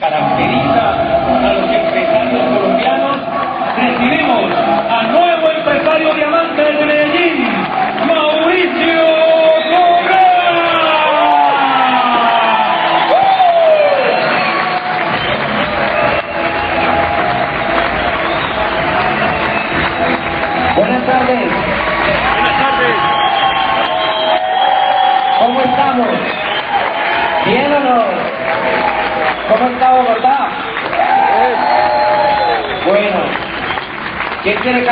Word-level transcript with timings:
caracteriza 0.00 1.07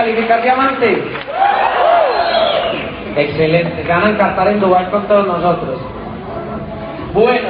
calificar 0.07 0.43
diamante? 0.43 1.03
Excelente, 3.17 3.83
se 3.83 3.89
van 3.89 4.05
a 4.05 4.11
encantar 4.11 4.49
en 4.49 4.61
Dubái 4.61 4.87
con 4.87 5.07
todos 5.09 5.27
nosotros. 5.27 5.81
Bueno, 7.13 7.49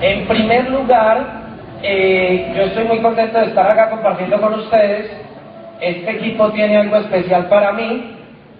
en 0.00 0.26
primer 0.26 0.70
lugar, 0.70 1.42
eh, 1.82 2.52
yo 2.56 2.62
estoy 2.62 2.84
muy 2.84 2.98
contento 3.00 3.38
de 3.38 3.46
estar 3.46 3.70
acá 3.70 3.90
compartiendo 3.90 4.40
con 4.40 4.54
ustedes. 4.54 5.10
Este 5.80 6.10
equipo 6.10 6.50
tiene 6.50 6.76
algo 6.76 6.96
especial 6.96 7.46
para 7.46 7.72
mí, 7.72 8.16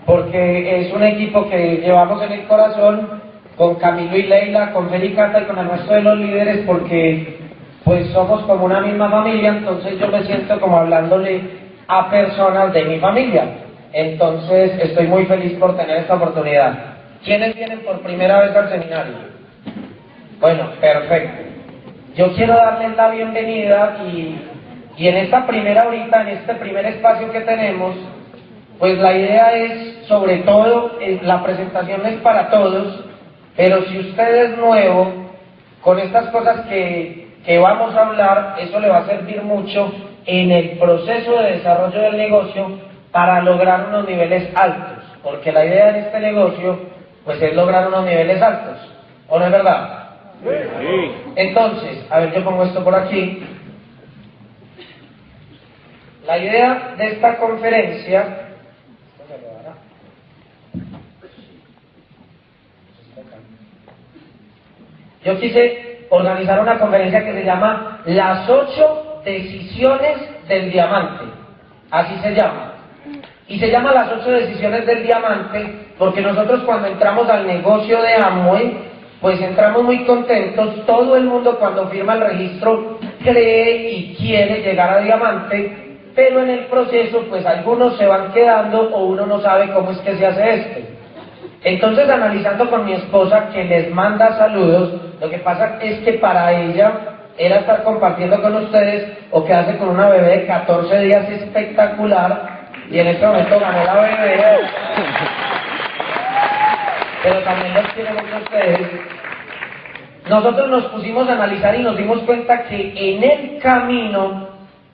porque 0.06 0.80
es 0.80 0.92
un 0.92 1.02
equipo 1.02 1.48
que 1.48 1.80
llevamos 1.82 2.22
en 2.22 2.32
el 2.32 2.46
corazón 2.46 3.22
con 3.56 3.74
Camilo 3.76 4.16
y 4.16 4.22
Leila, 4.22 4.72
con 4.72 4.88
Felicata 4.88 5.40
y 5.40 5.44
con 5.44 5.58
el 5.58 5.68
resto 5.68 5.94
de 5.94 6.02
los 6.02 6.18
líderes, 6.18 6.58
porque 6.66 7.38
pues 7.84 8.06
somos 8.08 8.42
como 8.42 8.66
una 8.66 8.80
misma 8.80 9.10
familia, 9.10 9.48
entonces 9.48 9.98
yo 9.98 10.06
me 10.08 10.22
siento 10.22 10.60
como 10.60 10.78
hablándole 10.78 11.59
a 11.90 12.08
personas 12.08 12.72
de 12.72 12.84
mi 12.84 13.00
familia. 13.00 13.44
Entonces 13.92 14.78
estoy 14.80 15.08
muy 15.08 15.26
feliz 15.26 15.58
por 15.58 15.76
tener 15.76 15.96
esta 15.96 16.14
oportunidad. 16.14 16.72
¿Quiénes 17.24 17.56
vienen 17.56 17.80
por 17.80 18.00
primera 18.00 18.40
vez 18.42 18.54
al 18.54 18.68
seminario? 18.68 19.14
Bueno, 20.38 20.70
perfecto. 20.80 21.50
Yo 22.14 22.32
quiero 22.34 22.54
darles 22.54 22.96
la 22.96 23.10
bienvenida 23.10 23.98
y, 24.06 24.36
y 24.96 25.08
en 25.08 25.16
esta 25.16 25.44
primera 25.48 25.88
horita, 25.88 26.22
en 26.22 26.28
este 26.28 26.54
primer 26.54 26.86
espacio 26.86 27.32
que 27.32 27.40
tenemos, 27.40 27.96
pues 28.78 28.96
la 28.98 29.12
idea 29.12 29.52
es, 29.56 30.06
sobre 30.06 30.38
todo, 30.38 30.96
eh, 31.00 31.18
la 31.22 31.42
presentación 31.42 32.06
es 32.06 32.20
para 32.20 32.50
todos, 32.50 33.04
pero 33.56 33.82
si 33.86 33.98
usted 33.98 34.44
es 34.44 34.58
nuevo, 34.58 35.28
con 35.82 35.98
estas 35.98 36.26
cosas 36.26 36.60
que, 36.68 37.32
que 37.44 37.58
vamos 37.58 37.96
a 37.96 38.06
hablar, 38.06 38.56
eso 38.60 38.78
le 38.78 38.88
va 38.88 38.98
a 38.98 39.06
servir 39.06 39.42
mucho 39.42 39.92
en 40.26 40.50
el 40.50 40.78
proceso 40.78 41.38
de 41.38 41.52
desarrollo 41.52 42.00
del 42.00 42.16
negocio 42.16 42.78
para 43.12 43.42
lograr 43.42 43.88
unos 43.88 44.08
niveles 44.08 44.50
altos, 44.54 45.04
porque 45.22 45.52
la 45.52 45.64
idea 45.64 45.92
de 45.92 46.00
este 46.00 46.20
negocio, 46.20 46.78
pues 47.24 47.40
es 47.42 47.54
lograr 47.54 47.88
unos 47.88 48.04
niveles 48.04 48.40
altos, 48.40 48.78
¿o 49.28 49.38
no 49.38 49.46
es 49.46 49.52
verdad? 49.52 50.10
Sí. 50.42 51.12
Entonces, 51.36 52.06
a 52.10 52.20
ver, 52.20 52.32
yo 52.32 52.44
pongo 52.44 52.64
esto 52.64 52.82
por 52.82 52.94
aquí. 52.94 53.42
La 56.26 56.38
idea 56.38 56.94
de 56.96 57.06
esta 57.08 57.36
conferencia. 57.38 58.46
Yo 65.24 65.38
quise 65.38 66.06
organizar 66.08 66.60
una 66.60 66.78
conferencia 66.78 67.24
que 67.24 67.32
se 67.32 67.44
llama 67.44 68.00
Las 68.06 68.48
ocho 68.48 69.09
decisiones 69.24 70.18
del 70.48 70.70
diamante. 70.70 71.24
Así 71.90 72.14
se 72.22 72.34
llama. 72.34 72.72
Y 73.48 73.58
se 73.58 73.70
llama 73.70 73.92
Las 73.92 74.12
ocho 74.12 74.30
decisiones 74.30 74.86
del 74.86 75.02
diamante 75.02 75.90
porque 76.00 76.22
nosotros 76.22 76.62
cuando 76.64 76.88
entramos 76.88 77.28
al 77.28 77.46
negocio 77.46 78.00
de 78.00 78.14
Amway, 78.14 78.74
pues 79.20 79.38
entramos 79.38 79.82
muy 79.82 80.02
contentos. 80.06 80.86
Todo 80.86 81.14
el 81.14 81.24
mundo 81.24 81.58
cuando 81.58 81.88
firma 81.88 82.14
el 82.14 82.22
registro 82.22 82.98
cree 83.22 83.90
y 83.90 84.14
quiere 84.14 84.62
llegar 84.62 84.96
a 84.96 85.02
diamante, 85.02 85.98
pero 86.14 86.40
en 86.40 86.48
el 86.48 86.60
proceso 86.68 87.26
pues 87.28 87.44
algunos 87.44 87.98
se 87.98 88.06
van 88.06 88.32
quedando 88.32 88.88
o 88.94 89.04
uno 89.04 89.26
no 89.26 89.42
sabe 89.42 89.70
cómo 89.74 89.90
es 89.90 89.98
que 89.98 90.16
se 90.16 90.26
hace 90.26 90.54
esto. 90.54 90.80
Entonces 91.62 92.08
analizando 92.08 92.70
con 92.70 92.86
mi 92.86 92.94
esposa 92.94 93.50
que 93.52 93.62
les 93.64 93.90
manda 93.90 94.38
saludos, 94.38 94.94
lo 95.20 95.28
que 95.28 95.38
pasa 95.40 95.78
es 95.82 95.98
que 95.98 96.14
para 96.14 96.50
ella 96.62 96.92
era 97.40 97.60
estar 97.60 97.82
compartiendo 97.84 98.40
con 98.42 98.54
ustedes 98.54 99.16
o 99.30 99.42
quedarse 99.42 99.78
con 99.78 99.88
una 99.88 100.10
bebé 100.10 100.40
de 100.40 100.46
14 100.46 101.00
días 101.00 101.26
espectacular 101.30 102.68
y 102.90 102.98
en 102.98 103.06
este 103.06 103.26
momento 103.26 103.58
ganó 103.58 103.82
la 103.82 103.94
bebé 103.94 104.60
pero 107.22 107.40
también 107.40 107.74
los 107.74 107.86
quiero 107.92 108.12
mucho 108.12 108.34
a 108.34 108.38
ustedes. 108.38 108.88
Nosotros 110.28 110.68
nos 110.68 110.84
pusimos 110.86 111.28
a 111.28 111.32
analizar 111.32 111.74
y 111.74 111.82
nos 111.82 111.96
dimos 111.96 112.20
cuenta 112.20 112.64
que 112.64 112.92
en 112.94 113.24
el 113.24 113.58
camino 113.58 114.48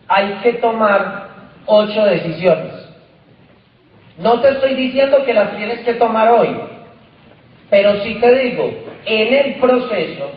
hay 0.07 0.35
que 0.43 0.55
tomar 0.55 1.29
ocho 1.67 2.05
decisiones. 2.05 2.75
No 4.19 4.41
te 4.41 4.51
estoy 4.51 4.75
diciendo 4.75 5.25
que 5.25 5.35
las 5.35 5.57
tienes 5.57 5.81
que 5.81 5.95
tomar 5.95 6.31
hoy, 6.31 6.57
pero 7.71 7.97
sí 8.03 8.15
te 8.21 8.39
digo, 8.39 8.71
en 9.05 9.35
el 9.35 9.55
proceso 9.61 10.31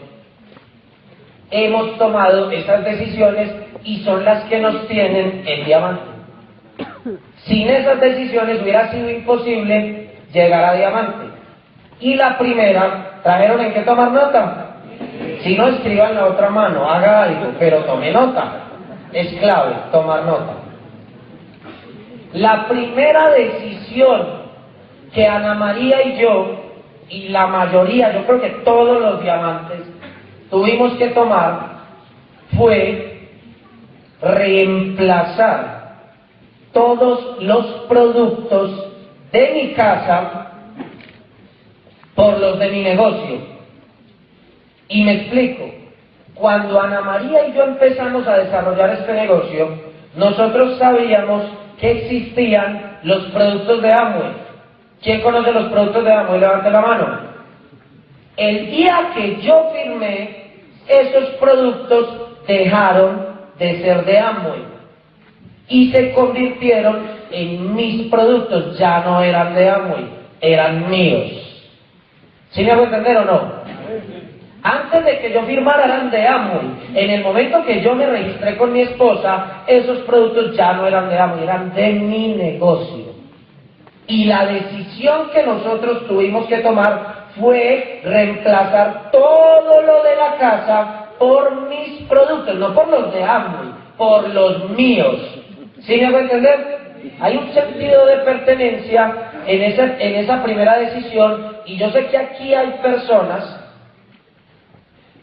hemos 1.52 1.98
tomado 1.98 2.52
esas 2.52 2.84
decisiones 2.84 3.52
y 3.84 4.04
son 4.04 4.24
las 4.24 4.44
que 4.46 4.60
nos 4.60 4.88
tienen 4.88 5.44
el 5.46 5.66
diamante. 5.66 6.04
Sin 7.46 7.68
esas 7.70 8.00
decisiones 8.00 8.62
hubiera 8.62 8.92
sido 8.92 9.10
imposible 9.10 10.12
llegar 10.32 10.64
a 10.64 10.74
diamante. 10.74 11.28
Y 12.00 12.16
la 12.16 12.38
primera, 12.38 13.20
¿trajeron 13.24 13.62
en 13.62 13.74
qué 13.74 13.82
tomar 13.82 14.12
nota? 14.12 14.78
Si 15.42 15.56
no, 15.58 15.68
escriban 15.68 16.16
la 16.16 16.26
otra 16.26 16.50
mano, 16.50 16.90
haga 16.90 17.24
algo, 17.24 17.52
pero 17.58 17.84
tome 17.86 18.12
nota. 18.12 18.66
Es 19.12 19.34
clave 19.40 19.76
tomar 19.92 20.24
nota. 20.24 20.54
La 22.34 22.68
primera 22.68 23.32
decisión 23.32 24.40
que 25.14 25.26
Ana 25.26 25.56
María 25.56 26.04
y 26.04 26.22
yo, 26.22 26.60
y 27.10 27.30
la 27.30 27.48
mayoría, 27.48 28.14
yo 28.14 28.26
creo 28.26 28.42
que 28.42 28.50
todos 28.64 29.02
los 29.02 29.22
diamantes, 29.22 29.80
tuvimos 30.50 30.94
que 30.94 31.08
tomar 31.10 31.80
fue 32.58 33.30
reemplazar 34.22 35.80
todos 36.74 37.42
los 37.42 37.66
productos 37.88 38.88
de 39.32 39.52
mi 39.54 39.74
casa 39.74 40.52
por 42.16 42.38
los 42.40 42.60
de 42.60 42.70
mi 42.70 42.84
negocio. 42.84 43.40
Y 44.88 45.04
me 45.04 45.14
explico. 45.14 45.66
Cuando 46.34 46.80
Ana 46.80 47.02
María 47.02 47.48
y 47.48 47.54
yo 47.54 47.64
empezamos 47.66 48.26
a 48.26 48.38
desarrollar 48.38 48.92
este 48.92 49.14
negocio, 49.14 49.78
nosotros 50.16 50.78
sabíamos 50.78 51.44
que 51.80 51.92
existían 51.92 53.00
los 53.04 53.26
productos 53.26 53.82
de 53.82 53.92
Amway. 53.92 54.32
¿Quién 55.02 55.22
conoce 55.22 55.52
los 55.52 55.66
productos 55.66 56.04
de 56.06 56.14
Amway? 56.14 56.40
Levante 56.40 56.72
la 56.72 56.82
mano. 56.82 57.20
El 58.38 58.72
día 58.72 59.12
que 59.14 59.42
yo 59.42 59.70
firmé, 59.74 60.39
esos 60.90 61.30
productos 61.36 62.08
dejaron 62.48 63.30
de 63.60 63.82
ser 63.82 64.06
de 64.06 64.18
Amway 64.18 64.64
y 65.68 65.92
se 65.92 66.14
convirtieron 66.14 67.08
en 67.32 67.76
mis 67.76 68.08
productos. 68.10 68.78
Ya 68.78 69.02
no 69.02 69.22
eran 69.22 69.54
de 69.54 69.70
Amway, 69.70 70.06
eran 70.42 70.90
míos. 70.90 71.32
¿Sí 72.52 72.64
me 72.64 72.72
hago 72.72 72.84
entender 72.84 73.18
o 73.18 73.26
no? 73.26 73.60
Antes 74.62 75.06
de 75.06 75.20
que 75.20 75.32
yo 75.32 75.44
firmara 75.44 75.86
eran 75.86 76.10
de 76.10 76.28
Amway. 76.28 76.90
En 76.96 77.10
el 77.12 77.24
momento 77.24 77.64
que 77.64 77.82
yo 77.82 77.94
me 77.94 78.08
registré 78.08 78.58
con 78.58 78.74
mi 78.74 78.82
esposa, 78.82 79.64
esos 79.68 80.00
productos 80.00 80.58
ya 80.58 80.74
no 80.74 80.88
eran 80.88 81.08
de 81.10 81.20
Amway, 81.20 81.44
eran 81.44 81.74
de 81.74 81.94
mi 81.94 82.34
negocio. 82.34 83.06
Y 84.08 84.26
la 84.26 84.48
decisión 84.48 85.30
que 85.32 85.44
nosotros 85.44 86.08
tuvimos 86.08 86.48
que 86.48 86.58
tomar 86.58 87.19
fue 87.40 88.02
reemplazar 88.04 89.12
todo 89.12 89.82
lo 89.82 90.04
de 90.04 90.16
la 90.16 90.38
casa 90.38 91.06
por 91.18 91.68
mis 91.68 92.02
productos, 92.08 92.56
no 92.56 92.74
por 92.74 92.88
los 92.88 93.14
de 93.14 93.24
Amway, 93.24 93.70
por 93.98 94.30
los 94.30 94.70
míos. 94.72 95.18
¿Sí 95.82 95.98
me 95.98 96.08
hago 96.08 96.20
entender? 96.20 96.80
Hay 97.22 97.38
un 97.38 97.54
sentido 97.54 98.06
de 98.06 98.18
pertenencia 98.18 99.32
en 99.46 99.62
esa, 99.62 99.84
en 100.00 100.16
esa 100.16 100.44
primera 100.44 100.78
decisión 100.80 101.58
y 101.66 101.78
yo 101.78 101.90
sé 101.92 102.08
que 102.08 102.18
aquí 102.18 102.54
hay 102.54 102.72
personas 102.82 103.58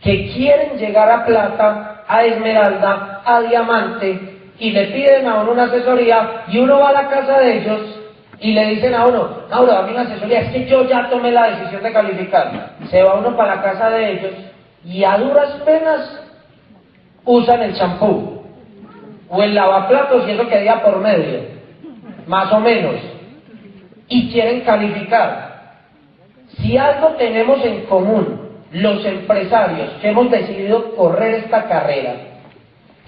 que 0.03 0.33
quieren 0.33 0.79
llegar 0.79 1.11
a 1.11 1.25
plata, 1.25 2.05
a 2.07 2.25
esmeralda, 2.25 3.23
a 3.25 3.41
diamante 3.43 4.37
y 4.59 4.71
le 4.71 4.87
piden 4.87 5.27
a 5.27 5.41
uno 5.41 5.53
una 5.53 5.65
asesoría 5.65 6.45
y 6.49 6.59
uno 6.59 6.79
va 6.79 6.91
a 6.91 7.03
la 7.03 7.09
casa 7.09 7.41
de 7.41 7.59
ellos 7.59 7.96
y 8.41 8.53
le 8.53 8.67
dicen 8.67 8.95
a 8.95 9.07
uno, 9.07 9.29
Mauro, 9.51 9.73
dame 9.73 9.93
una 9.93 10.03
asesoría, 10.03 10.41
es 10.41 10.53
que 10.53 10.67
yo 10.67 10.87
ya 10.87 11.09
tomé 11.09 11.33
la 11.33 11.51
decisión 11.51 11.83
de 11.83 11.93
calificar. 11.93 12.77
Se 12.91 13.03
va 13.03 13.15
uno 13.15 13.37
para 13.37 13.57
la 13.57 13.63
casa 13.63 13.91
de 13.91 14.13
ellos 14.13 14.33
y 14.85 15.05
a 15.05 15.17
duras 15.17 15.51
penas 15.65 16.21
usan 17.25 17.63
el 17.63 17.75
champú 17.75 18.43
o 19.29 19.43
el 19.43 19.55
lavaplatos 19.55 20.29
y 20.29 20.33
eso 20.33 20.47
queda 20.49 20.83
por 20.83 20.99
medio, 20.99 21.41
más 22.27 22.53
o 22.53 22.61
menos, 22.61 22.97
y 24.09 24.31
quieren 24.31 24.61
calificar. 24.61 25.57
Si 26.59 26.77
algo 26.77 27.09
tenemos 27.19 27.65
en 27.65 27.87
común 27.87 28.47
los 28.71 29.05
empresarios 29.05 29.91
que 30.01 30.11
hemos 30.11 30.31
decidido 30.31 30.95
correr 30.95 31.35
esta 31.37 31.65
carrera, 31.65 32.15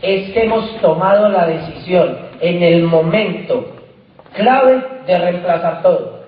es 0.01 0.31
que 0.31 0.45
hemos 0.45 0.81
tomado 0.81 1.29
la 1.29 1.47
decisión 1.47 2.19
en 2.41 2.63
el 2.63 2.85
momento 2.85 3.78
clave 4.35 4.83
de 5.07 5.19
reemplazar 5.19 5.83
todo. 5.83 6.19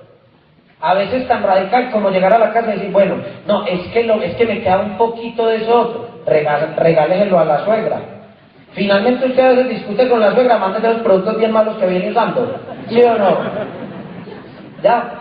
A 0.80 0.94
veces 0.94 1.28
tan 1.28 1.42
radical 1.42 1.90
como 1.90 2.10
llegar 2.10 2.32
a 2.32 2.38
la 2.38 2.52
casa 2.52 2.70
y 2.70 2.78
decir, 2.78 2.92
bueno, 2.92 3.16
no, 3.46 3.66
es 3.66 3.86
que, 3.88 4.04
lo, 4.04 4.14
es 4.22 4.34
que 4.36 4.46
me 4.46 4.62
queda 4.62 4.78
un 4.78 4.96
poquito 4.96 5.46
de 5.46 5.56
eso 5.56 5.78
otro, 5.78 6.08
regáleselo 6.26 7.38
a 7.38 7.44
la 7.44 7.64
suegra. 7.64 8.00
Finalmente 8.72 9.26
usted 9.26 9.44
a 9.44 9.48
veces 9.48 9.68
discute 9.68 10.08
con 10.08 10.20
la 10.20 10.32
suegra, 10.32 10.58
mándele 10.58 10.94
los 10.94 11.02
productos 11.02 11.36
bien 11.38 11.52
malos 11.52 11.76
que 11.76 11.86
viene 11.86 12.10
usando. 12.10 12.56
¿Sí 12.88 13.02
o 13.02 13.18
no? 13.18 13.38
Ya. 14.82 15.16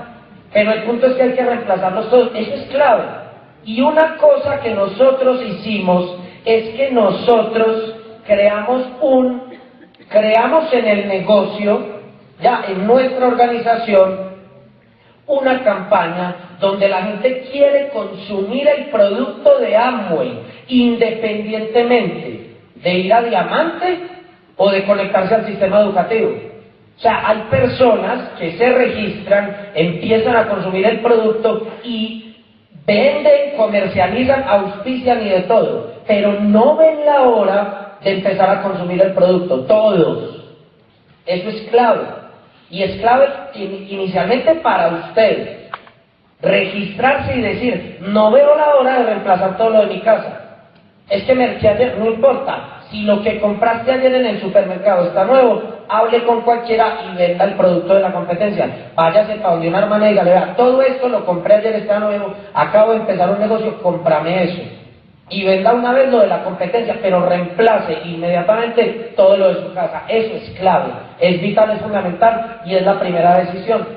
Pero 0.54 0.72
el 0.72 0.84
punto 0.84 1.08
es 1.08 1.14
que 1.14 1.24
hay 1.24 1.34
que 1.34 1.44
reemplazarlos 1.44 2.10
todos. 2.10 2.32
Eso 2.36 2.54
es 2.54 2.64
clave. 2.70 3.04
Y 3.66 3.82
una 3.82 4.18
cosa 4.18 4.62
que 4.62 4.74
nosotros 4.74 5.42
hicimos 5.44 6.16
es 6.46 6.70
que 6.76 6.92
nosotros 6.92 7.96
creamos 8.26 8.84
un, 9.02 9.44
creamos 10.10 10.72
en 10.74 10.88
el 10.88 11.08
negocio, 11.08 11.99
ya 12.42 12.64
en 12.68 12.88
nuestra 12.88 13.28
organización, 13.28 14.30
una 15.28 15.64
campaña 15.64 16.58
donde 16.60 16.90
la 16.90 17.04
gente 17.04 17.48
quiere 17.52 17.90
consumir 17.90 18.68
el 18.68 18.86
producto 18.86 19.60
de 19.60 19.78
Amway 19.78 20.40
independientemente 20.68 22.56
de 22.76 22.94
ir 22.94 23.14
a 23.14 23.22
Diamante 23.22 24.00
o 24.58 24.72
de 24.72 24.84
conectarse 24.86 25.36
al 25.36 25.46
sistema 25.46 25.82
educativo. 25.82 26.32
O 26.98 27.02
sea, 27.02 27.30
hay 27.30 27.44
personas 27.50 28.30
que 28.38 28.58
se 28.58 28.70
registran, 28.72 29.70
empiezan 29.74 30.36
a 30.36 30.50
consumir 30.50 30.86
el 30.86 31.00
producto 31.00 31.68
y 31.84 32.36
venden, 32.86 33.56
comercializan, 33.56 34.44
auspician 34.48 35.26
y 35.26 35.30
de 35.30 35.42
todo, 35.42 35.94
pero 36.08 36.34
no 36.42 36.76
ven 36.76 37.06
la 37.06 37.22
hora 37.22 37.98
de 38.04 38.12
empezar 38.16 38.50
a 38.50 38.62
consumir 38.64 39.02
el 39.02 39.14
producto, 39.14 39.62
todos. 39.62 40.44
Eso 41.26 41.50
es 41.50 41.62
clave. 41.70 42.19
Y 42.70 42.84
es 42.84 43.02
clave 43.02 43.28
inicialmente 43.56 44.56
para 44.56 44.90
usted 44.90 45.70
registrarse 46.42 47.36
y 47.36 47.42
decir, 47.42 47.98
no 48.02 48.32
veo 48.32 48.56
la 48.56 48.76
hora 48.76 49.00
de 49.00 49.06
reemplazar 49.06 49.58
todo 49.58 49.72
lo 49.72 49.82
de 49.82 49.96
mi 49.96 50.00
casa. 50.02 50.50
Es 51.10 51.24
que 51.24 51.34
no 51.34 52.06
importa, 52.06 52.84
si 52.92 53.02
lo 53.02 53.22
que 53.24 53.40
compraste 53.40 53.92
ayer 53.92 54.14
en 54.14 54.26
el 54.26 54.42
supermercado 54.42 55.08
está 55.08 55.26
nuevo, 55.26 55.62
hable 55.88 56.24
con 56.24 56.42
cualquiera 56.42 57.00
y 57.12 57.18
venda 57.18 57.46
el 57.46 57.56
producto 57.56 57.96
de 57.96 58.02
la 58.02 58.12
competencia. 58.12 58.92
Váyase 58.96 59.36
para 59.36 59.54
donde 59.54 59.70
una 59.70 59.80
hermana 59.80 60.08
y 60.08 60.10
dígale, 60.12 60.32
vea, 60.32 60.56
todo 60.56 60.82
esto 60.82 61.10
lo 61.10 61.26
compré 61.26 61.56
ayer, 61.56 61.76
está 61.76 62.00
nuevo, 62.00 62.34
acabo 62.54 62.92
de 62.92 63.00
empezar 63.00 63.30
un 63.32 63.40
negocio, 63.40 63.82
cómprame 63.82 64.44
eso. 64.44 64.62
Y 65.30 65.46
venda 65.46 65.74
una 65.74 65.94
vez 65.94 66.10
lo 66.10 66.20
de 66.20 66.28
la 66.28 66.44
competencia, 66.44 66.98
pero 67.02 67.26
reemplace 67.26 68.00
inmediatamente 68.06 69.14
todo 69.16 69.38
lo 69.38 69.50
de 69.50 69.62
su 69.64 69.74
casa. 69.74 70.04
Eso 70.08 70.36
es 70.36 70.50
clave, 70.60 70.92
es 71.20 71.42
vital, 71.42 71.72
es 71.72 71.82
fundamental 71.82 72.62
y 72.66 72.76
es 72.76 72.84
la 72.84 73.00
primera 73.00 73.38
decisión. 73.40 73.88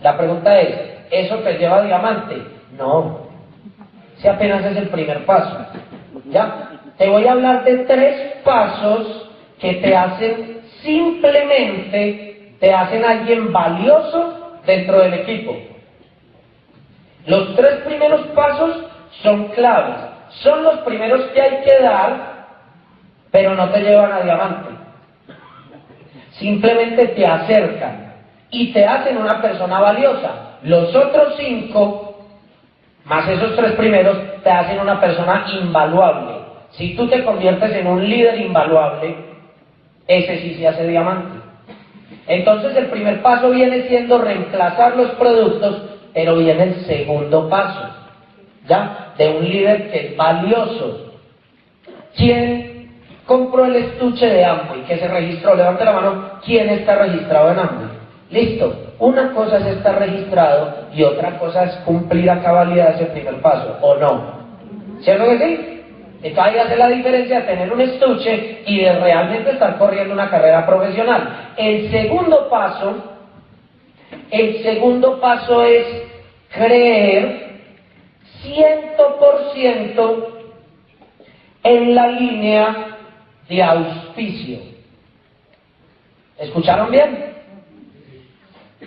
La 0.00 0.16
pregunta 0.16 0.60
es, 0.60 0.74
¿eso 1.10 1.36
te 1.38 1.54
lleva 1.54 1.78
a 1.78 1.82
diamante? 1.82 2.42
No, 2.76 3.28
si 4.16 4.28
apenas 4.28 4.64
es 4.64 4.76
el 4.76 4.88
primer 4.88 5.24
paso. 5.24 5.58
¿Ya? 6.26 6.70
Te 6.96 7.08
voy 7.08 7.26
a 7.26 7.32
hablar 7.32 7.64
de 7.64 7.78
tres 7.78 8.36
pasos 8.44 9.30
que 9.58 9.74
te 9.74 9.96
hacen 9.96 10.60
simplemente, 10.82 12.54
te 12.60 12.72
hacen 12.72 13.04
alguien 13.04 13.52
valioso 13.52 14.58
dentro 14.64 15.00
del 15.00 15.14
equipo. 15.14 15.56
Los 17.26 17.54
tres 17.56 17.80
primeros 17.84 18.26
pasos 18.28 18.84
son 19.22 19.48
claves. 19.48 19.96
Son 20.42 20.62
los 20.64 20.78
primeros 20.78 21.20
que 21.26 21.40
hay 21.40 21.62
que 21.62 21.82
dar, 21.82 22.46
pero 23.30 23.54
no 23.54 23.68
te 23.70 23.80
llevan 23.80 24.12
a 24.12 24.20
diamante. 24.20 24.70
Simplemente 26.38 27.08
te 27.08 27.26
acercan 27.26 28.14
y 28.50 28.72
te 28.72 28.84
hacen 28.84 29.18
una 29.18 29.40
persona 29.40 29.80
valiosa. 29.80 30.58
Los 30.62 30.94
otros 30.94 31.34
cinco, 31.38 32.26
más 33.04 33.28
esos 33.28 33.56
tres 33.56 33.72
primeros, 33.72 34.16
te 34.42 34.50
hacen 34.50 34.80
una 34.80 35.00
persona 35.00 35.46
invaluable. 35.60 36.36
Si 36.72 36.94
tú 36.94 37.08
te 37.08 37.24
conviertes 37.24 37.74
en 37.76 37.86
un 37.86 38.08
líder 38.08 38.40
invaluable, 38.40 39.14
ese 40.06 40.38
sí 40.40 40.54
se 40.54 40.68
hace 40.68 40.86
diamante. 40.86 41.40
Entonces 42.26 42.76
el 42.76 42.86
primer 42.86 43.20
paso 43.22 43.50
viene 43.50 43.88
siendo 43.88 44.18
reemplazar 44.18 44.96
los 44.96 45.10
productos, 45.12 45.82
pero 46.14 46.36
viene 46.36 46.62
el 46.62 46.84
segundo 46.86 47.48
paso, 47.48 47.88
¿ya? 48.66 49.14
De 49.18 49.28
un 49.28 49.44
líder 49.48 49.90
que 49.90 50.06
es 50.06 50.16
valioso. 50.16 51.12
¿Quién 52.16 52.71
compró 53.32 53.64
el 53.64 53.76
estuche 53.76 54.26
de 54.26 54.44
Amway 54.44 54.82
que 54.82 54.98
se 54.98 55.08
registró? 55.08 55.54
Levante 55.54 55.86
la 55.86 55.92
mano, 55.92 56.30
¿quién 56.44 56.68
está 56.68 56.96
registrado 56.96 57.52
en 57.52 57.58
Amway? 57.60 57.88
Listo. 58.30 58.76
Una 58.98 59.32
cosa 59.32 59.56
es 59.56 59.66
estar 59.76 59.98
registrado 59.98 60.88
y 60.92 61.02
otra 61.02 61.38
cosa 61.38 61.64
es 61.64 61.74
cumplir 61.86 62.30
a 62.30 62.42
cabalidad 62.42 62.94
ese 62.94 63.06
primer 63.06 63.40
paso, 63.40 63.78
¿o 63.80 63.94
no? 63.96 64.42
¿Cierto 65.00 65.24
que 65.24 65.38
sí? 65.38 65.82
Entonces 66.22 66.62
hace 66.62 66.76
la 66.76 66.88
diferencia 66.88 67.40
de 67.40 67.46
tener 67.46 67.72
un 67.72 67.80
estuche 67.80 68.62
y 68.66 68.80
de 68.80 68.92
realmente 68.92 69.52
estar 69.52 69.78
corriendo 69.78 70.12
una 70.12 70.28
carrera 70.28 70.66
profesional. 70.66 71.52
El 71.56 71.90
segundo 71.90 72.50
paso, 72.50 72.94
el 74.30 74.62
segundo 74.62 75.20
paso 75.20 75.64
es 75.64 75.86
creer 76.50 77.60
100% 78.44 80.26
en 81.64 81.94
la 81.94 82.08
línea 82.08 82.91
de 83.56 83.62
auspicio. 83.62 84.58
¿Escucharon 86.38 86.90
bien? 86.90 87.32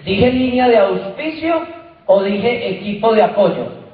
¿Dije 0.03 0.31
línea 0.31 0.67
de 0.67 0.77
auspicio 0.77 1.65
o 2.05 2.23
dije 2.23 2.69
equipo 2.69 3.13
de 3.13 3.23
apoyo? 3.23 3.85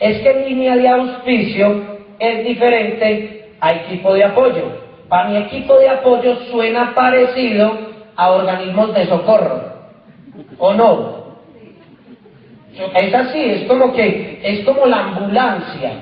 es 0.00 0.20
que 0.20 0.48
línea 0.48 0.76
de 0.76 0.88
auspicio 0.88 1.98
es 2.18 2.44
diferente 2.44 3.48
a 3.60 3.72
equipo 3.72 4.14
de 4.14 4.24
apoyo. 4.24 4.88
Para 5.08 5.28
mi 5.28 5.36
equipo 5.38 5.76
de 5.78 5.88
apoyo 5.88 6.36
suena 6.50 6.94
parecido 6.94 7.78
a 8.14 8.30
organismos 8.30 8.94
de 8.94 9.06
socorro, 9.06 9.60
¿o 10.58 10.72
no? 10.74 11.18
Es 12.94 13.14
así, 13.14 13.40
es 13.40 13.64
como 13.64 13.92
que, 13.92 14.40
es 14.42 14.64
como 14.64 14.86
la 14.86 15.04
ambulancia, 15.04 15.92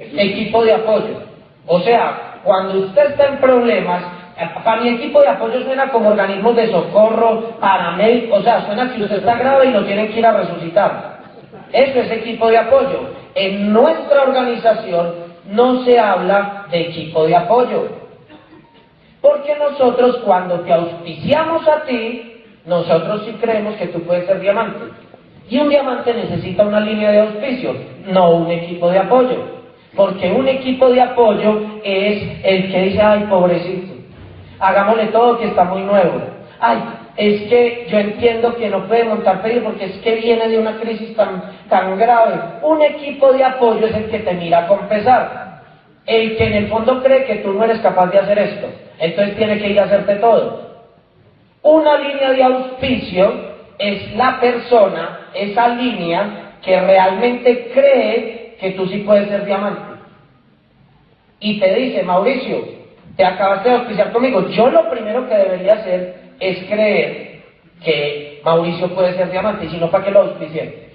equipo 0.00 0.64
de 0.64 0.72
apoyo. 0.72 1.23
O 1.66 1.80
sea, 1.80 2.40
cuando 2.44 2.80
usted 2.80 3.10
está 3.10 3.26
en 3.28 3.38
problemas, 3.38 4.02
para 4.64 4.82
mi 4.82 4.88
equipo 4.90 5.20
de 5.20 5.28
apoyo 5.28 5.62
suena 5.62 5.88
como 5.88 6.10
organismos 6.10 6.56
de 6.56 6.70
socorro, 6.70 7.56
paramédicos, 7.60 8.40
o 8.40 8.42
sea, 8.42 8.66
suena 8.66 8.92
que 8.92 9.02
usted 9.02 9.18
está 9.18 9.36
grave 9.36 9.66
y 9.66 9.72
lo 9.72 9.84
tienen 9.84 10.12
que 10.12 10.18
ir 10.18 10.26
a 10.26 10.32
resucitar. 10.32 11.18
Eso 11.72 12.00
es 12.00 12.10
equipo 12.10 12.48
de 12.48 12.58
apoyo. 12.58 13.08
En 13.34 13.72
nuestra 13.72 14.22
organización 14.22 15.14
no 15.50 15.84
se 15.84 15.98
habla 15.98 16.66
de 16.70 16.80
equipo 16.82 17.26
de 17.26 17.36
apoyo. 17.36 17.88
Porque 19.20 19.56
nosotros 19.56 20.18
cuando 20.24 20.60
te 20.60 20.72
auspiciamos 20.72 21.66
a 21.66 21.82
ti, 21.84 22.42
nosotros 22.66 23.22
sí 23.24 23.32
creemos 23.40 23.74
que 23.76 23.86
tú 23.86 24.00
puedes 24.02 24.26
ser 24.26 24.40
diamante. 24.40 24.84
Y 25.48 25.58
un 25.58 25.68
diamante 25.68 26.12
necesita 26.12 26.64
una 26.64 26.80
línea 26.80 27.10
de 27.10 27.20
auspicio, 27.20 27.74
no 28.06 28.32
un 28.32 28.50
equipo 28.50 28.90
de 28.90 28.98
apoyo. 28.98 29.63
Porque 29.96 30.30
un 30.30 30.48
equipo 30.48 30.90
de 30.90 31.00
apoyo 31.00 31.60
es 31.84 32.22
el 32.42 32.70
que 32.70 32.82
dice, 32.82 33.00
ay, 33.00 33.26
pobrecito, 33.30 33.94
hagámosle 34.58 35.06
todo 35.06 35.38
que 35.38 35.46
está 35.46 35.64
muy 35.64 35.82
nuevo. 35.82 36.20
Ay, 36.58 36.78
es 37.16 37.42
que 37.42 37.86
yo 37.88 37.98
entiendo 37.98 38.56
que 38.56 38.68
no 38.68 38.86
puede 38.88 39.04
montar 39.04 39.40
pedido 39.42 39.64
porque 39.64 39.84
es 39.84 39.96
que 39.98 40.16
viene 40.16 40.48
de 40.48 40.58
una 40.58 40.80
crisis 40.80 41.14
tan, 41.14 41.42
tan 41.68 41.96
grave. 41.96 42.34
Un 42.62 42.82
equipo 42.82 43.32
de 43.32 43.44
apoyo 43.44 43.86
es 43.86 43.94
el 43.94 44.10
que 44.10 44.18
te 44.20 44.34
mira 44.34 44.66
con 44.66 44.88
pesar. 44.88 45.62
El 46.06 46.36
que 46.36 46.44
en 46.44 46.54
el 46.54 46.68
fondo 46.68 47.02
cree 47.02 47.24
que 47.24 47.36
tú 47.36 47.52
no 47.52 47.64
eres 47.64 47.80
capaz 47.80 48.08
de 48.08 48.18
hacer 48.18 48.38
esto. 48.38 48.66
Entonces 48.98 49.36
tiene 49.36 49.58
que 49.58 49.68
ir 49.68 49.80
a 49.80 49.84
hacerte 49.84 50.16
todo. 50.16 50.64
Una 51.62 51.96
línea 51.98 52.30
de 52.32 52.42
auspicio 52.42 53.32
es 53.78 54.14
la 54.16 54.38
persona, 54.40 55.30
esa 55.34 55.68
línea 55.68 56.58
que 56.62 56.80
realmente 56.80 57.70
cree 57.72 58.43
que 58.64 58.70
tú 58.70 58.86
sí 58.86 59.00
puedes 59.00 59.28
ser 59.28 59.44
diamante. 59.44 60.00
Y 61.38 61.60
te 61.60 61.74
dice, 61.74 62.02
Mauricio, 62.02 62.64
te 63.14 63.22
acabaste 63.22 63.68
de 63.68 63.74
auspiciar 63.74 64.10
conmigo. 64.10 64.48
Yo 64.48 64.70
lo 64.70 64.88
primero 64.88 65.28
que 65.28 65.34
debería 65.34 65.74
hacer 65.74 66.14
es 66.40 66.64
creer 66.64 67.42
que 67.82 68.40
Mauricio 68.42 68.88
puede 68.94 69.12
ser 69.18 69.30
diamante, 69.30 69.66
y 69.66 69.68
si 69.68 69.76
no, 69.76 69.90
¿para 69.90 70.02
qué 70.02 70.10
lo 70.10 70.20
auspicié? 70.20 70.88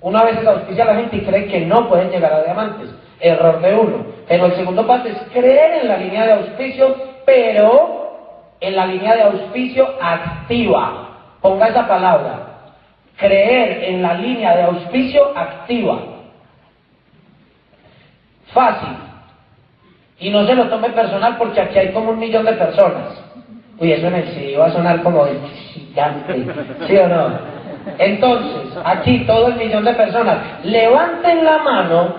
Una 0.00 0.24
vez 0.24 0.38
se 0.40 0.48
auspicia 0.48 0.86
la 0.86 0.94
gente 0.94 1.16
y 1.16 1.20
cree 1.20 1.46
que 1.46 1.60
no 1.60 1.90
pueden 1.90 2.10
llegar 2.10 2.32
a 2.32 2.42
diamantes. 2.42 2.88
Error 3.20 3.60
de 3.60 3.74
uno. 3.74 4.06
Pero 4.26 4.46
el 4.46 4.54
segundo 4.54 4.86
paso 4.86 5.08
es 5.08 5.18
creer 5.30 5.82
en 5.82 5.88
la 5.88 5.98
línea 5.98 6.24
de 6.24 6.32
auspicio, 6.32 6.96
pero 7.26 8.56
en 8.60 8.76
la 8.76 8.86
línea 8.86 9.14
de 9.14 9.22
auspicio 9.24 9.86
activa. 10.00 11.36
Ponga 11.42 11.68
esa 11.68 11.86
palabra. 11.86 12.70
Creer 13.18 13.84
en 13.84 14.00
la 14.00 14.14
línea 14.14 14.56
de 14.56 14.62
auspicio 14.62 15.36
activa. 15.36 16.13
Fácil. 18.54 18.96
Y 20.20 20.30
no 20.30 20.46
se 20.46 20.54
lo 20.54 20.68
tome 20.68 20.90
personal 20.90 21.36
porque 21.36 21.60
aquí 21.60 21.78
hay 21.78 21.92
como 21.92 22.12
un 22.12 22.18
millón 22.18 22.46
de 22.46 22.52
personas. 22.52 23.20
Uy, 23.78 23.92
eso 23.92 24.06
en 24.06 24.14
el 24.14 24.28
sí 24.28 24.54
va 24.54 24.66
a 24.66 24.72
sonar 24.72 25.02
como 25.02 25.24
de 25.26 25.38
gigante. 25.72 26.46
¿Sí 26.86 26.96
o 26.96 27.08
no? 27.08 27.54
Entonces, 27.98 28.78
aquí 28.84 29.24
todo 29.26 29.48
el 29.48 29.56
millón 29.56 29.84
de 29.84 29.92
personas, 29.92 30.64
levanten 30.64 31.44
la 31.44 31.58
mano 31.58 32.14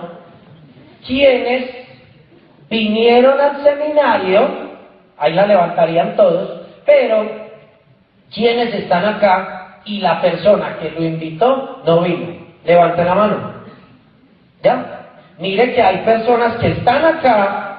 quienes 1.04 1.70
vinieron 2.68 3.40
al 3.40 3.62
seminario, 3.62 4.48
ahí 5.18 5.32
la 5.32 5.46
levantarían 5.46 6.14
todos, 6.16 6.66
pero 6.84 7.28
quienes 8.32 8.74
están 8.74 9.04
acá 9.04 9.80
y 9.84 10.00
la 10.00 10.20
persona 10.20 10.76
que 10.80 10.90
lo 10.90 11.02
invitó 11.02 11.82
no 11.84 12.02
vino. 12.02 12.36
Levanten 12.64 13.06
la 13.06 13.14
mano. 13.14 13.52
¿Ya? 14.62 14.95
Mire 15.38 15.74
que 15.74 15.82
hay 15.82 15.98
personas 15.98 16.56
que 16.56 16.68
están 16.68 17.04
acá 17.04 17.76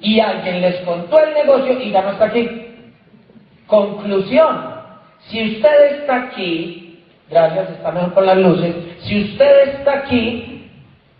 y 0.00 0.18
alguien 0.18 0.60
les 0.60 0.76
contó 0.80 1.20
el 1.20 1.34
negocio 1.34 1.80
y 1.80 1.90
ya 1.90 2.02
no 2.02 2.10
está 2.10 2.26
aquí. 2.26 2.48
Conclusión, 3.66 4.74
si 5.28 5.56
usted 5.56 6.00
está 6.00 6.24
aquí, 6.24 7.04
gracias, 7.30 7.70
está 7.70 7.92
mejor 7.92 8.14
con 8.14 8.26
las 8.26 8.36
luces, 8.36 8.74
si 9.02 9.22
usted 9.22 9.68
está 9.68 9.98
aquí 9.98 10.68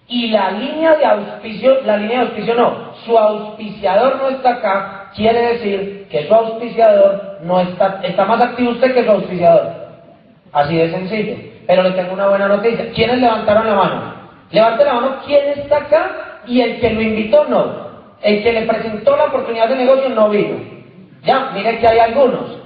y 0.08 0.28
la 0.28 0.50
línea 0.50 0.96
de 0.96 1.04
auspicio, 1.04 1.80
la 1.84 1.96
línea 1.96 2.18
de 2.20 2.26
auspicio 2.26 2.54
no, 2.54 2.94
su 3.04 3.16
auspiciador 3.16 4.16
no 4.16 4.28
está 4.30 4.50
acá, 4.50 5.10
quiere 5.14 5.54
decir 5.54 6.08
que 6.10 6.26
su 6.26 6.34
auspiciador 6.34 7.38
no 7.44 7.60
está, 7.60 8.00
está 8.02 8.24
más 8.24 8.42
activo 8.42 8.72
usted 8.72 8.94
que 8.94 9.04
su 9.04 9.10
auspiciador. 9.10 9.82
Así 10.52 10.76
de 10.76 10.90
sencillo. 10.90 11.36
Pero 11.66 11.82
le 11.82 11.92
tengo 11.92 12.12
una 12.12 12.28
buena 12.28 12.48
noticia. 12.48 12.90
¿Quiénes 12.92 13.18
levantaron 13.18 13.66
la 13.66 13.74
mano? 13.74 14.11
Levante 14.52 14.84
la 14.84 14.94
mano 14.94 15.16
quién 15.26 15.58
está 15.58 15.78
acá 15.78 16.40
y 16.46 16.60
el 16.60 16.80
que 16.80 16.90
lo 16.90 17.00
invitó 17.00 17.44
no. 17.46 17.90
El 18.20 18.42
que 18.42 18.52
le 18.52 18.62
presentó 18.62 19.16
la 19.16 19.24
oportunidad 19.24 19.68
de 19.68 19.76
negocio 19.76 20.08
no 20.10 20.28
vino. 20.28 20.56
Ya, 21.24 21.50
mire 21.54 21.78
que 21.78 21.88
hay 21.88 21.98
algunos. 21.98 22.58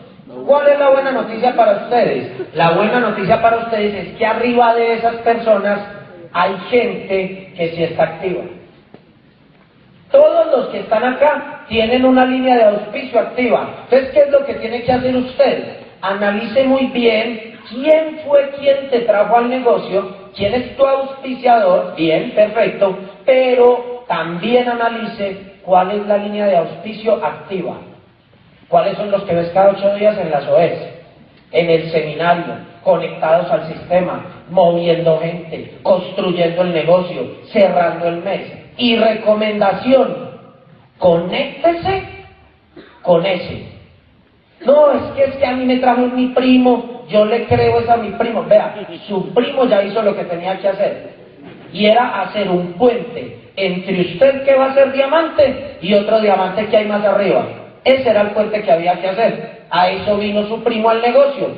¿Cuál 0.46 0.68
es 0.68 0.78
la 0.78 0.90
buena 0.90 1.12
noticia 1.12 1.54
para 1.54 1.72
ustedes? 1.84 2.54
La 2.54 2.72
buena 2.72 3.00
noticia 3.00 3.40
para 3.40 3.58
ustedes 3.58 3.94
es 3.94 4.16
que 4.16 4.26
arriba 4.26 4.74
de 4.74 4.94
esas 4.94 5.16
personas 5.16 5.80
hay 6.32 6.56
gente 6.70 7.52
que 7.56 7.72
sí 7.74 7.82
está 7.84 8.02
activa. 8.02 8.42
Todos 10.10 10.46
los 10.52 10.66
que 10.68 10.80
están 10.80 11.04
acá 11.04 11.64
tienen 11.68 12.04
una 12.04 12.24
línea 12.26 12.56
de 12.56 12.64
auspicio 12.64 13.20
activa. 13.20 13.68
Entonces, 13.84 14.10
¿qué 14.12 14.20
es 14.20 14.30
lo 14.30 14.44
que 14.44 14.54
tiene 14.54 14.82
que 14.82 14.92
hacer 14.92 15.16
usted? 15.16 15.78
Analice 16.00 16.64
muy 16.64 16.86
bien 16.86 17.58
quién 17.68 18.20
fue 18.26 18.50
quien 18.58 18.88
te 18.90 19.00
trajo 19.00 19.36
al 19.36 19.48
negocio, 19.48 20.25
quién 20.36 20.54
es 20.54 20.76
tu 20.76 20.86
auspiciador, 20.86 21.94
bien, 21.96 22.32
perfecto, 22.32 22.98
pero 23.24 24.04
también 24.06 24.68
analice 24.68 25.56
cuál 25.64 25.90
es 25.90 26.06
la 26.06 26.18
línea 26.18 26.46
de 26.46 26.56
auspicio 26.56 27.24
activa. 27.24 27.78
¿Cuáles 28.68 28.96
son 28.96 29.10
los 29.10 29.22
que 29.24 29.34
ves 29.34 29.50
cada 29.50 29.70
ocho 29.70 29.94
días 29.96 30.18
en 30.18 30.30
las 30.30 30.46
OES? 30.46 30.78
En 31.52 31.70
el 31.70 31.90
seminario, 31.90 32.54
conectados 32.82 33.50
al 33.50 33.66
sistema, 33.68 34.44
moviendo 34.50 35.18
gente, 35.20 35.78
construyendo 35.82 36.62
el 36.62 36.72
negocio, 36.72 37.36
cerrando 37.52 38.08
el 38.08 38.18
mes. 38.18 38.52
Y 38.76 38.96
recomendación, 38.96 40.30
conéctese 40.98 42.02
con 43.02 43.24
ese. 43.24 43.68
No, 44.64 44.92
es 44.92 45.02
que 45.12 45.24
es 45.24 45.36
que 45.36 45.46
a 45.46 45.52
mí 45.52 45.64
me 45.64 45.78
trajo 45.78 46.02
mi 46.02 46.28
primo, 46.28 46.95
yo 47.08 47.24
le 47.24 47.44
creo 47.46 47.80
es 47.80 47.88
a 47.88 47.96
mi 47.96 48.10
primo. 48.10 48.44
Vea, 48.44 48.74
su 49.06 49.32
primo 49.32 49.66
ya 49.66 49.82
hizo 49.82 50.02
lo 50.02 50.16
que 50.16 50.24
tenía 50.24 50.58
que 50.58 50.68
hacer. 50.68 51.16
Y 51.72 51.86
era 51.86 52.22
hacer 52.22 52.48
un 52.48 52.72
puente 52.74 53.38
entre 53.56 54.00
usted 54.02 54.44
que 54.44 54.54
va 54.54 54.66
a 54.66 54.74
ser 54.74 54.92
diamante 54.92 55.78
y 55.80 55.94
otro 55.94 56.20
diamante 56.20 56.66
que 56.66 56.76
hay 56.76 56.86
más 56.86 57.04
arriba. 57.04 57.46
Ese 57.84 58.10
era 58.10 58.22
el 58.22 58.30
puente 58.30 58.62
que 58.62 58.72
había 58.72 59.00
que 59.00 59.08
hacer. 59.08 59.56
A 59.70 59.90
eso 59.90 60.16
vino 60.18 60.46
su 60.46 60.62
primo 60.62 60.90
al 60.90 61.00
negocio. 61.00 61.48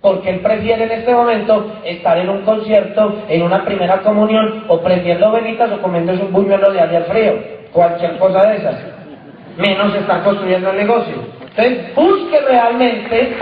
Porque 0.00 0.30
él 0.30 0.40
prefiere 0.40 0.84
en 0.84 0.92
este 0.92 1.12
momento 1.12 1.80
estar 1.84 2.18
en 2.18 2.28
un 2.28 2.42
concierto, 2.42 3.22
en 3.28 3.42
una 3.42 3.64
primera 3.64 4.00
comunión, 4.02 4.64
o 4.68 4.80
prendiendo 4.80 5.32
velitas 5.32 5.72
o 5.72 5.82
comiéndose 5.82 6.22
un 6.22 6.32
buñuelo 6.32 6.70
de 6.70 6.80
ayer 6.80 7.04
frío. 7.04 7.32
Cualquier 7.72 8.16
cosa 8.18 8.46
de 8.46 8.56
esas. 8.58 8.76
Menos 9.56 9.94
estar 9.94 10.22
construyendo 10.22 10.70
el 10.70 10.76
negocio. 10.76 11.14
Entonces, 11.40 11.94
busque 11.94 12.40
realmente 12.42 13.34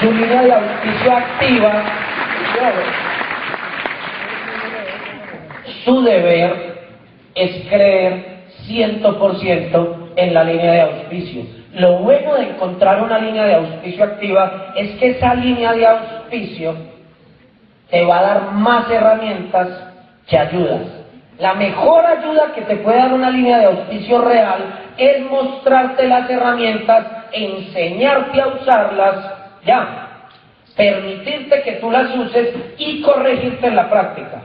su 0.00 0.12
línea 0.12 0.42
de 0.42 0.52
auspicio 0.52 1.12
activa. 1.12 1.84
Su 5.84 6.02
deber 6.02 6.74
es 7.34 7.68
creer 7.68 8.34
100% 8.66 10.12
en 10.16 10.34
la 10.34 10.44
línea 10.44 10.72
de 10.72 10.80
auspicio. 10.80 11.42
Lo 11.74 11.98
bueno 11.98 12.34
de 12.34 12.50
encontrar 12.50 13.02
una 13.02 13.18
línea 13.18 13.44
de 13.44 13.54
auspicio 13.54 14.04
activa 14.04 14.72
es 14.76 14.92
que 14.98 15.10
esa 15.10 15.34
línea 15.34 15.72
de 15.72 15.86
auspicio 15.86 16.74
te 17.90 18.04
va 18.04 18.18
a 18.18 18.22
dar 18.22 18.52
más 18.52 18.90
herramientas 18.90 19.68
que 20.26 20.38
ayudas. 20.38 20.82
La 21.38 21.54
mejor 21.54 22.06
ayuda 22.06 22.52
que 22.54 22.62
te 22.62 22.76
puede 22.76 22.98
dar 22.98 23.12
una 23.12 23.30
línea 23.30 23.58
de 23.58 23.66
auspicio 23.66 24.20
real 24.20 24.92
es 24.96 25.28
mostrarte 25.28 26.06
las 26.06 26.30
herramientas, 26.30 27.06
enseñarte 27.32 28.40
a 28.40 28.46
usarlas, 28.48 29.33
ya, 29.64 30.28
permitirte 30.76 31.62
que 31.62 31.72
tú 31.72 31.90
las 31.90 32.14
uses 32.14 32.54
y 32.78 33.02
corregirte 33.02 33.66
en 33.66 33.76
la 33.76 33.88
práctica. 33.88 34.42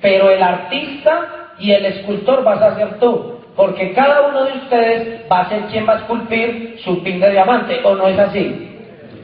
Pero 0.00 0.30
el 0.30 0.42
artista 0.42 1.28
y 1.58 1.72
el 1.72 1.84
escultor 1.84 2.42
vas 2.42 2.60
a 2.62 2.76
ser 2.76 2.98
tú, 2.98 3.40
porque 3.56 3.92
cada 3.92 4.28
uno 4.28 4.44
de 4.44 4.52
ustedes 4.52 5.30
va 5.30 5.40
a 5.40 5.48
ser 5.48 5.62
quien 5.64 5.86
va 5.86 5.94
a 5.94 5.98
esculpir 5.98 6.78
su 6.82 7.02
pin 7.02 7.20
de 7.20 7.30
diamante, 7.30 7.80
¿o 7.84 7.94
no 7.94 8.08
es 8.08 8.18
así? 8.18 8.78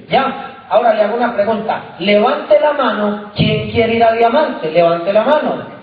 ¿Ya? 0.09 0.53
Ahora 0.69 0.95
le 0.95 1.03
hago 1.03 1.17
una 1.17 1.35
pregunta. 1.35 1.97
Levante 1.99 2.59
la 2.61 2.73
mano, 2.73 3.33
¿quién 3.37 3.71
quiere 3.71 3.95
ir 3.95 4.05
a 4.05 4.13
diamante? 4.13 4.71
Levante 4.71 5.13
la 5.13 5.23
mano. 5.23 5.77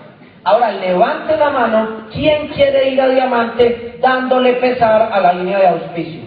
Ahora 0.44 0.72
levante 0.72 1.36
la 1.38 1.50
mano, 1.50 2.06
¿quién 2.12 2.48
quiere 2.48 2.90
ir 2.90 3.00
a 3.00 3.08
diamante 3.08 3.98
dándole 4.00 4.54
pesar 4.54 5.10
a 5.10 5.20
la 5.20 5.32
línea 5.32 5.58
de 5.58 5.68
auspicio? 5.68 6.23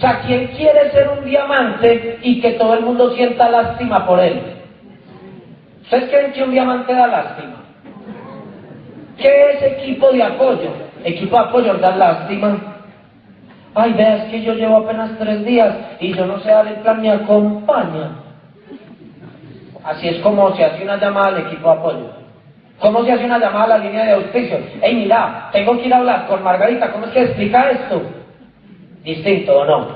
O 0.00 0.02
sea, 0.02 0.22
¿quién 0.22 0.46
quiere 0.56 0.90
ser 0.92 1.10
un 1.10 1.26
diamante 1.26 2.20
y 2.22 2.40
que 2.40 2.52
todo 2.52 2.72
el 2.72 2.86
mundo 2.86 3.14
sienta 3.14 3.50
lástima 3.50 4.06
por 4.06 4.18
él? 4.18 4.40
¿Ustedes 5.82 6.08
creen 6.08 6.32
que 6.32 6.42
un 6.42 6.52
diamante 6.52 6.94
da 6.94 7.06
lástima? 7.06 7.56
¿Qué 9.18 9.50
es 9.50 9.62
equipo 9.62 10.10
de 10.10 10.22
apoyo? 10.22 10.70
Equipo 11.04 11.36
de 11.36 11.42
apoyo 11.42 11.74
da 11.74 11.94
lástima. 11.96 12.80
Ay, 13.74 13.92
veas 13.92 14.30
que 14.30 14.40
yo 14.40 14.54
llevo 14.54 14.78
apenas 14.78 15.18
tres 15.18 15.44
días 15.44 15.76
y 16.00 16.14
yo 16.14 16.24
no 16.24 16.40
sé 16.40 16.48
dar 16.48 16.66
el 16.66 16.76
plan, 16.76 17.02
me 17.02 17.10
acompaña. 17.10 18.12
Así 19.84 20.08
es 20.08 20.20
como 20.20 20.56
se 20.56 20.64
hace 20.64 20.82
una 20.82 20.96
llamada 20.96 21.26
al 21.26 21.46
equipo 21.46 21.70
de 21.70 21.78
apoyo. 21.78 22.10
¿Cómo 22.78 23.04
se 23.04 23.12
hace 23.12 23.26
una 23.26 23.38
llamada 23.38 23.64
a 23.64 23.78
la 23.78 23.84
línea 23.84 24.06
de 24.06 24.12
auspicio? 24.12 24.60
Hey, 24.80 24.94
mira, 24.94 25.50
tengo 25.52 25.76
que 25.76 25.88
ir 25.88 25.92
a 25.92 25.98
hablar 25.98 26.26
con 26.26 26.42
Margarita, 26.42 26.90
¿cómo 26.90 27.04
es 27.04 27.12
que 27.12 27.24
explica 27.24 27.68
esto? 27.68 28.19
Distinto 29.02 29.60
o 29.60 29.64
no. 29.64 29.88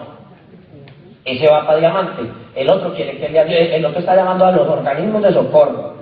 Ese 1.25 1.49
va 1.49 1.67
para 1.67 1.79
diamante. 1.79 2.23
El 2.55 2.69
otro 2.69 2.95
quiere 2.95 3.19
que 3.19 3.29
le 3.29 3.77
el 3.77 3.85
otro 3.85 4.01
está 4.01 4.15
llamando 4.15 4.45
a 4.45 4.53
los 4.53 4.69
organismos 4.69 5.23
de 5.23 5.33
socorro. 5.33 5.95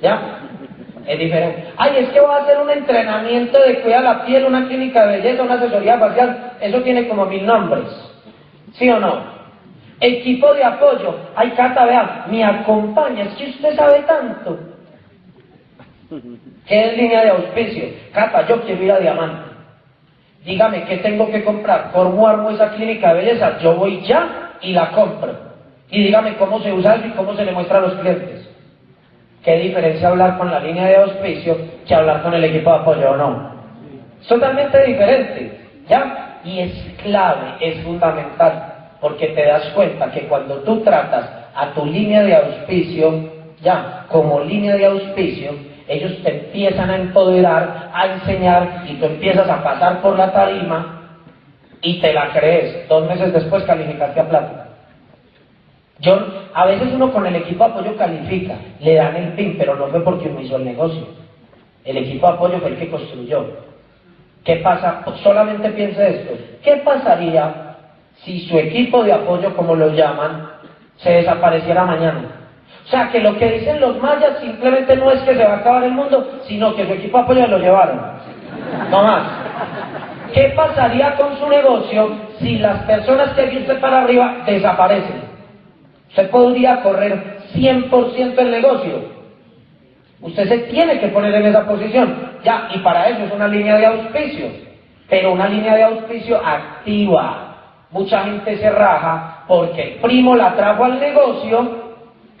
¿Ya? 0.00 0.38
es 1.08 1.18
diferente. 1.18 1.64
Ay, 1.78 1.92
es 1.96 2.10
que 2.10 2.20
voy 2.20 2.30
a 2.30 2.42
hacer 2.42 2.58
un 2.58 2.70
entrenamiento 2.70 3.58
de 3.62 3.80
cuidar 3.80 4.02
la 4.02 4.26
piel, 4.26 4.44
una 4.44 4.68
clínica 4.68 5.06
de 5.06 5.16
belleza, 5.16 5.42
una 5.42 5.54
asesoría 5.54 5.98
facial. 5.98 6.52
Eso 6.60 6.82
tiene 6.82 7.08
como 7.08 7.24
mil 7.24 7.46
nombres. 7.46 7.86
¿Sí 8.74 8.88
o 8.90 9.00
no? 9.00 9.22
Equipo 10.00 10.52
de 10.52 10.64
apoyo. 10.64 11.14
Ay, 11.34 11.50
Cata, 11.52 11.86
vea, 11.86 12.26
me 12.30 12.44
acompaña. 12.44 13.24
Es 13.24 13.34
que 13.34 13.50
usted 13.50 13.74
sabe 13.74 14.00
tanto. 14.02 14.58
¿Qué 16.66 16.84
es 16.84 16.96
línea 16.98 17.24
de 17.24 17.30
auspicio? 17.30 17.84
Cata, 18.12 18.46
yo 18.46 18.60
quiero 18.62 18.84
ir 18.84 18.92
a 18.92 19.00
Diamante. 19.00 19.47
Dígame, 20.48 20.84
¿qué 20.84 20.98
tengo 20.98 21.30
que 21.30 21.42
comprar? 21.42 21.90
¿Cómo 21.92 22.28
armo 22.28 22.50
esa 22.50 22.70
clínica 22.70 23.10
de 23.10 23.16
belleza? 23.16 23.58
Yo 23.58 23.74
voy 23.74 24.00
ya 24.02 24.32
y 24.62 24.72
la 24.72 24.90
compro. 24.92 25.36
Y 25.90 26.00
dígame 26.00 26.36
cómo 26.36 26.60
se 26.60 26.72
usa 26.72 26.96
y 26.96 27.10
cómo 27.10 27.34
se 27.34 27.44
le 27.44 27.52
muestra 27.52 27.78
a 27.78 27.82
los 27.82 27.94
clientes. 27.96 28.40
¿Qué 29.44 29.56
diferencia 29.56 30.08
hablar 30.08 30.34
con 30.36 30.50
la 30.50 30.60
línea 30.60 30.86
de 30.86 30.96
auspicio 30.96 31.58
que 31.86 31.94
hablar 31.94 32.20
con 32.22 32.34
el 32.34 32.44
equipo 32.44 32.70
de 32.70 32.76
apoyo 32.76 33.10
o 33.12 33.16
no? 33.16 33.40
Es 34.20 34.28
totalmente 34.28 34.80
diferente, 34.82 35.50
¿ya? 35.88 36.12
Y 36.42 36.60
es 36.60 36.72
clave, 36.98 37.56
es 37.60 37.78
fundamental, 37.80 38.60
porque 39.00 39.28
te 39.30 39.44
das 39.44 39.68
cuenta 39.70 40.08
que 40.10 40.24
cuando 40.24 40.60
tú 40.60 40.78
tratas 40.78 41.30
a 41.54 41.68
tu 41.68 41.86
línea 41.86 42.22
de 42.22 42.34
auspicio, 42.34 43.18
ya, 43.62 43.86
como 44.08 44.40
línea 44.40 44.74
de 44.74 44.86
auspicio, 44.86 45.56
ellos 45.88 46.22
te 46.22 46.44
empiezan 46.44 46.90
a 46.90 46.96
empoderar, 46.96 47.90
a 47.92 48.06
enseñar 48.06 48.84
y 48.86 48.94
tú 48.94 49.06
empiezas 49.06 49.48
a 49.48 49.62
pasar 49.62 50.02
por 50.02 50.16
la 50.16 50.32
tarima 50.32 50.98
y 51.80 52.00
te 52.00 52.12
la 52.12 52.32
crees. 52.32 52.88
Dos 52.88 53.08
meses 53.08 53.32
después 53.32 53.64
calificaste 53.64 54.20
a 54.20 54.28
plata. 54.28 54.68
Yo, 56.00 56.16
a 56.54 56.66
veces 56.66 56.92
uno 56.92 57.12
con 57.12 57.26
el 57.26 57.36
equipo 57.36 57.64
de 57.64 57.70
apoyo 57.70 57.96
califica, 57.96 58.56
le 58.80 58.94
dan 58.94 59.16
el 59.16 59.32
PIN, 59.32 59.56
pero 59.58 59.74
no 59.76 59.88
fue 59.88 60.04
porque 60.04 60.28
uno 60.28 60.40
hizo 60.40 60.56
el 60.56 60.64
negocio. 60.64 61.06
El 61.84 61.96
equipo 61.96 62.28
de 62.28 62.34
apoyo 62.34 62.58
fue 62.60 62.70
el 62.70 62.78
que 62.78 62.90
construyó. 62.90 63.46
¿Qué 64.44 64.56
pasa? 64.56 65.04
Solamente 65.22 65.70
piense 65.70 66.08
esto. 66.08 66.34
¿Qué 66.62 66.76
pasaría 66.84 67.76
si 68.24 68.46
su 68.46 68.56
equipo 68.56 69.02
de 69.02 69.12
apoyo, 69.12 69.56
como 69.56 69.74
lo 69.74 69.88
llaman, 69.90 70.50
se 70.98 71.10
desapareciera 71.10 71.84
mañana? 71.84 72.37
O 72.88 72.90
sea, 72.90 73.10
que 73.10 73.20
lo 73.20 73.36
que 73.36 73.50
dicen 73.50 73.80
los 73.80 74.00
mayas 74.00 74.38
simplemente 74.40 74.96
no 74.96 75.10
es 75.10 75.20
que 75.20 75.34
se 75.34 75.44
va 75.44 75.56
a 75.56 75.56
acabar 75.58 75.84
el 75.84 75.92
mundo, 75.92 76.40
sino 76.46 76.74
que 76.74 76.86
su 76.86 76.94
equipo 76.94 77.18
de 77.18 77.24
apoyo 77.24 77.46
lo 77.46 77.58
llevaron. 77.58 78.00
No 78.90 79.02
más. 79.02 79.24
¿Qué 80.32 80.54
pasaría 80.56 81.14
con 81.16 81.36
su 81.36 81.50
negocio 81.50 82.10
si 82.38 82.56
las 82.56 82.84
personas 82.84 83.34
que 83.34 83.44
viste 83.44 83.74
para 83.74 84.04
arriba 84.04 84.38
desaparecen? 84.46 85.20
Usted 86.08 86.30
podría 86.30 86.80
correr 86.80 87.40
100% 87.54 88.38
el 88.38 88.50
negocio. 88.50 89.18
Usted 90.22 90.48
se 90.48 90.58
tiene 90.70 90.98
que 90.98 91.08
poner 91.08 91.34
en 91.34 91.44
esa 91.44 91.66
posición. 91.66 92.38
Ya, 92.42 92.70
y 92.74 92.78
para 92.78 93.10
eso 93.10 93.24
es 93.24 93.32
una 93.32 93.48
línea 93.48 93.76
de 93.76 93.84
auspicio. 93.84 94.46
Pero 95.10 95.32
una 95.32 95.46
línea 95.46 95.74
de 95.74 95.82
auspicio 95.82 96.40
activa. 96.42 97.56
Mucha 97.90 98.24
gente 98.24 98.56
se 98.56 98.70
raja 98.70 99.44
porque 99.46 99.82
el 99.82 100.00
primo 100.00 100.34
la 100.34 100.54
trajo 100.54 100.84
al 100.84 100.98
negocio. 100.98 101.77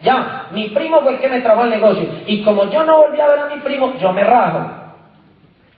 Ya, 0.02 0.46
mi 0.52 0.68
primo 0.68 1.00
fue 1.00 1.14
el 1.14 1.18
que 1.18 1.28
me 1.28 1.40
trajo 1.40 1.62
al 1.62 1.70
negocio. 1.70 2.08
Y 2.26 2.42
como 2.42 2.70
yo 2.70 2.84
no 2.84 2.98
volví 2.98 3.20
a 3.20 3.26
ver 3.26 3.38
a 3.40 3.54
mi 3.54 3.60
primo, 3.60 3.94
yo 3.98 4.12
me 4.12 4.22
rajo. 4.22 4.70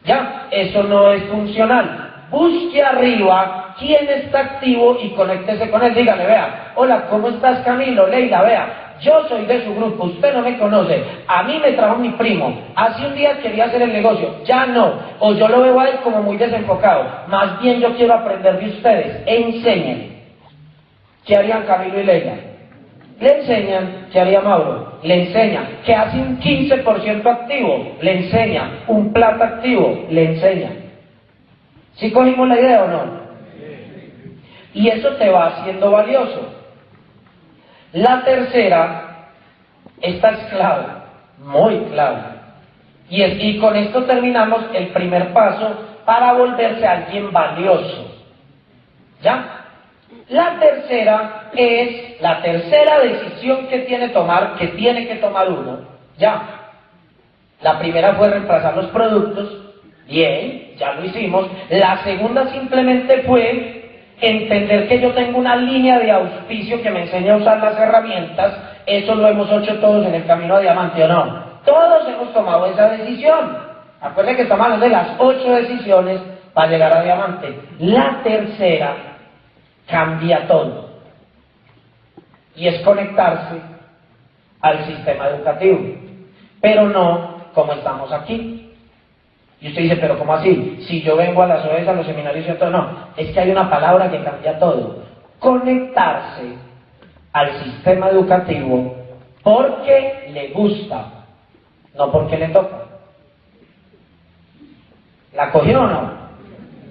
Ya, 0.05 0.49
eso 0.50 0.83
no 0.83 1.11
es 1.11 1.25
funcional. 1.25 2.27
Busque 2.31 2.83
arriba 2.83 3.75
quién 3.79 4.09
está 4.09 4.41
activo 4.41 4.99
y 5.03 5.11
conéctese 5.11 5.71
con 5.71 5.83
él. 5.83 5.95
Dígale, 5.95 6.27
vea, 6.27 6.73
hola, 6.77 7.07
¿cómo 7.09 7.29
estás 7.29 7.61
Camilo? 7.61 8.07
Leila, 8.07 8.43
vea, 8.43 8.97
yo 9.00 9.27
soy 9.29 9.47
de 9.47 9.65
su 9.65 9.75
grupo, 9.75 10.05
usted 10.05 10.35
no 10.35 10.43
me 10.43 10.59
conoce. 10.59 11.03
A 11.27 11.43
mí 11.43 11.59
me 11.59 11.73
trajo 11.73 11.97
mi 11.97 12.11
primo. 12.11 12.62
Hace 12.77 13.07
un 13.07 13.15
día 13.15 13.39
quería 13.41 13.65
hacer 13.65 13.83
el 13.83 13.93
negocio, 13.93 14.45
ya 14.45 14.67
no. 14.67 15.00
O 15.19 15.33
yo 15.33 15.49
lo 15.49 15.62
veo 15.62 15.81
a 15.81 15.89
él 15.89 15.97
como 16.05 16.23
muy 16.23 16.37
desenfocado. 16.37 17.05
Más 17.29 17.61
bien 17.61 17.81
yo 17.81 17.97
quiero 17.97 18.15
aprender 18.15 18.59
de 18.59 18.69
ustedes. 18.69 19.23
Enseñen. 19.27 20.21
¿Qué 21.25 21.37
harían 21.37 21.65
Camilo 21.65 22.00
y 22.00 22.05
Leila? 22.05 22.50
Le 23.21 23.41
enseñan 23.41 24.07
¿qué 24.11 24.21
haría 24.21 24.41
Mauro. 24.41 24.99
Le 25.03 25.27
enseña 25.27 25.83
que 25.85 25.95
hace 25.95 26.19
un 26.19 26.41
15% 26.41 27.27
activo. 27.27 27.97
Le 28.00 28.17
enseña 28.17 28.85
un 28.89 29.12
plata 29.12 29.45
activo. 29.45 30.07
Le 30.09 30.25
enseña. 30.25 30.71
¿Sí 31.97 32.11
cogimos 32.11 32.49
la 32.49 32.59
idea 32.59 32.85
o 32.85 32.89
no? 32.89 33.21
Y 34.73 34.89
eso 34.89 35.11
te 35.17 35.29
va 35.29 35.49
haciendo 35.49 35.91
valioso. 35.91 36.49
La 37.93 38.25
tercera, 38.25 39.29
esta 40.00 40.31
es 40.31 40.39
clave, 40.45 40.85
muy 41.39 41.77
clave. 41.93 42.23
Y, 43.11 43.23
y 43.23 43.59
con 43.59 43.77
esto 43.77 44.05
terminamos 44.05 44.65
el 44.73 44.89
primer 44.89 45.33
paso 45.33 45.89
para 46.07 46.33
volverse 46.33 46.87
alguien 46.87 47.33
valioso. 47.33 48.17
¿Ya? 49.21 49.60
La 50.30 50.58
tercera 50.60 51.50
es 51.54 52.20
la 52.20 52.40
tercera 52.40 53.00
decisión 53.00 53.66
que 53.66 53.80
tiene 53.80 54.10
tomar, 54.10 54.54
que 54.54 54.68
tiene 54.68 55.08
que 55.08 55.16
tomar 55.16 55.49
uno. 55.50 55.80
Ya. 56.18 56.42
La 57.60 57.78
primera 57.80 58.14
fue 58.14 58.30
reemplazar 58.30 58.76
los 58.76 58.87
productos. 58.87 59.72
Bien, 60.06 60.76
ya 60.76 60.92
lo 60.92 61.04
hicimos. 61.04 61.49
La 61.68 62.02
segunda 62.04 62.46
simplemente 62.52 63.22
fue 63.22 63.80
entender 64.21 64.86
que 64.86 65.00
yo 65.00 65.12
tengo 65.12 65.38
una 65.38 65.56
línea 65.56 65.99
de 65.99 66.12
auspicio 66.12 66.80
que 66.80 66.90
me 66.90 67.02
enseña 67.02 67.34
a 67.34 67.38
usar 67.38 67.58
las 67.58 67.76
herramientas, 67.76 68.54
eso 68.86 69.14
lo 69.14 69.26
hemos 69.26 69.50
hecho 69.50 69.80
todos 69.80 70.06
en 70.06 70.14
el 70.14 70.26
camino 70.26 70.56
a 70.56 70.60
diamante, 70.60 71.02
¿o 71.04 71.08
no? 71.08 71.45
Todos 71.64 72.08
hemos 72.08 72.32
tomado 72.32 72.66
esa 72.66 72.90
decisión. 72.90 73.58
Acuérdense 74.00 74.36
que 74.36 74.43
estamos 74.45 74.64
hablando 74.64 74.86
de 74.86 74.93
las 74.93 75.08
ocho 75.19 75.54
decisiones 75.54 76.21
para 76.52 76.71
llegar 76.71 76.97
a 76.97 77.02
diamante. 77.02 77.60
La 77.78 78.21
tercera 78.23 79.09
cambia 79.91 80.47
todo. 80.47 80.91
Y 82.57 82.67
es 82.69 82.81
conectarse 82.83 83.61
al 84.61 84.85
sistema 84.87 85.29
educativo. 85.29 85.81
Pero 86.61 86.89
no 86.89 87.41
como 87.55 87.73
estamos 87.73 88.13
aquí. 88.13 88.73
Y 89.61 89.69
usted 89.69 89.83
dice, 89.83 89.97
pero 89.97 90.19
¿cómo 90.19 90.35
así? 90.35 90.85
Si 90.89 91.03
yo 91.03 91.17
vengo 91.17 91.43
a 91.43 91.47
las 91.47 91.67
OES, 91.67 91.87
a 91.87 91.93
los 91.93 92.07
seminarios 92.07 92.47
y 92.49 92.53
todo, 92.59 92.71
no. 92.71 93.09
Es 93.17 93.33
que 93.33 93.41
hay 93.41 93.50
una 93.50 93.69
palabra 93.69 94.11
que 94.11 94.23
cambia 94.23 94.59
todo. 94.59 95.05
Conectarse 95.39 96.55
al 97.33 97.63
sistema 97.63 98.09
educativo 98.09 98.97
porque 99.43 100.31
le 100.33 100.49
gusta, 100.49 101.07
no 101.95 102.11
porque 102.11 102.37
le 102.37 102.49
toca. 102.49 102.76
¿La 105.35 105.50
cogió 105.50 105.83
o 105.83 105.87
no? 105.87 106.13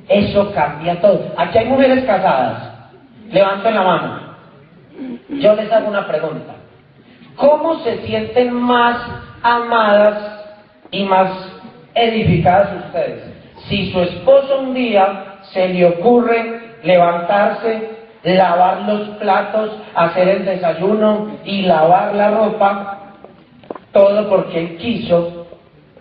Eso 0.08 0.52
cambia 0.54 1.00
todo. 1.02 1.34
Aquí 1.38 1.58
hay 1.58 1.66
mujeres 1.68 2.04
casadas. 2.06 2.69
Levanten 3.32 3.76
la 3.76 3.84
mano. 3.84 4.20
Yo 5.30 5.56
les 5.56 5.72
hago 5.72 5.90
una 5.90 6.08
pregunta. 6.08 6.56
¿Cómo 7.36 7.80
se 7.84 8.06
sienten 8.06 8.54
más 8.54 8.98
amadas 9.42 10.40
y 10.92 11.04
más 11.04 11.30
edificadas 11.94 12.86
ustedes. 12.86 13.24
Si 13.68 13.92
su 13.92 14.02
esposo 14.02 14.60
un 14.60 14.74
día 14.74 15.40
se 15.54 15.68
le 15.70 15.86
ocurre 15.86 16.78
levantarse, 16.84 17.98
lavar 18.24 18.82
los 18.82 19.10
platos, 19.18 19.72
hacer 19.96 20.28
el 20.30 20.46
desayuno 20.46 21.38
y 21.46 21.64
lavar 21.64 22.16
la 22.16 22.32
ropa, 22.32 23.00
todo 23.92 24.30
porque 24.30 24.60
él 24.60 24.78
quiso, 24.78 25.48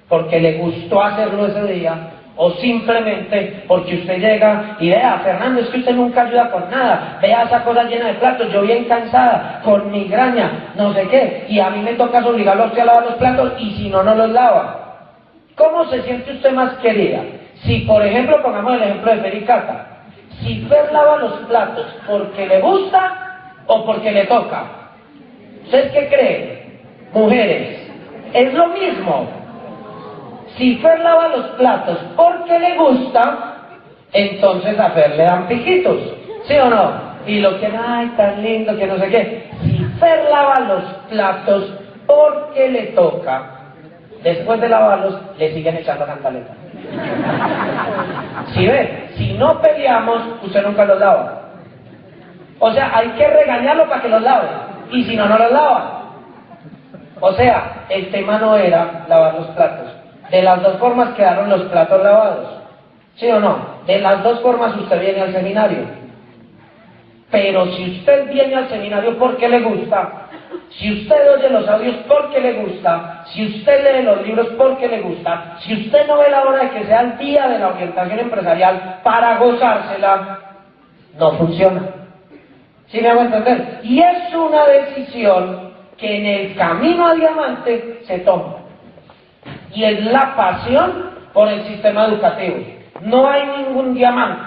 porque 0.08 0.40
le 0.40 0.58
gustó 0.58 1.02
hacerlo 1.02 1.46
ese 1.46 1.64
día, 1.72 2.10
o 2.40 2.52
simplemente 2.52 3.64
porque 3.66 3.96
usted 3.96 4.20
llega 4.20 4.76
y 4.78 4.90
vea, 4.90 5.20
Fernando, 5.24 5.60
es 5.60 5.68
que 5.70 5.78
usted 5.78 5.94
nunca 5.94 6.22
ayuda 6.22 6.50
con 6.52 6.70
nada, 6.70 7.18
vea 7.20 7.42
esa 7.42 7.64
cosa 7.64 7.82
llena 7.82 8.06
de 8.06 8.14
platos, 8.14 8.52
yo 8.52 8.62
bien 8.62 8.84
cansada, 8.84 9.60
con 9.64 9.90
migraña, 9.90 10.72
no 10.76 10.94
sé 10.94 11.08
qué, 11.08 11.46
y 11.48 11.58
a 11.58 11.68
mí 11.70 11.82
me 11.82 11.94
toca 11.94 12.24
obligarlo 12.24 12.62
a 12.62 12.66
usted 12.66 12.82
a 12.82 12.84
lavar 12.84 13.04
los 13.06 13.14
platos 13.14 13.52
y 13.58 13.72
si 13.72 13.88
no, 13.88 14.04
no 14.04 14.14
los 14.14 14.30
lava. 14.30 14.84
¿Cómo 15.56 15.84
se 15.86 16.00
siente 16.02 16.30
usted 16.30 16.52
más 16.52 16.74
querida? 16.74 17.22
Si, 17.64 17.80
por 17.80 18.06
ejemplo, 18.06 18.40
pongamos 18.40 18.74
el 18.74 18.84
ejemplo 18.84 19.12
de 19.12 19.18
Pericata, 19.18 19.86
si 20.40 20.64
Fer 20.68 20.92
lava 20.92 21.16
los 21.16 21.32
platos 21.48 21.86
porque 22.06 22.46
le 22.46 22.60
gusta 22.60 23.52
o 23.66 23.84
porque 23.84 24.12
le 24.12 24.26
toca. 24.26 24.64
¿Ustedes 25.64 25.90
qué 25.90 26.08
creen? 26.08 26.80
Mujeres, 27.12 27.90
es 28.32 28.54
lo 28.54 28.68
mismo. 28.68 29.37
Si 30.58 30.76
Fer 30.78 30.98
lava 31.00 31.28
los 31.28 31.46
platos 31.50 31.98
porque 32.16 32.58
le 32.58 32.76
gusta, 32.76 33.54
entonces 34.12 34.78
a 34.78 34.90
Fer 34.90 35.14
le 35.16 35.22
dan 35.22 35.46
piquitos, 35.46 35.98
¿sí 36.46 36.58
o 36.58 36.68
no? 36.68 37.08
Y 37.26 37.40
lo 37.40 37.60
que, 37.60 37.66
ay, 37.66 38.08
tan 38.16 38.42
lindo, 38.42 38.76
que 38.76 38.86
no 38.86 38.98
sé 38.98 39.08
qué. 39.08 39.50
Si 39.62 39.84
Fer 40.00 40.28
lava 40.28 40.60
los 40.60 40.84
platos 41.08 41.74
porque 42.06 42.68
le 42.68 42.82
toca, 42.88 43.42
después 44.22 44.60
de 44.60 44.68
lavarlos, 44.68 45.20
le 45.38 45.54
siguen 45.54 45.76
echando 45.76 46.06
cantaleta. 46.06 46.52
Si 48.54 48.66
ve, 48.66 49.10
si 49.16 49.34
no 49.34 49.60
peleamos, 49.60 50.22
usted 50.42 50.62
nunca 50.64 50.84
los 50.86 50.98
lava. 50.98 51.42
O 52.58 52.72
sea, 52.72 52.90
hay 52.96 53.10
que 53.10 53.28
regañarlo 53.28 53.88
para 53.88 54.02
que 54.02 54.08
los 54.08 54.22
lave. 54.22 54.48
Y 54.90 55.04
si 55.04 55.16
no, 55.16 55.26
no 55.26 55.38
los 55.38 55.52
lava. 55.52 56.02
O 57.20 57.32
sea, 57.32 57.84
el 57.88 58.10
tema 58.10 58.38
no 58.38 58.56
era 58.56 59.04
lavar 59.08 59.34
los 59.34 59.46
platos. 59.48 59.87
De 60.30 60.42
las 60.42 60.62
dos 60.62 60.78
formas 60.78 61.14
quedaron 61.14 61.48
los 61.48 61.62
platos 61.62 62.02
lavados. 62.02 62.48
¿Sí 63.16 63.30
o 63.30 63.40
no? 63.40 63.78
De 63.86 64.00
las 64.00 64.22
dos 64.22 64.40
formas 64.40 64.76
usted 64.76 65.00
viene 65.00 65.22
al 65.22 65.32
seminario. 65.32 65.86
Pero 67.30 67.66
si 67.72 67.98
usted 67.98 68.28
viene 68.30 68.54
al 68.54 68.68
seminario 68.68 69.18
porque 69.18 69.48
le 69.48 69.60
gusta, 69.60 70.28
si 70.70 70.92
usted 70.92 71.34
oye 71.34 71.50
los 71.50 71.68
audios 71.68 71.96
porque 72.06 72.40
le 72.40 72.52
gusta, 72.54 73.24
si 73.26 73.46
usted 73.46 73.84
lee 73.84 74.02
los 74.02 74.26
libros 74.26 74.48
porque 74.56 74.88
le 74.88 75.00
gusta, 75.00 75.56
si 75.60 75.74
usted 75.74 76.06
no 76.06 76.18
ve 76.18 76.30
la 76.30 76.42
hora 76.42 76.64
de 76.64 76.70
que 76.70 76.84
sea 76.84 77.00
el 77.00 77.18
día 77.18 77.48
de 77.48 77.58
la 77.58 77.68
orientación 77.68 78.18
empresarial 78.18 79.00
para 79.02 79.38
gozársela, 79.38 80.38
no 81.18 81.32
funciona. 81.32 81.82
¿Sí 82.88 83.00
me 83.00 83.08
hago 83.08 83.22
entender? 83.22 83.80
Y 83.82 84.00
es 84.00 84.34
una 84.34 84.66
decisión 84.66 85.72
que 85.98 86.16
en 86.16 86.26
el 86.26 86.56
camino 86.56 87.08
a 87.08 87.14
diamante 87.14 88.00
se 88.04 88.20
toma. 88.20 88.57
Y 89.78 89.84
es 89.84 90.04
la 90.06 90.34
pasión 90.34 91.10
por 91.32 91.46
el 91.46 91.62
sistema 91.68 92.06
educativo. 92.06 92.56
No 93.00 93.30
hay 93.30 93.46
ningún 93.46 93.94
diamante 93.94 94.42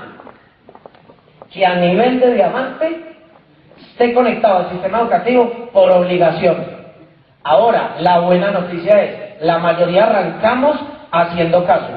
que 1.49 1.65
a 1.65 1.75
nivel 1.75 2.19
de 2.19 2.33
diamante 2.33 3.15
esté 3.79 4.13
conectado 4.13 4.57
al 4.57 4.71
sistema 4.71 4.99
educativo 4.99 5.69
por 5.71 5.89
obligación. 5.89 6.57
Ahora, 7.45 7.95
la 8.01 8.19
buena 8.19 8.51
noticia 8.51 9.03
es, 9.03 9.41
la 9.41 9.57
mayoría 9.59 10.03
arrancamos 10.03 10.77
haciendo 11.13 11.63
caso. 11.65 11.93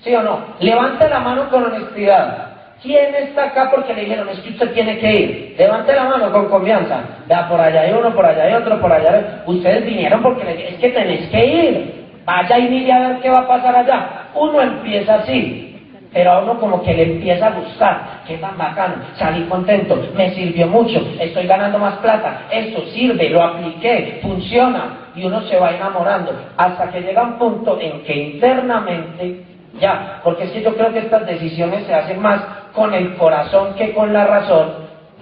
¿Sí 0.00 0.14
o 0.14 0.22
no? 0.22 0.38
Levante 0.58 1.06
la 1.10 1.20
mano 1.20 1.50
con 1.50 1.64
honestidad. 1.64 2.46
¿Quién 2.80 3.14
está 3.14 3.44
acá 3.44 3.70
porque 3.70 3.92
le 3.92 4.04
dijeron 4.04 4.30
es 4.30 4.40
que 4.40 4.48
usted 4.48 4.72
tiene 4.72 4.98
que 4.98 5.14
ir? 5.14 5.54
Levante 5.58 5.94
la 5.94 6.04
mano 6.04 6.32
con 6.32 6.48
confianza. 6.48 7.02
Ya 7.28 7.46
por 7.46 7.60
allá 7.60 7.82
hay 7.82 7.92
uno, 7.92 8.14
por 8.14 8.24
allá 8.24 8.44
hay 8.44 8.54
otro, 8.54 8.80
por 8.80 8.90
allá 8.90 9.12
hay... 9.12 9.42
Ustedes 9.44 9.84
vinieron 9.84 10.22
porque 10.22 10.44
le 10.44 10.70
es 10.70 10.78
que 10.80 10.88
tenéis 10.88 11.28
que 11.28 11.44
ir. 11.44 12.01
Vaya 12.24 12.58
y 12.58 12.68
mire 12.68 12.92
a 12.92 13.08
ver 13.08 13.20
qué 13.20 13.30
va 13.30 13.40
a 13.40 13.48
pasar 13.48 13.76
allá. 13.76 14.28
Uno 14.34 14.60
empieza 14.60 15.14
así. 15.14 15.68
Pero 16.12 16.30
a 16.30 16.42
uno 16.42 16.58
como 16.60 16.82
que 16.82 16.92
le 16.92 17.04
empieza 17.04 17.46
a 17.46 17.52
gustar, 17.52 18.22
qué 18.26 18.36
tan 18.36 18.58
bacano, 18.58 18.96
salí 19.16 19.44
contento, 19.44 19.98
me 20.14 20.30
sirvió 20.34 20.66
mucho, 20.66 21.00
estoy 21.18 21.46
ganando 21.46 21.78
más 21.78 21.94
plata, 22.00 22.42
esto 22.50 22.82
sirve, 22.92 23.30
lo 23.30 23.42
apliqué, 23.42 24.18
funciona, 24.20 25.08
y 25.16 25.24
uno 25.24 25.40
se 25.42 25.58
va 25.58 25.70
enamorando, 25.70 26.32
hasta 26.58 26.90
que 26.90 27.00
llega 27.00 27.22
un 27.22 27.38
punto 27.38 27.78
en 27.80 28.02
que 28.02 28.14
internamente, 28.14 29.42
ya, 29.80 30.20
porque 30.22 30.44
es 30.44 30.50
que 30.50 30.62
yo 30.62 30.74
creo 30.76 30.92
que 30.92 30.98
estas 30.98 31.26
decisiones 31.26 31.86
se 31.86 31.94
hacen 31.94 32.20
más 32.20 32.42
con 32.74 32.92
el 32.92 33.16
corazón 33.16 33.74
que 33.76 33.94
con 33.94 34.12
la 34.12 34.26
razón, 34.26 34.70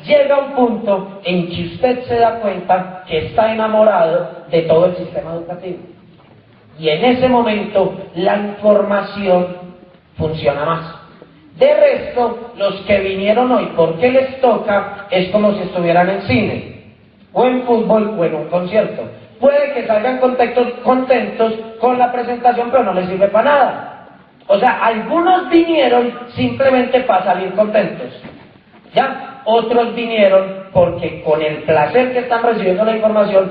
llega 0.05 0.39
un 0.39 0.53
punto 0.55 1.21
en 1.23 1.51
que 1.51 1.67
usted 1.67 2.03
se 2.03 2.17
da 2.17 2.41
cuenta 2.41 3.05
que 3.07 3.27
está 3.27 3.53
enamorado 3.53 4.29
de 4.51 4.63
todo 4.63 4.87
el 4.87 4.97
sistema 4.97 5.35
educativo. 5.35 5.79
Y 6.81 6.89
en 6.89 7.05
ese 7.05 7.29
momento 7.29 7.95
la 8.15 8.39
información 8.39 9.49
funciona 10.17 10.65
más. 10.65 10.95
De 11.59 11.75
resto, 11.75 12.53
los 12.57 12.75
que 12.87 13.01
vinieron 13.01 13.53
hoy 13.53 13.71
porque 13.77 14.11
les 14.11 14.41
toca 14.41 15.07
es 15.11 15.29
como 15.29 15.53
si 15.53 15.61
estuvieran 15.61 16.09
en 16.09 16.23
cine, 16.23 16.95
o 17.35 17.45
en 17.45 17.65
fútbol, 17.65 18.15
o 18.19 18.25
en 18.25 18.35
un 18.35 18.49
concierto. 18.49 19.03
Puede 19.39 19.75
que 19.75 19.87
salgan 19.87 20.21
contentos, 20.21 21.53
con 21.81 21.99
la 21.99 22.11
presentación, 22.13 22.71
pero 22.71 22.85
no 22.85 22.95
les 22.95 23.11
sirve 23.11 23.29
para 23.29 23.51
nada. 23.51 24.07
O 24.47 24.59
sea, 24.59 24.83
algunos 24.83 25.51
vinieron 25.51 26.19
simplemente 26.35 27.01
para 27.01 27.25
salir 27.25 27.53
contentos. 27.53 28.09
¿Ya? 28.95 29.30
Otros 29.53 29.97
vinieron 29.97 30.67
porque 30.73 31.25
con 31.25 31.43
el 31.43 31.65
placer 31.65 32.13
que 32.13 32.21
están 32.21 32.45
recibiendo 32.45 32.85
la 32.85 32.95
información, 32.95 33.51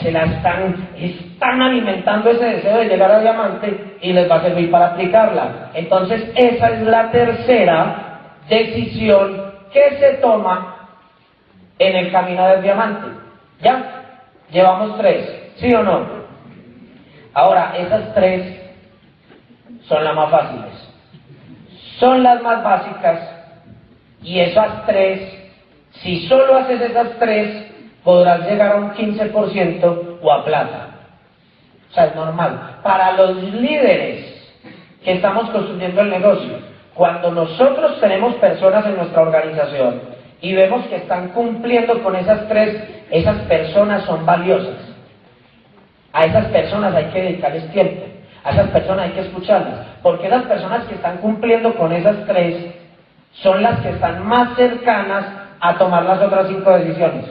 se 0.00 0.10
la 0.10 0.24
están, 0.24 0.88
están 0.96 1.60
alimentando 1.60 2.30
ese 2.30 2.46
deseo 2.46 2.78
de 2.78 2.86
llegar 2.86 3.10
a 3.10 3.20
diamante 3.20 3.98
y 4.00 4.14
les 4.14 4.30
va 4.30 4.36
a 4.36 4.40
servir 4.40 4.70
para 4.70 4.86
aplicarla. 4.86 5.70
Entonces, 5.74 6.30
esa 6.34 6.70
es 6.70 6.80
la 6.84 7.10
tercera 7.10 8.20
decisión 8.48 9.52
que 9.70 9.98
se 9.98 10.14
toma 10.14 10.88
en 11.78 11.94
el 11.94 12.10
camino 12.10 12.48
del 12.48 12.62
diamante. 12.62 13.08
¿Ya? 13.60 14.22
Llevamos 14.50 14.96
tres, 14.96 15.52
¿sí 15.56 15.74
o 15.74 15.82
no? 15.82 16.06
Ahora, 17.34 17.74
esas 17.76 18.14
tres 18.14 18.62
son 19.82 20.04
las 20.04 20.14
más 20.14 20.30
fáciles. 20.30 20.88
Son 21.98 22.22
las 22.22 22.40
más 22.40 22.64
básicas 22.64 23.33
y 24.24 24.40
esas 24.40 24.86
tres, 24.86 25.20
si 26.02 26.26
solo 26.26 26.56
haces 26.56 26.80
esas 26.80 27.18
tres, 27.18 27.66
podrás 28.02 28.48
llegar 28.48 28.72
a 28.72 28.76
un 28.76 28.92
15% 28.92 30.18
o 30.22 30.32
a 30.32 30.44
plata. 30.44 30.88
O 31.90 31.94
sea, 31.94 32.06
es 32.06 32.16
normal. 32.16 32.80
Para 32.82 33.12
los 33.12 33.36
líderes 33.36 34.34
que 35.04 35.12
estamos 35.12 35.50
construyendo 35.50 36.00
el 36.00 36.10
negocio, 36.10 36.58
cuando 36.94 37.30
nosotros 37.32 38.00
tenemos 38.00 38.34
personas 38.36 38.86
en 38.86 38.96
nuestra 38.96 39.22
organización 39.22 40.00
y 40.40 40.54
vemos 40.54 40.86
que 40.86 40.96
están 40.96 41.28
cumpliendo 41.28 42.02
con 42.02 42.16
esas 42.16 42.48
tres, 42.48 42.82
esas 43.10 43.36
personas 43.42 44.04
son 44.04 44.24
valiosas. 44.24 44.94
A 46.12 46.24
esas 46.24 46.46
personas 46.46 46.94
hay 46.94 47.06
que 47.06 47.22
dedicarles 47.22 47.70
tiempo. 47.72 48.06
A 48.42 48.52
esas 48.52 48.70
personas 48.70 49.06
hay 49.06 49.12
que 49.12 49.20
escucharlas. 49.20 49.86
Porque 50.02 50.28
esas 50.28 50.44
personas 50.44 50.84
que 50.84 50.94
están 50.94 51.18
cumpliendo 51.18 51.74
con 51.74 51.92
esas 51.92 52.24
tres 52.26 52.73
son 53.42 53.62
las 53.62 53.80
que 53.80 53.90
están 53.90 54.26
más 54.26 54.56
cercanas 54.56 55.26
a 55.60 55.76
tomar 55.76 56.04
las 56.04 56.20
otras 56.20 56.48
cinco 56.48 56.70
decisiones. 56.72 57.24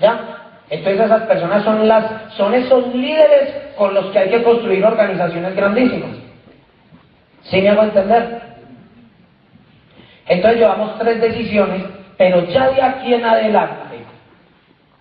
¿Ya? 0.00 0.36
Entonces 0.70 1.04
esas 1.04 1.22
personas 1.22 1.64
son 1.64 1.86
las, 1.88 2.32
son 2.36 2.54
esos 2.54 2.94
líderes 2.94 3.54
con 3.76 3.92
los 3.92 4.06
que 4.06 4.18
hay 4.20 4.30
que 4.30 4.42
construir 4.42 4.84
organizaciones 4.84 5.54
grandísimas. 5.56 6.10
¿Sí 7.42 7.60
me 7.60 7.70
hago 7.70 7.82
entender? 7.82 8.40
Entonces 10.26 10.60
llevamos 10.60 10.98
tres 10.98 11.20
decisiones, 11.20 11.82
pero 12.16 12.44
ya 12.46 12.70
de 12.70 12.82
aquí 12.82 13.14
en 13.14 13.24
adelante, 13.24 14.04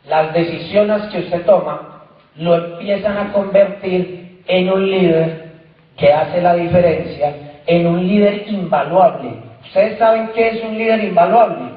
las 0.07 0.33
decisiones 0.33 1.03
que 1.11 1.19
usted 1.19 1.45
toma 1.45 2.05
lo 2.35 2.55
empiezan 2.55 3.17
a 3.17 3.31
convertir 3.31 4.41
en 4.47 4.69
un 4.71 4.89
líder 4.89 5.49
que 5.97 6.11
hace 6.11 6.41
la 6.41 6.55
diferencia, 6.55 7.33
en 7.67 7.85
un 7.85 8.07
líder 8.07 8.47
invaluable, 8.47 9.48
Ustedes 9.69 9.99
saben 9.99 10.31
qué 10.33 10.49
es 10.49 10.63
un 10.63 10.75
líder 10.75 11.03
invaluable. 11.03 11.69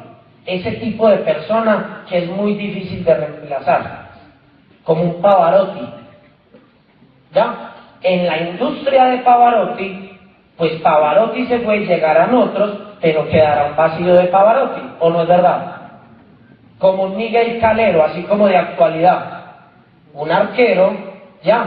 Ese 0.46 0.72
tipo 0.72 1.10
de 1.10 1.18
persona 1.18 2.04
que 2.08 2.24
es 2.24 2.30
muy 2.30 2.54
difícil 2.54 3.04
de 3.04 3.14
reemplazar. 3.14 4.08
Como 4.82 5.02
un 5.02 5.20
Pavarotti. 5.20 5.86
¿Ya? 7.34 7.74
En 8.02 8.26
la 8.26 8.38
industria 8.38 9.04
de 9.04 9.18
Pavarotti, 9.18 10.18
pues 10.56 10.72
Pavarotti 10.80 11.46
se 11.46 11.60
fue, 11.60 11.80
llegarán 11.80 12.34
otros, 12.34 12.78
pero 13.02 13.28
quedará 13.28 13.66
un 13.66 13.76
vacío 13.76 14.14
de 14.14 14.24
Pavarotti, 14.28 14.80
¿o 14.98 15.10
no 15.10 15.22
es 15.22 15.28
verdad? 15.28 15.76
Como 16.78 17.04
un 17.04 17.16
Miguel 17.16 17.60
Calero, 17.60 18.04
así 18.04 18.22
como 18.22 18.48
de 18.48 18.56
actualidad. 18.56 19.42
Un 20.14 20.32
arquero, 20.32 20.94
ya, 21.44 21.66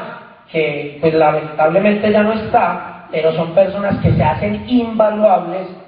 que 0.52 0.98
pues 1.00 1.14
lamentablemente 1.14 2.12
ya 2.12 2.24
no 2.24 2.34
está, 2.34 3.06
pero 3.12 3.32
son 3.34 3.54
personas 3.54 3.98
que 4.02 4.12
se 4.12 4.24
hacen 4.24 4.68
invaluables 4.68 5.85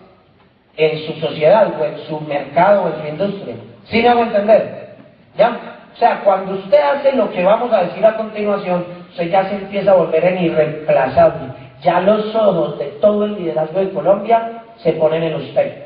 en 0.77 0.99
su 0.99 1.13
sociedad 1.19 1.73
o 1.79 1.83
en 1.83 1.97
su 2.07 2.21
mercado 2.21 2.83
o 2.83 2.87
en 2.87 3.01
su 3.01 3.07
industria. 3.07 3.55
¿Sí 3.85 4.01
me 4.01 4.09
hago 4.09 4.21
entender? 4.21 4.95
¿Ya? 5.35 5.59
O 5.93 5.97
sea, 5.97 6.21
cuando 6.23 6.53
usted 6.53 6.79
hace 6.79 7.13
lo 7.13 7.31
que 7.31 7.43
vamos 7.43 7.73
a 7.73 7.83
decir 7.83 8.05
a 8.05 8.15
continuación, 8.15 8.85
usted 9.09 9.29
ya 9.31 9.49
se 9.49 9.55
empieza 9.55 9.91
a 9.91 9.95
volver 9.95 10.23
en 10.23 10.45
irreemplazable. 10.45 11.53
Ya 11.81 11.99
los 12.01 12.35
ojos 12.35 12.77
de 12.77 12.85
todo 13.01 13.25
el 13.25 13.35
liderazgo 13.35 13.79
de 13.79 13.91
Colombia 13.91 14.63
se 14.77 14.93
ponen 14.93 15.23
en 15.23 15.35
usted. 15.35 15.85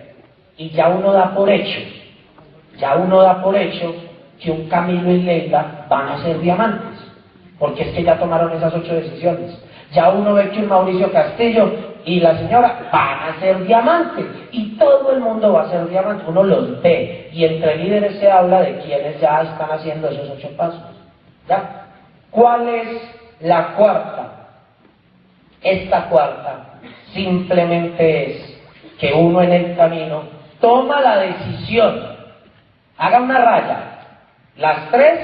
Y 0.58 0.70
ya 0.72 0.90
uno 0.90 1.14
da 1.14 1.34
por 1.34 1.50
hecho, 1.50 1.80
ya 2.78 2.96
uno 2.96 3.22
da 3.22 3.42
por 3.42 3.56
hecho 3.56 3.96
que 4.40 4.52
un 4.52 4.68
Camilo 4.68 5.12
y 5.12 5.22
Leila 5.22 5.86
van 5.88 6.10
a 6.10 6.24
ser 6.24 6.40
diamantes. 6.40 7.00
Porque 7.58 7.84
es 7.84 7.96
que 7.96 8.04
ya 8.04 8.20
tomaron 8.20 8.52
esas 8.54 8.74
ocho 8.74 8.94
decisiones. 8.94 9.58
Ya 9.94 10.10
uno 10.10 10.34
ve 10.34 10.50
que 10.50 10.60
un 10.60 10.68
Mauricio 10.68 11.12
Castillo 11.12 11.91
y 12.06 12.20
la 12.20 12.38
señora 12.38 12.90
van 12.92 13.30
a 13.30 13.40
ser 13.40 13.66
diamantes 13.66 14.26
y 14.52 14.78
todo 14.78 15.12
el 15.12 15.20
mundo 15.20 15.54
va 15.54 15.64
a 15.64 15.70
ser 15.70 15.88
diamantes, 15.90 16.28
uno 16.28 16.44
los 16.44 16.82
ve 16.82 17.30
y 17.32 17.46
entre 17.46 17.78
líderes 17.78 18.20
se 18.20 18.30
habla 18.30 18.62
de 18.62 18.78
quienes 18.80 19.20
ya 19.20 19.42
están 19.42 19.72
haciendo 19.72 20.10
esos 20.10 20.30
ocho 20.30 20.50
pasos. 20.58 20.82
¿Ya? 21.48 21.86
¿Cuál 22.32 22.68
es 22.68 22.88
la 23.42 23.74
cuarta? 23.76 24.32
Esta 25.62 26.10
cuarta 26.10 26.80
simplemente 27.14 28.32
es 28.32 28.62
que 29.00 29.14
uno 29.14 29.42
en 29.42 29.52
el 29.52 29.76
camino 29.76 30.24
toma 30.60 31.02
la 31.02 31.18
decisión, 31.18 32.02
haga 32.98 33.22
una 33.22 33.38
raya, 33.38 33.78
las 34.58 34.90
tres, 34.90 35.20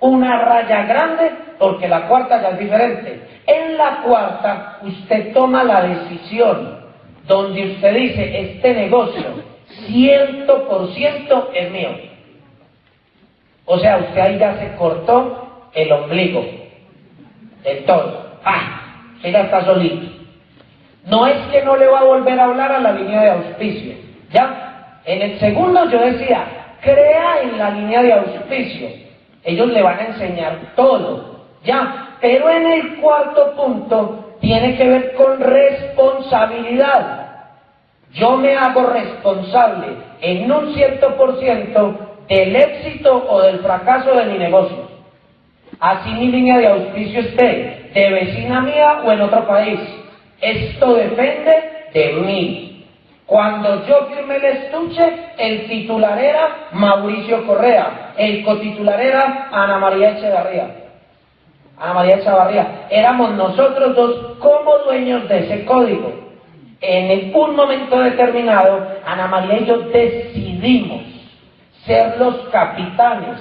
una 0.00 0.38
raya 0.44 0.82
grande, 0.82 1.32
porque 1.58 1.88
la 1.88 2.08
cuarta 2.08 2.42
ya 2.42 2.48
es 2.50 2.58
diferente 2.58 3.31
en 3.46 3.76
la 3.76 4.02
cuarta, 4.02 4.78
usted 4.82 5.32
toma 5.32 5.64
la 5.64 5.82
decisión 5.82 6.80
donde 7.26 7.72
usted 7.72 7.94
dice, 7.94 8.40
este 8.40 8.74
negocio, 8.74 9.24
ciento 9.86 10.68
por 10.68 10.92
ciento 10.94 11.50
es 11.54 11.70
mío. 11.70 11.90
O 13.64 13.78
sea, 13.78 13.98
usted 13.98 14.20
ahí 14.20 14.38
ya 14.38 14.58
se 14.58 14.76
cortó 14.76 15.68
el 15.72 15.90
ombligo 15.92 16.44
de 17.62 17.74
todo. 17.86 18.32
¡Ah! 18.44 18.82
Usted 19.16 19.32
ya 19.32 19.40
está 19.42 19.64
solito. 19.64 20.06
No 21.06 21.26
es 21.26 21.36
que 21.50 21.62
no 21.62 21.76
le 21.76 21.86
va 21.86 22.00
a 22.00 22.04
volver 22.04 22.38
a 22.38 22.44
hablar 22.44 22.72
a 22.72 22.80
la 22.80 22.92
línea 22.92 23.22
de 23.22 23.30
auspicio. 23.30 23.94
¿Ya? 24.30 25.00
En 25.04 25.22
el 25.22 25.38
segundo 25.38 25.88
yo 25.90 25.98
decía, 25.98 26.44
crea 26.80 27.42
en 27.42 27.58
la 27.58 27.70
línea 27.70 28.02
de 28.02 28.12
auspicio. 28.12 28.88
Ellos 29.44 29.68
le 29.68 29.82
van 29.82 29.98
a 29.98 30.06
enseñar 30.06 30.58
todo. 30.76 31.31
¿Ya? 31.64 32.16
Pero 32.20 32.50
en 32.50 32.66
el 32.66 32.96
cuarto 32.96 33.54
punto 33.56 34.36
tiene 34.40 34.76
que 34.76 34.88
ver 34.88 35.14
con 35.14 35.40
responsabilidad. 35.40 37.22
Yo 38.12 38.36
me 38.36 38.54
hago 38.56 38.86
responsable 38.86 39.96
en 40.20 40.50
un 40.50 40.74
cierto 40.74 41.16
por 41.16 41.38
ciento 41.38 41.94
del 42.28 42.54
éxito 42.54 43.26
o 43.28 43.40
del 43.42 43.60
fracaso 43.60 44.14
de 44.14 44.26
mi 44.26 44.38
negocio. 44.38 44.90
Así 45.80 46.10
mi 46.10 46.26
línea 46.26 46.58
de 46.58 46.68
auspicio 46.68 47.20
esté 47.20 47.90
de 47.94 48.10
vecina 48.10 48.60
mía 48.60 49.02
o 49.04 49.12
en 49.12 49.20
otro 49.22 49.46
país. 49.46 49.80
Esto 50.40 50.94
depende 50.94 51.88
de 51.94 52.12
mí. 52.14 52.86
Cuando 53.26 53.86
yo 53.86 54.08
firmé 54.14 54.36
el 54.36 54.44
estuche, 54.44 55.02
el 55.38 55.66
titular 55.66 56.18
era 56.18 56.68
Mauricio 56.72 57.46
Correa, 57.46 58.12
el 58.18 58.44
cotitular 58.44 59.00
era 59.00 59.48
Ana 59.50 59.78
María 59.78 60.10
Echevarría. 60.10 60.81
Ana 61.82 61.94
María 61.94 62.22
Chavarría, 62.22 62.86
éramos 62.90 63.32
nosotros 63.32 63.96
dos 63.96 64.36
como 64.38 64.78
dueños 64.86 65.28
de 65.28 65.40
ese 65.40 65.64
código. 65.64 66.12
En 66.80 67.34
un 67.34 67.56
momento 67.56 67.98
determinado, 67.98 68.86
Ana 69.04 69.26
María 69.26 69.58
y 69.58 69.64
yo 69.64 69.78
decidimos 69.78 71.02
ser 71.84 72.16
los 72.18 72.36
capitanes 72.50 73.40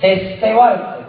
de 0.00 0.12
este 0.12 0.54
barco. 0.54 1.00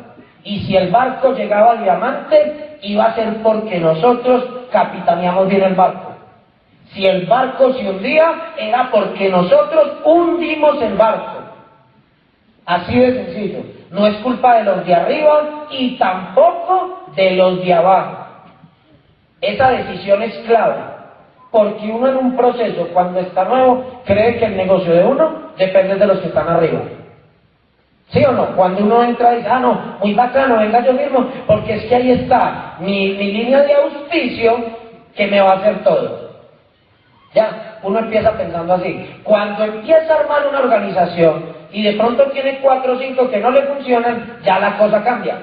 Y 0.43 0.59
si 0.65 0.75
el 0.75 0.91
barco 0.91 1.33
llegaba 1.33 1.71
a 1.71 1.81
diamante, 1.81 2.77
iba 2.81 3.05
a 3.05 3.15
ser 3.15 3.41
porque 3.41 3.79
nosotros 3.79 4.43
capitaneamos 4.69 5.47
bien 5.47 5.63
el 5.63 5.75
barco. 5.75 6.11
Si 6.93 7.05
el 7.05 7.25
barco 7.25 7.71
se 7.73 7.89
hundía, 7.89 8.53
era 8.57 8.91
porque 8.91 9.29
nosotros 9.29 9.99
hundimos 10.03 10.81
el 10.81 10.95
barco. 10.95 11.39
Así 12.65 12.99
de 12.99 13.13
sencillo. 13.13 13.78
No 13.91 14.05
es 14.05 14.17
culpa 14.17 14.57
de 14.57 14.63
los 14.63 14.85
de 14.85 14.93
arriba 14.93 15.67
y 15.71 15.97
tampoco 15.97 17.05
de 17.15 17.31
los 17.31 17.63
de 17.63 17.73
abajo. 17.73 18.17
Esa 19.41 19.69
decisión 19.71 20.21
es 20.21 20.37
clave. 20.39 20.75
Porque 21.51 21.91
uno 21.91 22.07
en 22.09 22.17
un 22.17 22.35
proceso, 22.35 22.87
cuando 22.93 23.19
está 23.19 23.45
nuevo, 23.45 23.83
cree 24.05 24.37
que 24.37 24.45
el 24.45 24.57
negocio 24.57 24.93
de 24.93 25.03
uno 25.03 25.51
depende 25.57 25.95
de 25.95 26.05
los 26.05 26.19
que 26.19 26.27
están 26.27 26.47
arriba. 26.47 26.81
¿Sí 28.11 28.23
o 28.23 28.31
no? 28.31 28.55
Cuando 28.55 28.83
uno 28.83 29.03
entra 29.03 29.33
y 29.33 29.37
dice, 29.37 29.49
ah, 29.49 29.59
no, 29.59 29.97
muy 29.99 30.13
bacano, 30.13 30.57
venga 30.57 30.83
yo 30.83 30.93
mismo, 30.93 31.27
porque 31.47 31.75
es 31.75 31.85
que 31.85 31.95
ahí 31.95 32.11
está 32.11 32.75
mi, 32.79 33.13
mi 33.13 33.31
línea 33.31 33.61
de 33.61 33.73
auspicio 33.73 34.57
que 35.15 35.27
me 35.27 35.41
va 35.41 35.51
a 35.51 35.57
hacer 35.57 35.83
todo. 35.83 36.29
Ya, 37.33 37.79
uno 37.83 37.99
empieza 37.99 38.31
pensando 38.31 38.73
así. 38.73 39.21
Cuando 39.23 39.63
empieza 39.63 40.13
a 40.13 40.19
armar 40.19 40.47
una 40.47 40.59
organización 40.59 41.48
y 41.71 41.83
de 41.83 41.93
pronto 41.93 42.23
tiene 42.31 42.59
cuatro 42.61 42.93
o 42.93 42.99
cinco 42.99 43.29
que 43.29 43.39
no 43.39 43.51
le 43.51 43.61
funcionan, 43.63 44.39
ya 44.43 44.59
la 44.59 44.77
cosa 44.77 45.03
cambia. 45.03 45.37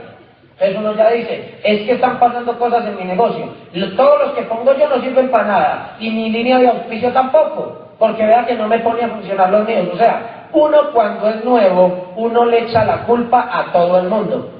Entonces 0.58 0.76
uno 0.78 0.94
ya 0.94 1.10
dice, 1.10 1.58
es 1.62 1.82
que 1.82 1.92
están 1.92 2.18
pasando 2.18 2.58
cosas 2.58 2.86
en 2.86 2.96
mi 2.96 3.04
negocio. 3.04 3.46
Todos 3.94 4.20
los 4.20 4.32
que 4.32 4.42
pongo 4.42 4.74
yo 4.74 4.88
no 4.88 5.00
sirven 5.02 5.30
para 5.30 5.44
nada. 5.44 5.96
Y 6.00 6.10
mi 6.10 6.30
línea 6.30 6.58
de 6.58 6.68
auspicio 6.68 7.12
tampoco. 7.12 7.90
Porque 7.98 8.24
vea 8.24 8.46
que 8.46 8.54
no 8.54 8.66
me 8.66 8.78
pone 8.78 9.02
a 9.02 9.08
funcionar 9.08 9.50
los 9.50 9.66
míos. 9.66 9.88
O 9.92 9.96
sea, 9.98 10.48
uno 10.52 10.92
cuando 10.92 11.28
es 11.28 11.44
nuevo, 11.44 12.14
uno 12.16 12.46
le 12.46 12.60
echa 12.60 12.84
la 12.84 13.04
culpa 13.04 13.48
a 13.52 13.70
todo 13.72 13.98
el 14.00 14.08
mundo. 14.08 14.50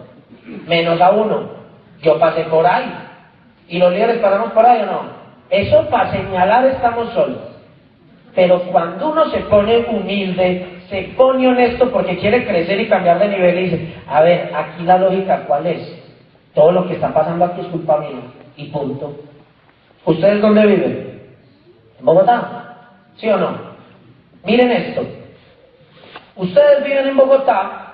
Menos 0.66 1.00
a 1.00 1.10
uno. 1.10 1.48
Yo 2.02 2.18
pasé 2.18 2.44
por 2.44 2.66
ahí. 2.66 2.92
¿Y 3.68 3.78
los 3.78 3.90
líderes 3.90 4.18
pasamos 4.18 4.52
por 4.52 4.66
ahí 4.66 4.82
o 4.82 4.86
no? 4.86 5.00
Eso 5.48 5.88
para 5.88 6.10
señalar 6.12 6.66
estamos 6.66 7.10
solos. 7.14 7.38
Pero 8.34 8.60
cuando 8.70 9.12
uno 9.12 9.30
se 9.30 9.38
pone 9.40 9.78
humilde, 9.88 10.75
se 10.88 11.02
pone 11.16 11.48
honesto 11.48 11.90
porque 11.90 12.18
quiere 12.18 12.46
crecer 12.46 12.80
y 12.80 12.88
cambiar 12.88 13.18
de 13.18 13.28
nivel 13.28 13.58
y 13.58 13.62
dice, 13.64 13.94
a 14.06 14.22
ver, 14.22 14.52
aquí 14.54 14.82
la 14.84 14.98
lógica 14.98 15.44
cuál 15.46 15.66
es. 15.66 16.02
Todo 16.54 16.72
lo 16.72 16.86
que 16.86 16.94
está 16.94 17.12
pasando 17.12 17.44
aquí 17.44 17.60
es 17.60 17.66
culpa 17.66 17.98
mía. 17.98 18.20
Y 18.56 18.66
punto. 18.66 19.14
¿Ustedes 20.04 20.40
dónde 20.40 20.66
viven? 20.66 21.22
¿En 21.98 22.04
Bogotá? 22.04 22.76
¿Sí 23.16 23.28
o 23.28 23.36
no? 23.36 23.58
Miren 24.44 24.70
esto. 24.70 25.02
Ustedes 26.36 26.84
viven 26.84 27.08
en 27.08 27.16
Bogotá 27.16 27.86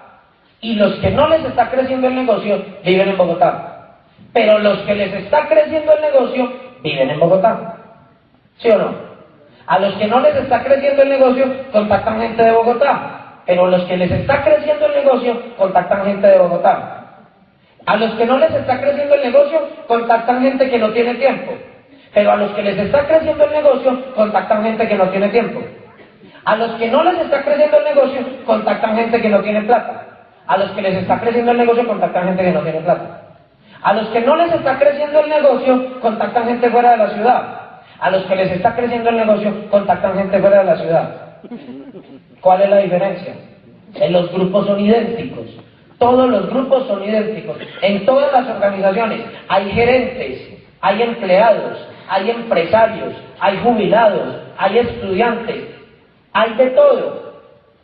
y 0.61 0.74
los 0.74 0.94
que 0.96 1.11
no 1.11 1.28
les 1.28 1.44
está 1.44 1.70
creciendo 1.70 2.09
el 2.09 2.14
negocio 2.14 2.64
viven 2.85 3.09
en 3.09 3.16
Bogotá. 3.16 3.98
Pero 4.33 4.59
los 4.59 4.78
que 4.81 4.94
les 4.94 5.12
está 5.14 5.48
creciendo 5.48 5.92
el 5.92 6.02
negocio 6.02 6.52
viven 6.83 7.11
en 7.11 7.20
Bogotá. 7.20 7.76
¿Sí 8.59 8.68
o 8.68 8.78
no? 8.78 9.12
A 9.66 9.79
los 9.79 9.94
que 9.94 10.07
no 10.07 10.20
les 10.20 10.37
está 10.37 10.62
creciendo 10.62 11.03
el 11.03 11.09
negocio, 11.09 11.44
contactan 11.72 12.20
gente 12.20 12.42
de 12.42 12.51
Bogotá. 12.51 13.40
Pero 13.46 13.66
a 13.66 13.70
los 13.70 13.83
que 13.85 13.96
les 13.96 14.11
está 14.11 14.42
creciendo 14.42 14.87
el 14.87 15.05
negocio, 15.05 15.57
contactan 15.57 16.05
gente 16.05 16.27
de 16.27 16.38
Bogotá. 16.38 16.98
A 17.87 17.96
los 17.96 18.12
que 18.14 18.27
no 18.27 18.38
les 18.38 18.55
está 18.55 18.81
creciendo 18.81 19.14
el 19.14 19.22
negocio, 19.22 19.61
contactan 19.88 20.42
gente 20.42 20.70
que 20.70 20.79
no 20.79 20.90
tiene 20.90 21.14
tiempo. 21.14 21.53
Pero 22.14 22.33
a 22.33 22.37
los 22.37 22.53
que 22.53 22.62
les 22.62 22.79
está 22.79 23.07
creciendo 23.07 23.44
el 23.44 23.51
negocio, 23.51 24.14
contactan 24.14 24.62
gente 24.62 24.87
que 24.87 24.94
no 24.94 25.09
tiene 25.09 25.29
tiempo. 25.31 25.61
A 26.44 26.57
los 26.57 26.72
que 26.72 26.88
no 26.88 27.03
les 27.05 27.18
está 27.20 27.42
creciendo 27.42 27.79
el 27.79 27.85
negocio, 27.85 28.20
contactan 28.44 28.96
gente 28.96 29.20
que 29.20 29.29
no 29.29 29.40
tiene 29.40 29.62
plata. 29.62 30.07
A 30.46 30.57
los 30.57 30.70
que 30.72 30.83
les 30.83 30.96
está 30.96 31.20
creciendo 31.20 31.53
el 31.53 31.59
negocio, 31.59 31.87
contactan 31.87 32.27
gente 32.27 32.42
que 32.42 32.53
no 32.53 32.61
tiene 32.61 32.81
plata. 32.81 33.22
A 33.83 33.92
los 33.94 34.09
que 34.09 34.20
no 34.20 34.37
les 34.37 34.53
está 34.53 34.79
creciendo 34.79 35.20
el 35.20 35.31
negocio, 35.31 36.01
contactan 36.01 36.44
gente 36.44 36.70
fuera 36.70 36.92
de 36.92 36.96
la 36.98 37.09
ciudad. 37.11 37.62
A 38.02 38.10
los 38.10 38.24
que 38.24 38.34
les 38.34 38.50
está 38.50 38.74
creciendo 38.74 39.10
el 39.10 39.16
negocio, 39.16 39.70
contactan 39.70 40.16
gente 40.16 40.40
fuera 40.40 40.58
de 40.58 40.64
la 40.64 40.76
ciudad. 40.76 41.36
¿Cuál 42.40 42.62
es 42.62 42.68
la 42.68 42.78
diferencia? 42.78 43.32
En 43.94 44.12
los 44.12 44.32
grupos 44.32 44.66
son 44.66 44.80
idénticos. 44.80 45.46
Todos 46.00 46.28
los 46.28 46.50
grupos 46.50 46.84
son 46.88 47.04
idénticos. 47.04 47.58
En 47.80 48.04
todas 48.04 48.32
las 48.32 48.56
organizaciones 48.56 49.20
hay 49.46 49.70
gerentes, 49.70 50.50
hay 50.80 51.00
empleados, 51.00 51.78
hay 52.08 52.28
empresarios, 52.30 53.14
hay 53.38 53.58
jubilados, 53.58 54.34
hay 54.58 54.78
estudiantes, 54.78 55.64
hay 56.32 56.54
de 56.54 56.70
todo. 56.70 57.34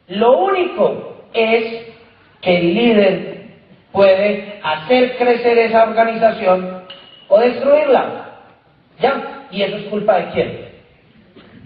Lo 0.09 0.37
único 0.37 1.15
es 1.33 1.95
que 2.41 2.59
el 2.59 2.75
líder 2.75 3.47
puede 3.93 4.59
hacer 4.65 5.17
crecer 5.17 5.59
esa 5.59 5.85
organización 5.85 6.83
o 7.29 7.39
destruirla. 7.39 8.25
¿Ya? 8.99 9.38
¿Y 9.51 9.63
eso 9.63 9.77
es 9.77 9.85
culpa 9.85 10.17
de 10.17 10.31
quién? 10.31 10.69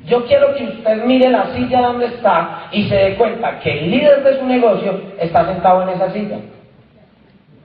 Yo 0.06 0.24
quiero 0.26 0.54
que 0.54 0.64
usted 0.64 1.04
mire 1.04 1.30
la 1.30 1.54
silla 1.54 1.80
donde 1.82 2.06
está 2.06 2.68
y 2.72 2.88
se 2.88 2.94
dé 2.94 3.14
cuenta 3.14 3.60
que 3.60 3.78
el 3.78 3.90
líder 3.90 4.24
de 4.24 4.38
su 4.38 4.46
negocio 4.46 5.00
está 5.18 5.46
sentado 5.46 5.82
en 5.82 5.90
esa 5.90 6.10
silla. 6.10 6.38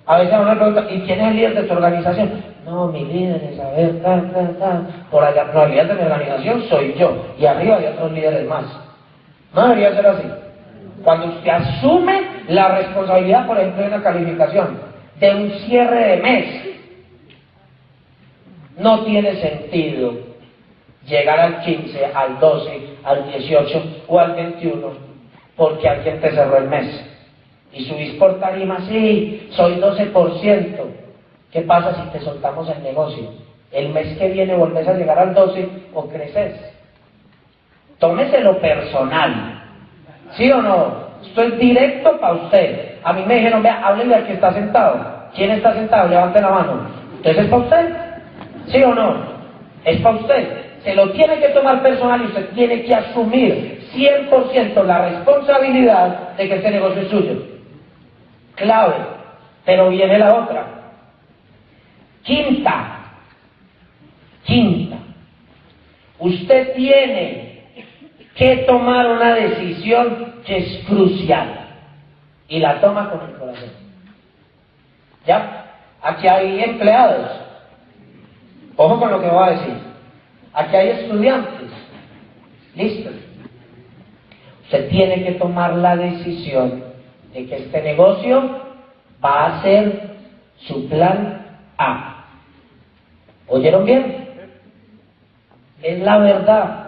A 0.06 0.19
veces 0.19 0.36
uno 0.39 0.56
pregunta, 0.56 0.86
¿y 0.89 1.01
quién 1.01 1.19
es 1.19 1.27
el 1.27 1.36
líder 1.36 1.56
de 1.56 1.63
tu 1.63 1.73
organización? 1.73 2.43
No, 2.65 2.88
mi 2.88 3.06
líder 3.06 3.43
es, 3.43 3.60
a 3.60 3.71
ver, 3.71 4.01
tal, 4.01 4.32
tal, 4.32 4.58
tal. 4.58 4.88
Por 5.10 5.23
allá, 5.23 5.45
no, 5.53 5.63
el 5.63 5.71
líder 5.71 5.88
de 5.88 5.93
mi 5.95 6.01
organización 6.01 6.63
soy 6.69 6.93
yo. 6.97 7.25
Y 7.39 7.45
arriba 7.45 7.77
hay 7.77 7.88
otros 7.88 8.12
líderes 8.12 8.47
más. 8.47 8.65
No 9.53 9.69
debería 9.69 9.93
ser 9.95 10.08
así. 10.08 10.30
Cuando 11.03 11.27
usted 11.27 11.49
asume 11.49 12.21
la 12.49 12.69
responsabilidad, 12.77 13.47
por 13.47 13.58
ejemplo, 13.58 13.82
de 13.82 13.88
una 13.88 14.03
calificación, 14.03 14.80
de 15.19 15.36
un 15.36 15.51
cierre 15.65 16.08
de 16.08 16.17
mes, 16.17 16.45
no 18.78 19.04
tiene 19.04 19.36
sentido 19.42 20.13
llegar 21.06 21.40
al 21.40 21.62
15, 21.62 22.06
al 22.06 22.40
12, 22.40 22.98
al 23.04 23.32
18 23.32 23.84
o 24.08 24.20
al 24.20 24.34
21 24.34 25.08
porque 25.58 25.90
alguien 25.90 26.22
te 26.22 26.32
cerró 26.32 26.58
el 26.58 26.70
mes. 26.70 27.04
Y 27.74 27.84
subís 27.86 28.13
por 28.13 28.40
tarima, 28.40 28.80
sí, 28.88 29.50
soy 29.52 29.76
12%. 29.76 30.78
¿Qué 31.52 31.62
pasa 31.62 31.96
si 31.96 32.10
te 32.12 32.20
soltamos 32.24 32.70
el 32.70 32.84
negocio? 32.84 33.32
El 33.72 33.90
mes 33.90 34.18
que 34.18 34.30
viene 34.30 34.56
volvés 34.56 34.88
a 34.88 34.94
llegar 34.94 35.20
al 35.20 35.34
12 35.34 35.70
o 35.94 36.08
creces. 36.08 36.56
Tómeselo 37.98 38.62
personal. 38.62 39.63
¿Sí 40.34 40.50
o 40.52 40.62
no? 40.62 41.08
Esto 41.24 41.42
es 41.42 41.58
directo 41.58 42.20
para 42.20 42.34
usted. 42.36 43.00
A 43.04 43.13
mí 43.13 43.24
me 43.26 43.36
dijeron, 43.36 43.63
vea, 43.63 43.82
háblele 43.84 44.16
al 44.16 44.28
que 44.28 44.34
está 44.34 44.54
sentado. 44.54 45.30
¿Quién 45.36 45.52
está 45.52 45.74
sentado? 45.74 46.08
Levante 46.08 46.40
la 46.40 46.50
mano. 46.50 46.88
Entonces 47.16 47.44
es 47.44 47.50
para 47.50 47.63
usted. 47.63 48.07
¿Sí 48.67 48.84
o 48.84 48.93
no? 48.93 49.38
Es 49.84 50.01
para 50.01 50.17
usted. 50.17 50.82
Se 50.84 50.95
lo 50.95 51.12
tiene 51.12 51.39
que 51.39 51.49
tomar 51.49 51.82
personal 51.82 52.21
y 52.21 52.25
usted 52.25 52.49
tiene 52.49 52.84
que 52.84 52.93
asumir 52.93 53.82
100% 53.93 54.84
la 54.84 55.10
responsabilidad 55.10 56.36
de 56.38 56.47
que 56.47 56.56
este 56.56 56.71
negocio 56.71 57.01
es 57.01 57.10
suyo. 57.10 57.43
Clave. 58.56 58.95
Pero 59.65 59.89
viene 59.89 60.17
la 60.19 60.36
otra. 60.36 60.65
Quinta. 62.23 62.99
Quinta. 64.43 64.97
Usted 66.19 66.73
tiene 66.73 67.63
que 68.36 68.58
tomar 68.67 69.08
una 69.08 69.34
decisión 69.34 70.41
que 70.45 70.58
es 70.58 70.86
crucial 70.86 71.67
y 72.47 72.60
la 72.60 72.80
toma 72.80 73.10
con 73.10 73.30
el 73.30 73.36
corazón. 73.36 73.71
¿Ya? 75.25 75.65
Aquí 76.01 76.27
hay 76.27 76.63
empleados. 76.63 77.47
Ojo 78.78 79.00
con 79.00 79.12
lo 79.12 79.20
que 79.20 79.28
voy 79.28 79.44
a 79.44 79.52
decir. 79.52 79.74
Aquí 80.54 80.76
hay 80.76 80.90
estudiantes. 80.90 81.70
¿Listo? 82.76 83.10
Usted 84.63 84.90
tiene 84.90 85.24
que 85.24 85.32
tomar 85.34 85.76
la 85.76 85.96
decisión 85.96 86.84
de 87.34 87.46
que 87.48 87.56
este 87.56 87.82
negocio 87.82 88.60
va 89.24 89.46
a 89.46 89.62
ser 89.63 90.18
su 90.58 90.88
plan 90.88 91.46
A. 91.78 92.26
¿Oyeron 93.48 93.86
bien? 93.86 94.28
Es 95.82 96.00
la 96.00 96.18
verdad. 96.20 96.84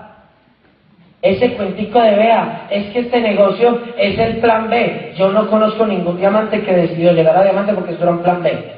Ese 1.22 1.54
cuentico 1.54 2.00
de 2.02 2.16
vea, 2.16 2.68
es 2.70 2.92
que 2.92 3.00
este 3.00 3.20
negocio 3.20 3.82
es 3.98 4.18
el 4.20 4.38
plan 4.38 4.70
B. 4.70 5.14
Yo 5.18 5.32
no 5.32 5.50
conozco 5.50 5.86
ningún 5.86 6.18
diamante 6.18 6.62
que 6.64 6.74
decidió 6.74 7.14
llegar 7.14 7.36
a 7.36 7.44
diamante 7.44 7.74
porque 7.74 7.92
esto 7.94 8.04
era 8.04 8.14
un 8.14 8.24
plan 8.24 8.42
B. 8.44 8.74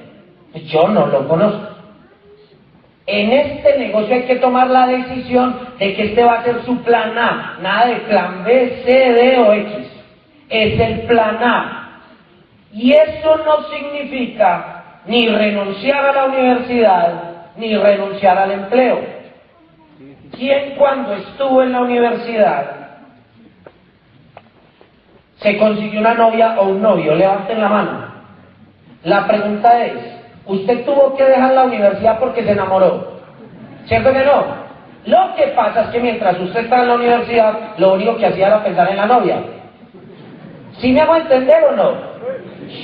Yo 0.65 0.87
no 0.87 1.07
lo 1.07 1.27
conozco. 1.27 1.70
En 3.13 3.29
este 3.33 3.77
negocio 3.77 4.15
hay 4.15 4.23
que 4.23 4.37
tomar 4.37 4.69
la 4.69 4.87
decisión 4.87 5.59
de 5.77 5.93
que 5.93 6.03
este 6.03 6.23
va 6.23 6.35
a 6.35 6.43
ser 6.43 6.63
su 6.63 6.81
plan 6.81 7.17
A. 7.17 7.57
Nada 7.61 7.87
de 7.87 7.95
plan 7.95 8.41
B, 8.45 8.83
C, 8.85 8.89
D 8.89 9.37
o 9.37 9.51
X. 9.51 9.87
Es 10.47 10.79
el 10.79 11.01
plan 11.01 11.37
A. 11.43 11.99
Y 12.71 12.93
eso 12.93 13.35
no 13.45 13.63
significa 13.69 15.01
ni 15.07 15.27
renunciar 15.27 16.05
a 16.05 16.13
la 16.13 16.25
universidad, 16.25 17.13
ni 17.57 17.75
renunciar 17.75 18.37
al 18.37 18.51
empleo. 18.51 19.01
¿Quién 20.37 20.75
cuando 20.77 21.11
estuvo 21.13 21.63
en 21.63 21.73
la 21.73 21.81
universidad 21.81 22.77
se 25.35 25.57
consiguió 25.57 25.99
una 25.99 26.13
novia 26.13 26.55
o 26.61 26.69
un 26.69 26.81
novio? 26.81 27.13
Levanten 27.13 27.59
la 27.59 27.67
mano. 27.67 28.05
La 29.03 29.27
pregunta 29.27 29.85
es, 29.85 30.20
¿usted 30.45 30.85
tuvo 30.85 31.15
que 31.15 31.23
dejar 31.23 31.53
la 31.53 31.63
universidad 31.63 32.19
porque 32.19 32.43
se 32.43 32.51
enamoró? 32.51 33.19
¿Cierto 33.85 34.11
que 34.11 34.23
no? 34.23 34.61
Lo 35.05 35.35
que 35.35 35.47
pasa 35.47 35.81
es 35.81 35.87
que 35.89 35.99
mientras 35.99 36.39
usted 36.39 36.61
estaba 36.61 36.83
en 36.83 36.89
la 36.89 36.95
universidad, 36.95 37.77
lo 37.77 37.93
único 37.93 38.17
que 38.17 38.27
hacía 38.27 38.47
era 38.47 38.63
pensar 38.63 38.89
en 38.89 38.97
la 38.97 39.07
novia. 39.07 39.37
¿Sí 40.79 40.91
me 40.93 41.01
hago 41.01 41.15
entender 41.15 41.63
o 41.65 41.71
no? 41.75 41.91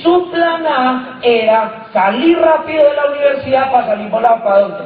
Su 0.02 0.30
plan 0.30 0.66
A 0.66 1.18
era 1.22 1.86
salir 1.92 2.38
rápido 2.38 2.84
de 2.84 2.94
la 2.94 3.06
universidad 3.10 3.72
para 3.72 3.86
salir 3.86 4.10
volado 4.10 4.42
para 4.42 4.60
dónde? 4.60 4.84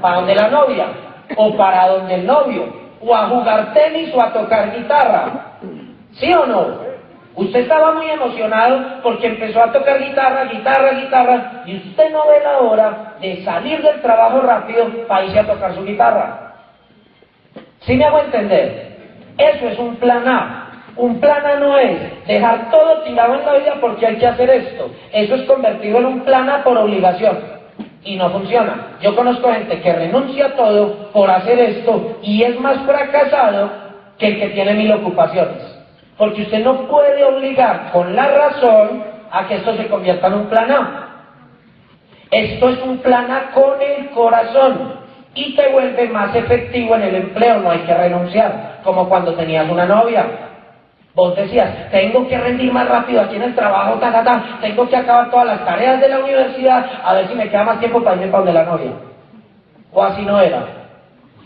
Para 0.00 0.16
donde 0.16 0.34
la 0.34 0.48
novia, 0.50 0.86
o 1.36 1.56
para 1.56 1.88
donde 1.88 2.14
el 2.14 2.26
novio, 2.26 2.64
o 3.00 3.14
a 3.14 3.26
jugar 3.28 3.72
tenis 3.72 4.14
o 4.14 4.22
a 4.22 4.32
tocar 4.32 4.72
guitarra. 4.76 5.56
¿Sí 6.12 6.32
o 6.32 6.46
no? 6.46 6.83
Usted 7.36 7.60
estaba 7.60 7.94
muy 7.94 8.08
emocionado 8.08 9.02
porque 9.02 9.26
empezó 9.26 9.62
a 9.62 9.72
tocar 9.72 9.98
guitarra, 9.98 10.44
guitarra, 10.44 10.92
guitarra, 10.92 11.62
y 11.66 11.76
usted 11.78 12.10
no 12.12 12.28
ve 12.28 12.40
la 12.44 12.58
hora 12.58 13.14
de 13.20 13.42
salir 13.44 13.82
del 13.82 14.00
trabajo 14.00 14.40
rápido 14.40 14.86
para 15.08 15.24
irse 15.24 15.40
a 15.40 15.46
tocar 15.46 15.74
su 15.74 15.84
guitarra. 15.84 16.54
¿Sí 17.80 17.96
me 17.96 18.04
hago 18.04 18.20
entender? 18.20 18.98
Eso 19.36 19.68
es 19.68 19.78
un 19.78 19.96
plan 19.96 20.28
A. 20.28 20.60
Un 20.96 21.18
plan 21.18 21.44
A 21.44 21.56
no 21.56 21.76
es 21.76 22.24
dejar 22.24 22.70
todo 22.70 23.02
tirado 23.02 23.34
en 23.34 23.44
la 23.44 23.54
vida 23.54 23.74
porque 23.80 24.06
hay 24.06 24.16
que 24.16 24.26
hacer 24.26 24.48
esto. 24.48 24.90
Eso 25.12 25.34
es 25.34 25.42
convertido 25.42 25.98
en 25.98 26.06
un 26.06 26.20
plan 26.20 26.48
A 26.48 26.62
por 26.62 26.78
obligación. 26.78 27.36
Y 28.04 28.14
no 28.16 28.30
funciona. 28.30 28.96
Yo 29.00 29.16
conozco 29.16 29.52
gente 29.52 29.80
que 29.80 29.92
renuncia 29.92 30.46
a 30.46 30.56
todo 30.56 31.10
por 31.12 31.28
hacer 31.30 31.58
esto 31.58 32.18
y 32.22 32.44
es 32.44 32.60
más 32.60 32.78
fracasado 32.86 33.70
que 34.18 34.28
el 34.28 34.38
que 34.38 34.48
tiene 34.50 34.74
mil 34.74 34.92
ocupaciones. 34.92 35.63
Porque 36.16 36.42
usted 36.42 36.64
no 36.64 36.86
puede 36.86 37.24
obligar 37.24 37.90
con 37.92 38.14
la 38.14 38.28
razón 38.28 39.04
a 39.30 39.46
que 39.48 39.56
esto 39.56 39.76
se 39.76 39.88
convierta 39.88 40.28
en 40.28 40.34
un 40.34 40.46
plan 40.46 40.70
A. 40.70 41.08
Esto 42.30 42.68
es 42.68 42.82
un 42.82 42.98
plan 42.98 43.30
A 43.30 43.50
con 43.52 43.80
el 43.80 44.10
corazón 44.10 45.04
y 45.34 45.56
te 45.56 45.68
vuelve 45.68 46.08
más 46.08 46.34
efectivo 46.34 46.94
en 46.94 47.02
el 47.02 47.14
empleo, 47.16 47.58
no 47.58 47.70
hay 47.70 47.80
que 47.80 47.94
renunciar, 47.94 48.80
como 48.84 49.08
cuando 49.08 49.34
tenías 49.34 49.68
una 49.68 49.84
novia. 49.84 50.26
Vos 51.14 51.36
decías, 51.36 51.90
tengo 51.90 52.26
que 52.26 52.38
rendir 52.38 52.72
más 52.72 52.88
rápido 52.88 53.22
aquí 53.22 53.36
en 53.36 53.42
el 53.42 53.54
trabajo, 53.54 53.94
ta, 53.94 54.12
ta, 54.12 54.24
ta, 54.24 54.58
tengo 54.60 54.88
que 54.88 54.96
acabar 54.96 55.30
todas 55.30 55.46
las 55.46 55.64
tareas 55.64 56.00
de 56.00 56.08
la 56.08 56.18
universidad, 56.18 56.86
a 57.04 57.14
ver 57.14 57.28
si 57.28 57.34
me 57.34 57.48
queda 57.48 57.64
más 57.64 57.78
tiempo 57.78 58.02
para 58.02 58.16
irme 58.16 58.28
para 58.28 58.44
donde 58.44 58.52
la 58.52 58.64
novia. 58.64 58.92
O 59.92 60.02
así 60.02 60.22
no 60.22 60.40
era. 60.40 60.64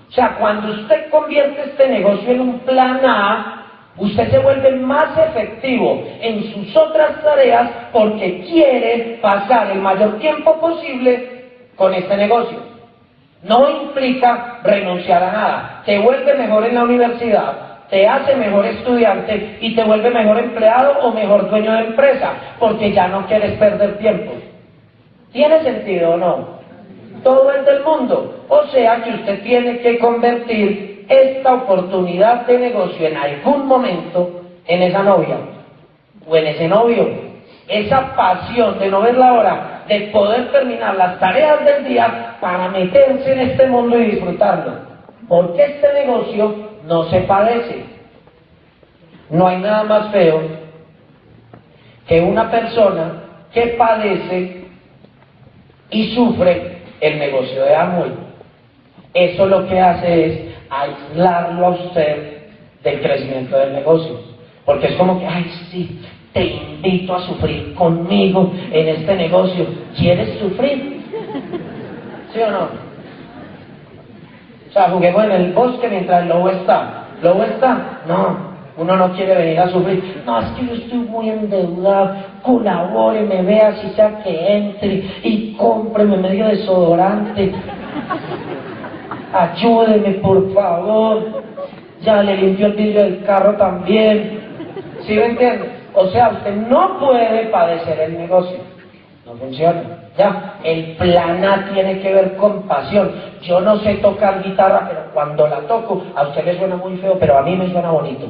O 0.09 0.13
sea, 0.13 0.37
cuando 0.39 0.73
usted 0.73 1.11
convierte 1.11 1.65
este 1.65 1.87
negocio 1.89 2.33
en 2.33 2.41
un 2.41 2.59
plan 2.61 3.01
A, 3.05 3.58
Usted 3.99 4.31
se 4.31 4.39
vuelve 4.39 4.77
más 4.77 5.19
efectivo 5.19 6.05
en 6.21 6.53
sus 6.53 6.77
otras 6.77 7.23
tareas 7.23 7.69
porque 7.93 8.45
quiere 8.49 9.19
pasar 9.21 9.73
el 9.73 9.81
mayor 9.81 10.19
tiempo 10.21 10.61
posible 10.61 11.39
con 11.75 11.93
este 11.93 12.17
negocio. 12.17 12.59
No 13.43 13.69
implica 13.69 14.61
renunciar 14.63 15.23
a 15.23 15.33
nada. 15.33 15.83
Te 15.85 15.99
vuelve 15.99 16.35
mejor 16.35 16.67
en 16.67 16.75
la 16.77 16.85
universidad, 16.85 17.87
te 17.91 18.07
hace 18.07 18.37
mejor 18.37 18.67
estudiante 18.67 19.59
y 19.61 19.75
te 19.75 19.83
vuelve 19.83 20.11
mejor 20.11 20.39
empleado 20.39 21.01
o 21.01 21.13
mejor 21.13 21.51
dueño 21.51 21.73
de 21.73 21.87
empresa 21.87 22.33
porque 22.59 22.93
ya 22.93 23.09
no 23.09 23.27
quieres 23.27 23.53
perder 23.59 23.99
tiempo. 23.99 24.33
¿Tiene 25.33 25.63
sentido 25.63 26.11
o 26.11 26.17
no? 26.17 26.59
Todo 27.25 27.51
es 27.53 27.65
del 27.67 27.83
mundo. 27.83 28.45
O 28.49 28.65
sea 28.67 29.03
que 29.03 29.11
usted 29.11 29.43
tiene 29.43 29.79
que 29.79 29.99
convertir 29.99 30.88
esta 31.09 31.55
oportunidad 31.55 32.47
de 32.47 32.59
negocio 32.59 33.07
en 33.07 33.17
algún 33.17 33.67
momento 33.67 34.43
en 34.67 34.83
esa 34.83 35.03
novia 35.03 35.37
o 36.29 36.37
en 36.37 36.47
ese 36.47 36.69
novio. 36.69 37.29
Esa 37.67 38.15
pasión 38.15 38.79
de 38.79 38.89
no 38.89 39.01
ver 39.01 39.17
la 39.17 39.33
hora 39.33 39.85
de 39.89 40.01
poder 40.13 40.51
terminar 40.53 40.97
las 40.97 41.19
tareas 41.19 41.65
del 41.65 41.85
día 41.85 42.37
para 42.41 42.69
meterse 42.69 43.33
en 43.33 43.41
este 43.41 43.67
mundo 43.67 43.99
y 43.99 44.13
disfrutarlo. 44.13 44.73
Porque 45.29 45.65
este 45.65 45.93
negocio 45.95 46.55
no 46.87 47.05
se 47.05 47.21
padece. 47.21 47.85
No 49.31 49.49
hay 49.49 49.59
nada 49.59 49.85
más 49.85 50.11
feo 50.11 50.41
que 52.07 52.21
una 52.21 52.51
persona 52.51 53.25
que 53.53 53.77
padece 53.79 54.65
y 55.91 56.15
sufre 56.15 56.79
el 57.01 57.19
negocio 57.19 57.63
de 57.63 57.75
Amway. 57.75 58.13
Eso 59.15 59.47
lo 59.47 59.67
que 59.69 59.81
hace 59.81 60.27
es 60.27 60.48
aislarlo 60.71 61.67
a 61.67 61.71
usted 61.71 62.39
del 62.83 63.01
crecimiento 63.03 63.57
del 63.57 63.73
negocio. 63.75 64.21
Porque 64.65 64.89
es 64.89 64.95
como 64.97 65.19
que, 65.19 65.27
ay, 65.27 65.51
sí, 65.71 66.01
te 66.33 66.45
invito 66.45 67.15
a 67.15 67.21
sufrir 67.21 67.75
conmigo 67.75 68.53
en 68.71 68.89
este 68.89 69.15
negocio. 69.17 69.67
¿Quieres 69.97 70.39
sufrir? 70.39 71.03
¿Sí 72.33 72.41
o 72.41 72.51
no? 72.51 72.69
O 74.69 74.73
sea, 74.73 74.91
juguemos 74.91 75.25
en 75.25 75.33
el 75.33 75.53
bosque 75.53 75.89
mientras 75.89 76.23
el 76.23 76.29
lobo 76.29 76.51
está. 76.51 77.07
¿Lobo 77.23 77.43
está? 77.45 78.03
No. 78.07 78.49
Uno 78.77 78.97
no 78.97 79.13
quiere 79.13 79.35
venir 79.35 79.59
a 79.59 79.71
sufrir. 79.71 80.23
No, 80.25 80.39
es 80.39 80.51
que 80.51 80.67
yo 80.67 80.75
estoy 80.75 80.99
muy 80.99 81.31
endeudado. 81.31 82.15
Colabore, 82.43 83.25
vea 83.25 83.75
si 83.81 83.89
sea 83.91 84.23
que 84.23 84.57
entre 84.57 85.05
y 85.25 85.57
cómpreme 85.59 86.19
medio 86.19 86.47
desodorante 86.47 87.53
ayúdeme 89.33 90.15
por 90.15 90.53
favor, 90.53 91.43
ya 92.01 92.23
le 92.23 92.37
limpió 92.37 92.67
el 92.67 92.73
vidrio 92.75 93.03
del 93.03 93.25
carro 93.25 93.57
también. 93.57 94.41
¿Sí 95.03 95.15
me 95.15 95.27
entiende? 95.27 95.71
O 95.95 96.07
sea, 96.09 96.29
usted 96.31 96.55
no 96.55 96.99
puede 96.99 97.47
padecer 97.47 97.99
el 98.01 98.19
negocio. 98.19 98.59
No 99.27 99.35
funciona. 99.35 99.83
Ya, 100.17 100.55
el 100.65 100.97
plan 100.97 101.45
A 101.45 101.69
tiene 101.73 102.01
que 102.01 102.13
ver 102.13 102.37
con 102.37 102.63
pasión. 102.63 103.13
Yo 103.43 103.61
no 103.61 103.77
sé 103.79 103.97
tocar 103.97 104.43
guitarra, 104.43 104.87
pero 104.89 105.01
cuando 105.13 105.47
la 105.47 105.61
toco, 105.61 106.03
a 106.15 106.23
usted 106.25 106.45
le 106.45 106.59
suena 106.59 106.77
muy 106.77 106.97
feo, 106.97 107.19
pero 107.19 107.39
a 107.39 107.43
mí 107.43 107.57
me 107.57 107.71
suena 107.71 107.91
bonito. 107.91 108.29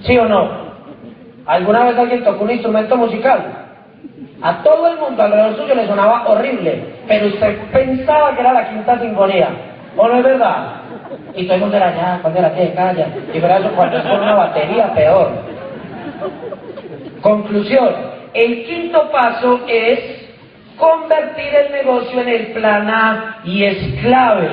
¿Sí 0.00 0.16
o 0.18 0.26
no? 0.26 0.64
¿Alguna 1.46 1.84
vez 1.84 1.98
alguien 1.98 2.24
tocó 2.24 2.44
un 2.44 2.50
instrumento 2.50 2.96
musical? 2.96 3.64
A 4.42 4.62
todo 4.62 4.88
el 4.88 4.98
mundo 4.98 5.22
alrededor 5.22 5.56
suyo 5.56 5.74
le 5.74 5.86
sonaba 5.86 6.28
horrible, 6.28 6.96
pero 7.08 7.26
usted 7.26 7.58
pensaba 7.72 8.34
que 8.34 8.40
era 8.40 8.52
la 8.52 8.68
quinta 8.68 8.98
sinfonía. 9.00 9.73
¿O 9.96 10.08
no 10.08 10.18
es 10.18 10.24
verdad? 10.24 10.66
Y 11.34 11.44
todo 11.44 11.54
el 11.54 11.60
mundo 11.60 11.76
era 11.76 11.94
ya, 11.94 12.18
cuando 12.20 12.40
era 12.40 12.54
que 12.54 12.72
calla. 12.74 13.08
Y 13.32 13.38
por 13.38 13.50
eso 13.50 13.70
cuando 13.74 13.98
es 13.98 14.02
con 14.04 14.20
una 14.20 14.34
batería, 14.34 14.92
peor. 14.94 15.32
Conclusión. 17.20 17.94
El 18.32 18.64
quinto 18.64 19.10
paso 19.10 19.60
es 19.68 20.24
convertir 20.76 21.54
el 21.54 21.72
negocio 21.72 22.20
en 22.20 22.28
el 22.28 22.46
plan 22.48 22.88
A 22.90 23.36
y 23.44 23.64
es 23.64 24.00
clave 24.02 24.48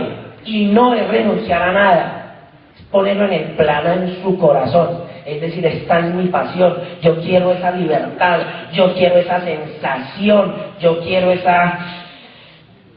y 0.46 0.66
no 0.66 0.94
es 0.94 1.08
renunciar 1.08 1.62
a 1.64 1.72
nada. 1.72 2.36
Es 2.76 2.84
ponerlo 2.86 3.26
en 3.26 3.34
el 3.34 3.44
plan 3.56 3.88
A 3.88 3.94
en 3.94 4.22
su 4.22 4.38
corazón. 4.38 5.12
Es 5.26 5.42
decir, 5.42 5.66
esta 5.66 6.00
es 6.00 6.14
mi 6.14 6.28
pasión. 6.28 6.78
Yo 7.02 7.20
quiero 7.22 7.52
esa 7.52 7.72
libertad, 7.72 8.40
yo 8.74 8.94
quiero 8.94 9.18
esa 9.18 9.40
sensación, 9.42 10.56
yo 10.80 11.00
quiero 11.02 11.32
esa 11.32 11.80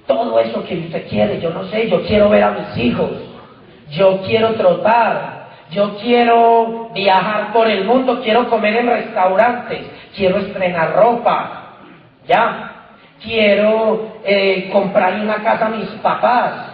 todo 0.07 0.39
eso 0.39 0.65
que 0.65 0.79
usted 0.79 1.09
quiere, 1.09 1.41
yo 1.41 1.51
no 1.51 1.65
sé, 1.65 1.89
yo 1.89 2.03
quiero 2.03 2.29
ver 2.29 2.45
a 2.45 2.51
mis 2.51 2.77
hijos, 2.77 3.11
yo 3.91 4.21
quiero 4.27 4.55
trotar, 4.55 5.45
yo 5.71 5.97
quiero 5.97 6.91
viajar 6.95 7.53
por 7.53 7.69
el 7.69 7.85
mundo, 7.85 8.21
quiero 8.23 8.49
comer 8.49 8.77
en 8.77 8.87
restaurantes, 8.87 9.87
quiero 10.15 10.39
estrenar 10.39 10.95
ropa, 10.95 11.77
ya, 12.27 12.71
quiero 13.23 14.21
eh, 14.25 14.69
comprarle 14.73 15.23
una 15.23 15.43
casa 15.43 15.67
a 15.67 15.71
mis 15.71 15.89
papás, 16.03 16.74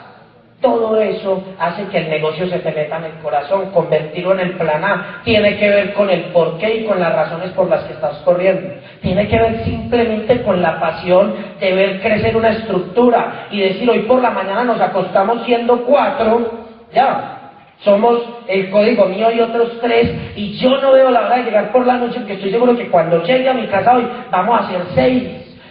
todo 0.61 1.01
eso 1.01 1.43
hace 1.59 1.85
que 1.87 1.99
el 1.99 2.11
negocio 2.11 2.47
se 2.49 2.59
te 2.59 2.73
meta 2.73 2.99
en 2.99 3.05
el 3.05 3.13
corazón, 3.23 3.71
convertirlo 3.71 4.33
en 4.33 4.41
el 4.41 4.53
plan 4.53 4.85
A. 4.85 5.21
Tiene 5.25 5.57
que 5.57 5.69
ver 5.69 5.93
con 5.95 6.11
el 6.11 6.25
porqué 6.25 6.77
y 6.77 6.85
con 6.85 7.01
las 7.01 7.15
razones 7.15 7.51
por 7.53 7.69
las 7.69 7.85
que 7.85 7.95
estás 7.95 8.17
corriendo. 8.19 8.75
Tiene 9.01 9.27
que 9.27 9.39
ver 9.39 9.65
simplemente 9.65 10.43
con 10.43 10.61
la 10.61 10.79
pasión 10.79 11.35
de 11.59 11.73
ver 11.73 12.01
crecer 12.01 12.37
una 12.37 12.51
estructura 12.51 13.47
y 13.51 13.61
decir 13.61 13.89
hoy 13.89 14.01
por 14.01 14.21
la 14.21 14.31
mañana 14.31 14.65
nos 14.65 14.81
acostamos 14.81 15.45
siendo 15.45 15.85
cuatro, 15.85 16.67
ya. 16.93 17.37
Somos 17.79 18.21
el 18.47 18.69
código 18.71 19.07
mío 19.07 19.31
y 19.31 19.41
otros 19.41 19.81
tres, 19.81 20.13
y 20.37 20.59
yo 20.59 20.77
no 20.83 20.93
veo 20.93 21.11
la 21.11 21.23
hora 21.23 21.37
de 21.39 21.45
llegar 21.45 21.73
por 21.73 21.87
la 21.87 21.97
noche, 21.97 22.19
porque 22.19 22.35
estoy 22.35 22.51
seguro 22.51 22.77
que 22.77 22.91
cuando 22.91 23.23
llegue 23.25 23.49
a 23.49 23.55
mi 23.55 23.67
casa 23.69 23.97
hoy 23.97 24.07
vamos 24.31 24.61
a 24.61 24.69
ser 24.69 24.83
seis, 24.95 25.25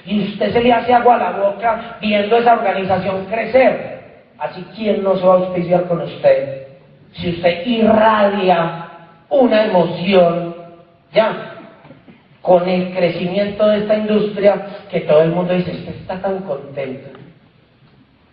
y 0.07 0.23
usted 0.23 0.51
se 0.51 0.63
le 0.63 0.73
hace 0.73 0.91
agua 0.91 1.15
a 1.15 1.19
la 1.19 1.31
boca 1.33 1.97
viendo 2.01 2.35
esa 2.37 2.53
organización 2.53 3.25
crecer. 3.25 3.98
Así, 4.39 4.65
¿quién 4.75 5.03
no 5.03 5.15
se 5.17 5.25
va 5.25 5.33
a 5.33 5.37
auspiciar 5.37 5.87
con 5.87 6.01
usted? 6.01 6.67
Si 7.13 7.29
usted 7.31 7.65
irradia 7.65 8.87
una 9.29 9.65
emoción, 9.65 10.55
ya. 11.13 11.55
con 12.41 12.67
el 12.67 12.95
crecimiento 12.95 13.67
de 13.67 13.79
esta 13.79 13.97
industria 13.97 14.65
que 14.89 15.01
todo 15.01 15.21
el 15.21 15.31
mundo 15.31 15.53
dice, 15.53 15.71
usted 15.71 15.95
está 15.95 16.21
tan 16.21 16.39
contento 16.39 17.19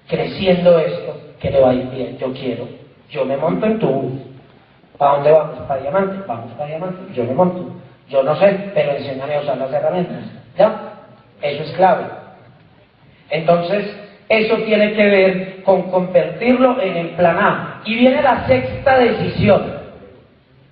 creciendo 0.06 0.78
esto 0.78 1.20
que 1.40 1.50
le 1.50 1.60
va 1.60 1.70
a 1.70 1.74
ir 1.74 1.90
bien, 1.90 2.18
yo 2.18 2.32
quiero, 2.32 2.68
yo 3.10 3.24
me 3.24 3.36
monto 3.36 3.66
en 3.66 3.78
tu 3.78 3.88
bus. 3.88 4.12
¿Para 4.96 5.14
dónde 5.14 5.32
vamos? 5.32 5.58
¿Para 5.68 5.82
Diamante? 5.82 6.24
Vamos 6.26 6.52
para 6.52 6.70
Diamante, 6.70 7.12
yo 7.12 7.24
me 7.24 7.34
monto. 7.34 7.72
Yo 8.08 8.22
no 8.22 8.36
sé, 8.36 8.70
pero 8.72 8.92
enséñame 8.92 9.34
a 9.34 9.40
usar 9.40 9.58
las 9.58 9.72
herramientas. 9.72 10.24
¿Ya? 10.56 10.92
Eso 11.42 11.64
es 11.64 11.72
clave. 11.72 12.04
Entonces, 13.28 13.94
eso 14.28 14.56
tiene 14.58 14.92
que 14.94 15.06
ver 15.06 15.62
con 15.62 15.90
convertirlo 15.90 16.80
en 16.80 16.96
el 16.96 17.08
plan 17.10 17.38
A. 17.38 17.82
Y 17.84 17.94
viene 17.96 18.22
la 18.22 18.46
sexta 18.46 18.98
decisión. 18.98 19.76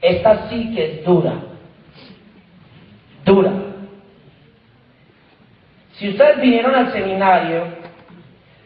Esta 0.01 0.49
sí 0.49 0.75
que 0.75 0.85
es 0.85 1.05
dura. 1.05 1.35
Dura. 3.25 3.53
Si 5.93 6.09
ustedes 6.09 6.41
vinieron 6.41 6.75
al 6.75 6.93
seminario 6.93 7.65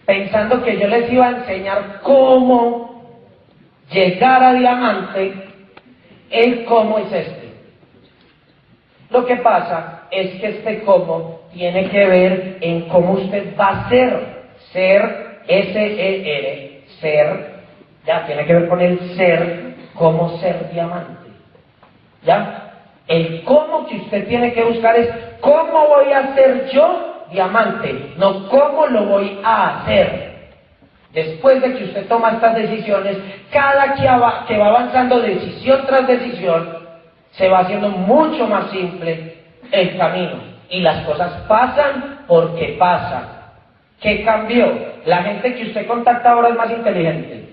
pensando 0.07 0.65
que 0.65 0.79
yo 0.79 0.89
les 0.89 1.13
iba 1.13 1.27
a 1.27 1.37
enseñar 1.39 2.01
cómo 2.03 3.21
llegar 3.91 4.43
a 4.43 4.55
diamante, 4.55 5.35
el 6.31 6.65
cómo 6.65 6.99
es 6.99 7.13
este. 7.13 7.53
Lo 9.11 9.25
que 9.27 9.37
pasa 9.37 10.05
es 10.11 10.41
que 10.41 10.49
este 10.49 10.81
cómo 10.81 11.41
tiene 11.53 11.89
que 11.91 12.07
ver 12.07 12.59
en 12.61 12.89
cómo 12.89 13.13
usted 13.13 13.55
va 13.59 13.69
a 13.69 13.89
ser. 13.91 14.38
Ser, 14.73 15.41
S-E-R, 15.47 16.83
ser, 17.01 17.59
ya 18.07 18.27
tiene 18.27 18.45
que 18.47 18.55
ver 18.55 18.69
con 18.69 18.81
el 18.81 19.17
ser, 19.17 19.75
cómo 19.95 20.39
ser 20.39 20.71
diamante. 20.73 21.31
¿Ya? 22.25 22.65
El 23.07 23.43
cómo 23.45 23.87
que 23.87 23.97
usted 23.97 24.29
tiene 24.29 24.53
que 24.53 24.65
buscar 24.65 24.97
es 24.97 25.09
cómo 25.41 25.89
voy 25.89 26.13
a 26.13 26.35
ser 26.35 26.69
yo 26.71 27.25
diamante, 27.31 28.13
no 28.17 28.49
cómo 28.49 28.87
lo 28.87 29.07
voy 29.07 29.41
a 29.45 29.81
hacer. 29.81 30.29
Después 31.13 31.63
de 31.63 31.75
que 31.75 31.85
usted 31.85 32.07
toma 32.07 32.33
estas 32.33 32.55
decisiones, 32.55 33.17
cada 33.51 33.95
que 33.95 34.03
que 34.47 34.59
va 34.59 34.67
avanzando 34.67 35.21
decisión 35.21 35.87
tras 35.87 36.07
decisión, 36.07 36.79
se 37.33 37.49
va 37.49 37.61
haciendo 37.61 37.89
mucho 37.89 38.47
más 38.47 38.71
simple 38.71 39.39
el 39.71 39.97
camino. 39.97 40.37
Y 40.69 40.81
las 40.81 41.05
cosas 41.07 41.33
pasan 41.49 42.25
porque 42.27 42.77
pasan. 42.79 43.38
¿Qué 44.01 44.25
cambió? 44.25 44.73
La 45.05 45.23
gente 45.23 45.55
que 45.55 45.65
usted 45.65 45.87
contacta 45.87 46.31
ahora 46.31 46.51
es 46.51 46.55
más 46.57 46.71
inteligente. 46.71 47.49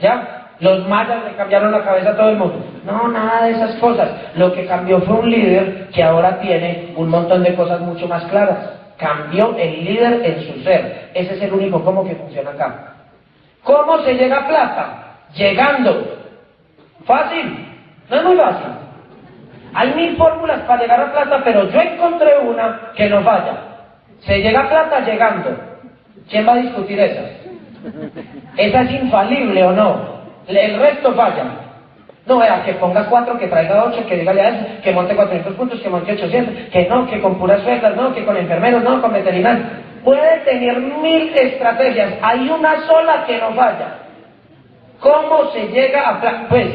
¿Ya? 0.00 0.48
Los 0.60 0.86
mayas 0.88 1.24
le 1.24 1.36
cambiaron 1.36 1.72
la 1.72 1.84
cabeza 1.84 2.10
a 2.10 2.16
todo 2.16 2.30
el 2.30 2.36
mundo. 2.36 2.64
No, 2.84 3.08
nada 3.08 3.44
de 3.44 3.52
esas 3.52 3.76
cosas. 3.76 4.10
Lo 4.34 4.52
que 4.52 4.66
cambió 4.66 5.00
fue 5.00 5.16
un 5.16 5.30
líder 5.30 5.88
que 5.88 6.02
ahora 6.02 6.38
tiene 6.40 6.92
un 6.96 7.08
montón 7.08 7.42
de 7.42 7.54
cosas 7.54 7.80
mucho 7.80 8.06
más 8.08 8.24
claras. 8.24 8.70
Cambió 8.96 9.56
el 9.56 9.84
líder 9.84 10.22
en 10.24 10.42
su 10.42 10.62
ser. 10.62 11.10
Ese 11.14 11.34
es 11.34 11.42
el 11.42 11.52
único 11.52 11.82
cómo 11.82 12.04
que 12.04 12.14
funciona 12.14 12.50
acá. 12.50 12.94
¿Cómo 13.62 13.98
se 14.02 14.14
llega 14.14 14.38
a 14.38 14.48
plata? 14.48 15.02
Llegando. 15.34 16.18
¿Fácil? 17.04 17.66
No 18.08 18.16
es 18.16 18.24
muy 18.24 18.36
fácil. 18.36 18.66
Hay 19.72 19.94
mil 19.94 20.16
fórmulas 20.16 20.60
para 20.62 20.82
llegar 20.82 21.00
a 21.00 21.12
plata, 21.12 21.40
pero 21.44 21.70
yo 21.70 21.80
encontré 21.80 22.38
una 22.38 22.92
que 22.94 23.08
no 23.08 23.22
vaya. 23.22 23.69
Se 24.20 24.38
llega 24.38 24.60
a 24.60 24.68
plata 24.68 25.00
llegando. 25.00 25.56
¿Quién 26.28 26.46
va 26.46 26.52
a 26.52 26.56
discutir 26.56 27.00
esa? 27.00 27.22
¿Esa 28.56 28.82
es 28.82 28.92
infalible 29.02 29.64
o 29.64 29.72
no? 29.72 30.20
El 30.46 30.78
resto 30.78 31.14
falla. 31.14 31.44
No 32.26 32.38
vea, 32.38 32.62
que 32.64 32.74
ponga 32.74 33.06
cuatro, 33.06 33.38
que 33.38 33.48
traiga 33.48 33.84
ocho, 33.84 34.06
que 34.06 34.18
diga 34.18 34.32
eso, 34.32 34.82
que 34.82 34.92
monte 34.92 35.16
400 35.16 35.54
puntos, 35.54 35.80
que 35.80 35.88
monte 35.88 36.12
800, 36.12 36.70
que 36.70 36.86
no, 36.86 37.06
que 37.06 37.20
con 37.20 37.38
puras 37.38 37.64
reglas, 37.64 37.96
no, 37.96 38.14
que 38.14 38.24
con 38.24 38.36
enfermeros, 38.36 38.82
no, 38.82 39.00
con 39.00 39.12
veterinarios. 39.12 39.66
Puede 40.04 40.38
tener 40.40 40.78
mil 40.78 41.34
estrategias, 41.34 42.14
hay 42.22 42.48
una 42.48 42.86
sola 42.86 43.24
que 43.26 43.38
no 43.38 43.52
falla. 43.54 43.98
¿Cómo 45.00 45.50
se 45.52 45.68
llega 45.68 46.08
a 46.08 46.48
Pues, 46.48 46.68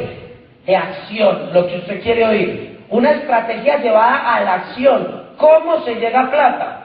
de 0.66 0.76
acción, 0.76 1.54
lo 1.54 1.68
que 1.68 1.78
usted 1.78 2.02
quiere 2.02 2.26
oír. 2.26 2.80
Una 2.90 3.12
estrategia 3.12 3.78
llevada 3.78 4.36
a 4.36 4.42
la 4.42 4.54
acción. 4.56 5.26
¿Cómo 5.38 5.82
se 5.82 5.96
llega 5.96 6.22
a 6.22 6.32
plata? 6.32 6.85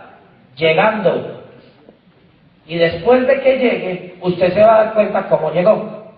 Llegando. 0.61 1.43
Y 2.67 2.77
después 2.77 3.27
de 3.27 3.41
que 3.41 3.59
llegue, 3.59 4.15
usted 4.21 4.53
se 4.53 4.61
va 4.61 4.75
a 4.75 4.85
dar 4.85 4.95
cuenta 4.95 5.27
cómo 5.29 5.51
llegó. 5.51 6.13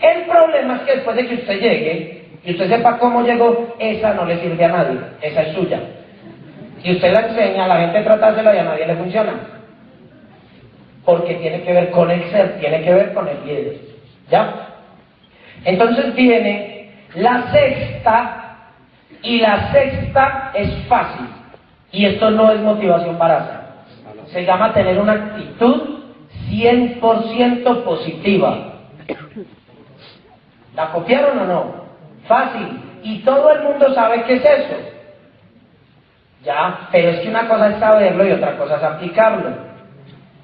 El 0.00 0.24
problema 0.24 0.76
es 0.76 0.80
que 0.82 0.94
después 0.96 1.16
de 1.16 1.26
que 1.28 1.34
usted 1.34 1.60
llegue 1.60 2.24
y 2.42 2.52
usted 2.52 2.68
sepa 2.68 2.98
cómo 2.98 3.22
llegó, 3.22 3.76
esa 3.78 4.14
no 4.14 4.24
le 4.24 4.40
sirve 4.40 4.64
a 4.64 4.68
nadie, 4.68 4.98
esa 5.20 5.42
es 5.42 5.54
suya. 5.54 5.80
Si 6.82 6.92
usted 6.92 7.12
la 7.12 7.28
enseña, 7.28 7.68
la 7.68 7.80
gente 7.80 8.02
tratársela 8.02 8.54
y 8.54 8.58
a 8.58 8.64
nadie 8.64 8.86
le 8.86 8.96
funciona. 8.96 9.32
Porque 11.04 11.34
tiene 11.34 11.62
que 11.62 11.72
ver 11.72 11.90
con 11.90 12.10
el 12.10 12.24
ser, 12.30 12.58
tiene 12.58 12.82
que 12.82 12.94
ver 12.94 13.12
con 13.12 13.28
el 13.28 13.44
líder. 13.44 13.76
¿Ya? 14.30 14.68
Entonces 15.64 16.14
viene 16.14 16.92
la 17.14 17.52
sexta, 17.52 18.40
y 19.22 19.38
la 19.38 19.70
sexta 19.70 20.52
es 20.54 20.70
fácil. 20.88 21.26
Y 21.92 22.06
esto 22.06 22.30
no 22.30 22.50
es 22.52 22.60
motivación 22.60 23.18
barata. 23.18 23.84
Se 24.26 24.44
llama 24.44 24.72
tener 24.72 24.98
una 24.98 25.12
actitud 25.12 26.00
100% 26.48 27.84
positiva. 27.84 28.74
¿La 30.74 30.92
copiaron 30.92 31.38
o 31.40 31.44
no? 31.44 31.74
Fácil. 32.26 32.80
Y 33.02 33.18
todo 33.20 33.50
el 33.50 33.62
mundo 33.62 33.92
sabe 33.94 34.22
qué 34.24 34.34
es 34.34 34.44
eso. 34.44 34.76
Ya, 36.44 36.88
pero 36.90 37.10
es 37.10 37.20
que 37.20 37.28
una 37.28 37.48
cosa 37.48 37.70
es 37.70 37.80
saberlo 37.80 38.26
y 38.26 38.32
otra 38.32 38.56
cosa 38.56 38.76
es 38.76 38.82
aplicarlo. 38.82 39.50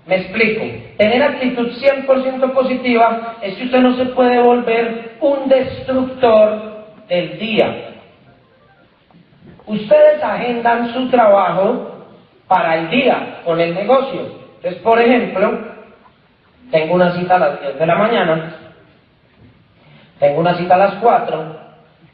Me 0.06 0.16
explico. 0.16 0.64
Tener 0.98 1.22
actitud 1.22 1.68
100% 1.68 2.52
positiva 2.52 3.36
es 3.40 3.56
que 3.56 3.64
usted 3.64 3.80
no 3.80 3.94
se 3.96 4.06
puede 4.06 4.40
volver 4.40 5.16
un 5.20 5.48
destructor 5.48 6.86
del 7.08 7.38
día. 7.38 7.95
Ustedes 9.66 10.22
agendan 10.22 10.92
su 10.92 11.08
trabajo 11.10 12.06
para 12.46 12.76
el 12.76 12.90
día 12.90 13.40
con 13.44 13.60
el 13.60 13.74
negocio. 13.74 14.20
Entonces, 14.56 14.80
por 14.82 15.00
ejemplo, 15.00 15.58
tengo 16.70 16.94
una 16.94 17.12
cita 17.12 17.36
a 17.36 17.38
las 17.38 17.60
10 17.60 17.78
de 17.78 17.86
la 17.86 17.94
mañana 17.96 18.66
tengo 20.18 20.40
una 20.40 20.56
cita 20.56 20.74
a 20.74 20.78
las 20.78 20.94
4 20.94 21.56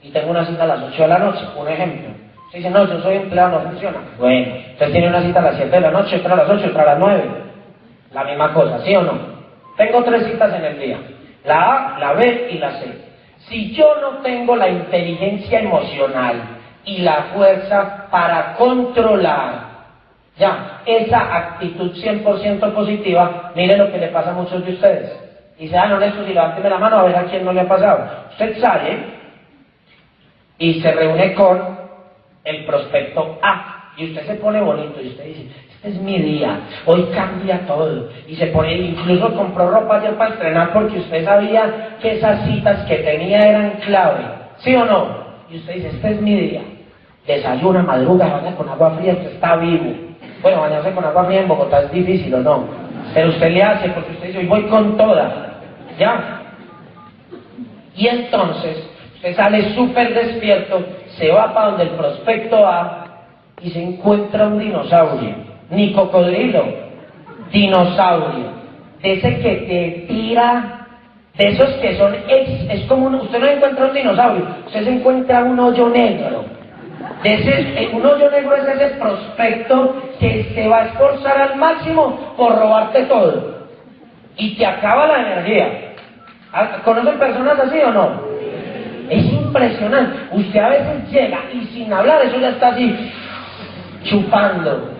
y 0.03 0.11
tengo 0.11 0.31
una 0.31 0.45
cita 0.45 0.65
a 0.65 0.67
las 0.67 0.83
8 0.83 1.03
de 1.03 1.09
la 1.09 1.19
noche, 1.19 1.41
un 1.57 1.69
ejemplo. 1.69 2.09
Si 2.51 2.59
dice, 2.59 2.71
no, 2.71 2.87
yo 2.87 3.01
soy 3.01 3.17
empleado, 3.17 3.61
no 3.61 3.71
funciona. 3.71 3.99
Bueno, 4.19 4.55
usted 4.73 4.91
tiene 4.91 5.09
una 5.09 5.23
cita 5.23 5.39
a 5.39 5.43
las 5.43 5.57
7 5.57 5.71
de 5.71 5.81
la 5.81 5.91
noche, 5.91 6.17
otra 6.17 6.35
a 6.35 6.37
las 6.37 6.51
8, 6.51 6.67
otra 6.71 6.83
a 6.83 6.87
las 6.87 6.99
9. 6.99 7.23
La 8.13 8.25
misma 8.25 8.53
cosa, 8.53 8.81
¿sí 8.81 8.95
o 8.97 9.03
no? 9.03 9.33
Tengo 9.77 10.03
tres 10.03 10.27
citas 10.27 10.53
en 10.53 10.65
el 10.65 10.79
día, 10.79 10.99
la 11.45 11.95
A, 11.95 11.99
la 11.99 12.13
B 12.13 12.49
y 12.51 12.59
la 12.59 12.73
C. 12.73 12.93
Si 13.49 13.73
yo 13.73 13.87
no 14.01 14.19
tengo 14.19 14.55
la 14.55 14.69
inteligencia 14.69 15.61
emocional 15.61 16.43
y 16.85 16.99
la 16.99 17.31
fuerza 17.35 18.09
para 18.11 18.55
controlar 18.57 19.73
ya 20.37 20.83
esa 20.87 21.37
actitud 21.37 21.93
100% 21.93 22.75
positiva, 22.75 23.53
mire 23.55 23.77
lo 23.77 23.91
que 23.93 23.99
le 23.99 24.09
pasa 24.09 24.31
a 24.31 24.35
muchos 24.35 24.65
de 24.65 24.73
ustedes 24.73 25.23
y 25.59 25.69
sean 25.69 25.93
honestos 25.93 26.27
y 26.29 26.35
levánteme 26.35 26.71
la 26.71 26.79
mano 26.79 26.99
a 26.99 27.05
ver 27.05 27.17
a 27.17 27.25
quién 27.27 27.45
no 27.45 27.53
le 27.53 27.61
ha 27.61 27.69
pasado. 27.69 28.09
Usted 28.33 28.61
sale 28.61 29.05
y 30.59 30.81
se 30.81 30.93
reúne 30.93 31.35
con 31.35 31.77
el 32.45 32.65
prospecto 32.65 33.39
A 33.43 33.93
y 33.97 34.07
usted 34.07 34.27
se 34.27 34.35
pone 34.37 34.61
bonito 34.61 35.01
y 35.01 35.09
usted 35.09 35.25
dice, 35.25 35.51
este 35.75 35.89
es 35.89 35.99
mi 35.99 36.19
día, 36.19 36.61
hoy 36.87 37.11
cambia 37.15 37.67
todo. 37.67 38.09
Y 38.27 38.35
se 38.37 38.47
pone, 38.47 38.73
incluso 38.75 39.35
compró 39.37 39.71
ropa 39.71 39.97
ayer 39.97 40.17
para 40.17 40.33
estrenar 40.33 40.73
porque 40.73 40.99
usted 40.99 41.25
sabía 41.25 41.97
que 42.01 42.13
esas 42.13 42.45
citas 42.45 42.85
que 42.87 42.99
tenía 42.99 43.41
eran 43.41 43.79
clave. 43.85 44.25
¿Sí 44.59 44.75
o 44.75 44.85
no? 44.85 45.23
Y 45.51 45.57
usted 45.57 45.75
dice, 45.75 45.89
este 45.89 46.11
es 46.13 46.21
mi 46.21 46.35
día. 46.35 46.63
Desayuna, 47.27 47.83
madruga, 47.83 48.27
baña 48.27 48.57
con 48.57 48.69
agua 48.69 48.97
fría, 48.99 49.13
usted 49.13 49.35
está 49.35 49.57
vivo. 49.57 49.93
Bueno, 50.43 50.63
bañarse 50.63 50.93
con 50.93 51.05
agua 51.05 51.25
fría 51.25 51.43
en 51.43 51.49
Bogotá 51.49 51.83
es 51.83 51.93
difícil, 51.93 52.35
¿o 52.35 52.41
no? 52.41 52.65
Pero 53.15 53.29
usted 53.29 53.53
le 53.53 53.63
hace 53.63 53.89
porque 53.91 54.13
usted 54.13 54.27
dice, 54.29 54.39
hoy 54.41 54.47
voy 54.47 54.63
con 54.65 54.97
todas. 54.97 55.33
¿Ya? 55.99 56.41
Y 57.95 58.09
entonces 58.09 58.89
usted 59.15 59.37
sale 59.37 59.75
súper 59.75 60.15
despierto, 60.15 60.85
se 61.17 61.31
va 61.31 61.53
para 61.55 61.69
donde 61.69 61.85
el 61.85 61.91
prospecto 61.91 62.67
A 62.67 63.07
y 63.61 63.71
se 63.71 63.83
encuentra 63.83 64.49
un 64.49 64.59
dinosaurio, 64.59 65.35
ni 65.71 65.93
cocodrilo, 65.93 66.65
dinosaurio, 67.53 68.51
de 69.01 69.13
ese 69.13 69.39
que 69.39 69.55
te 69.55 70.07
tira, 70.13 70.87
de 71.37 71.49
esos 71.49 71.71
que 71.75 71.97
son, 71.97 72.15
es, 72.29 72.71
es 72.71 72.85
como, 72.87 73.09
usted 73.09 73.39
no 73.39 73.47
encuentra 73.47 73.87
un 73.87 73.95
dinosaurio, 73.95 74.47
usted 74.67 74.85
se 74.85 74.91
encuentra 74.91 75.45
un 75.45 75.61
hoyo 75.61 75.89
negro. 75.89 76.45
Ese, 77.25 77.91
un 77.93 78.05
hoyo 78.05 78.31
negro 78.31 78.57
es 78.57 78.69
ese 78.69 78.97
prospecto 78.97 80.03
que 80.19 80.51
se 80.55 80.69
va 80.69 80.79
a 80.79 80.87
esforzar 80.87 81.41
al 81.41 81.57
máximo 81.57 82.35
por 82.37 82.59
robarte 82.59 83.05
todo 83.05 83.63
y 84.37 84.57
te 84.57 84.67
acaba 84.67 85.07
la 85.07 85.21
energía. 85.21 85.95
¿Conocen 86.85 87.19
personas 87.19 87.59
así 87.59 87.79
o 87.81 87.93
no? 87.93 88.23
Es 89.09 89.25
impresionante. 89.25 90.19
Usted 90.33 90.61
a 90.61 90.69
veces 90.69 91.11
llega 91.11 91.39
y 91.53 91.65
sin 91.67 91.93
hablar, 91.93 92.23
eso 92.23 92.39
ya 92.39 92.51
está 92.51 92.69
así, 92.69 93.13
chupando. 94.05 94.91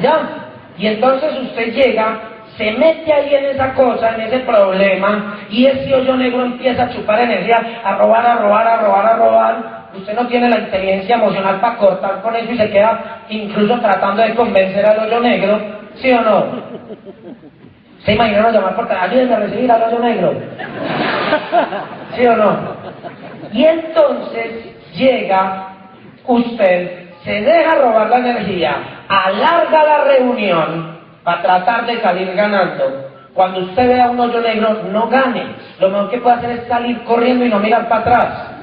¿Ya? 0.00 0.28
Y 0.76 0.86
entonces 0.86 1.32
usted 1.40 1.72
llega, 1.72 2.18
se 2.56 2.72
mete 2.72 3.12
ahí 3.12 3.34
en 3.34 3.44
esa 3.46 3.74
cosa, 3.74 4.14
en 4.14 4.22
ese 4.22 4.40
problema, 4.40 5.38
y 5.48 5.66
ese 5.66 5.94
hoyo 5.94 6.16
negro 6.16 6.44
empieza 6.44 6.84
a 6.84 6.90
chupar 6.90 7.20
energía, 7.20 7.80
a 7.82 7.96
robar, 7.96 8.26
a 8.26 8.36
robar, 8.36 8.66
a 8.66 8.76
robar, 8.78 9.06
a 9.06 9.16
robar. 9.16 9.75
Usted 9.98 10.14
no 10.14 10.26
tiene 10.26 10.48
la 10.48 10.58
inteligencia 10.58 11.16
emocional 11.16 11.60
para 11.60 11.76
cortar 11.76 12.22
con 12.22 12.36
eso 12.36 12.52
y 12.52 12.58
se 12.58 12.70
queda 12.70 13.22
incluso 13.28 13.78
tratando 13.80 14.22
de 14.22 14.34
convencer 14.34 14.84
al 14.86 14.98
hoyo 15.00 15.20
negro, 15.20 15.60
¿sí 15.96 16.12
o 16.12 16.20
no? 16.20 16.44
¿Se 18.04 18.12
imaginaron 18.12 18.52
llamar 18.52 18.76
por 18.76 18.92
ayúdenme 18.92 19.34
a 19.34 19.38
recibir 19.40 19.72
al 19.72 19.82
hoyo 19.82 19.98
negro? 19.98 20.34
¿Sí 22.14 22.26
o 22.26 22.36
no? 22.36 22.76
Y 23.52 23.64
entonces 23.64 24.74
llega 24.94 25.68
usted, 26.26 27.08
se 27.24 27.40
deja 27.40 27.74
robar 27.76 28.10
la 28.10 28.18
energía, 28.18 28.76
alarga 29.08 29.84
la 29.84 30.04
reunión 30.04 30.98
para 31.24 31.42
tratar 31.42 31.86
de 31.86 32.00
salir 32.00 32.32
ganando. 32.34 33.10
Cuando 33.34 33.60
usted 33.60 33.88
vea 33.88 34.10
un 34.10 34.18
hoyo 34.18 34.40
negro, 34.40 34.82
no 34.90 35.08
gane. 35.08 35.44
Lo 35.78 35.90
mejor 35.90 36.10
que 36.10 36.18
puede 36.18 36.36
hacer 36.36 36.50
es 36.52 36.68
salir 36.68 37.02
corriendo 37.04 37.44
y 37.44 37.50
no 37.50 37.58
mirar 37.58 37.88
para 37.88 38.00
atrás. 38.00 38.55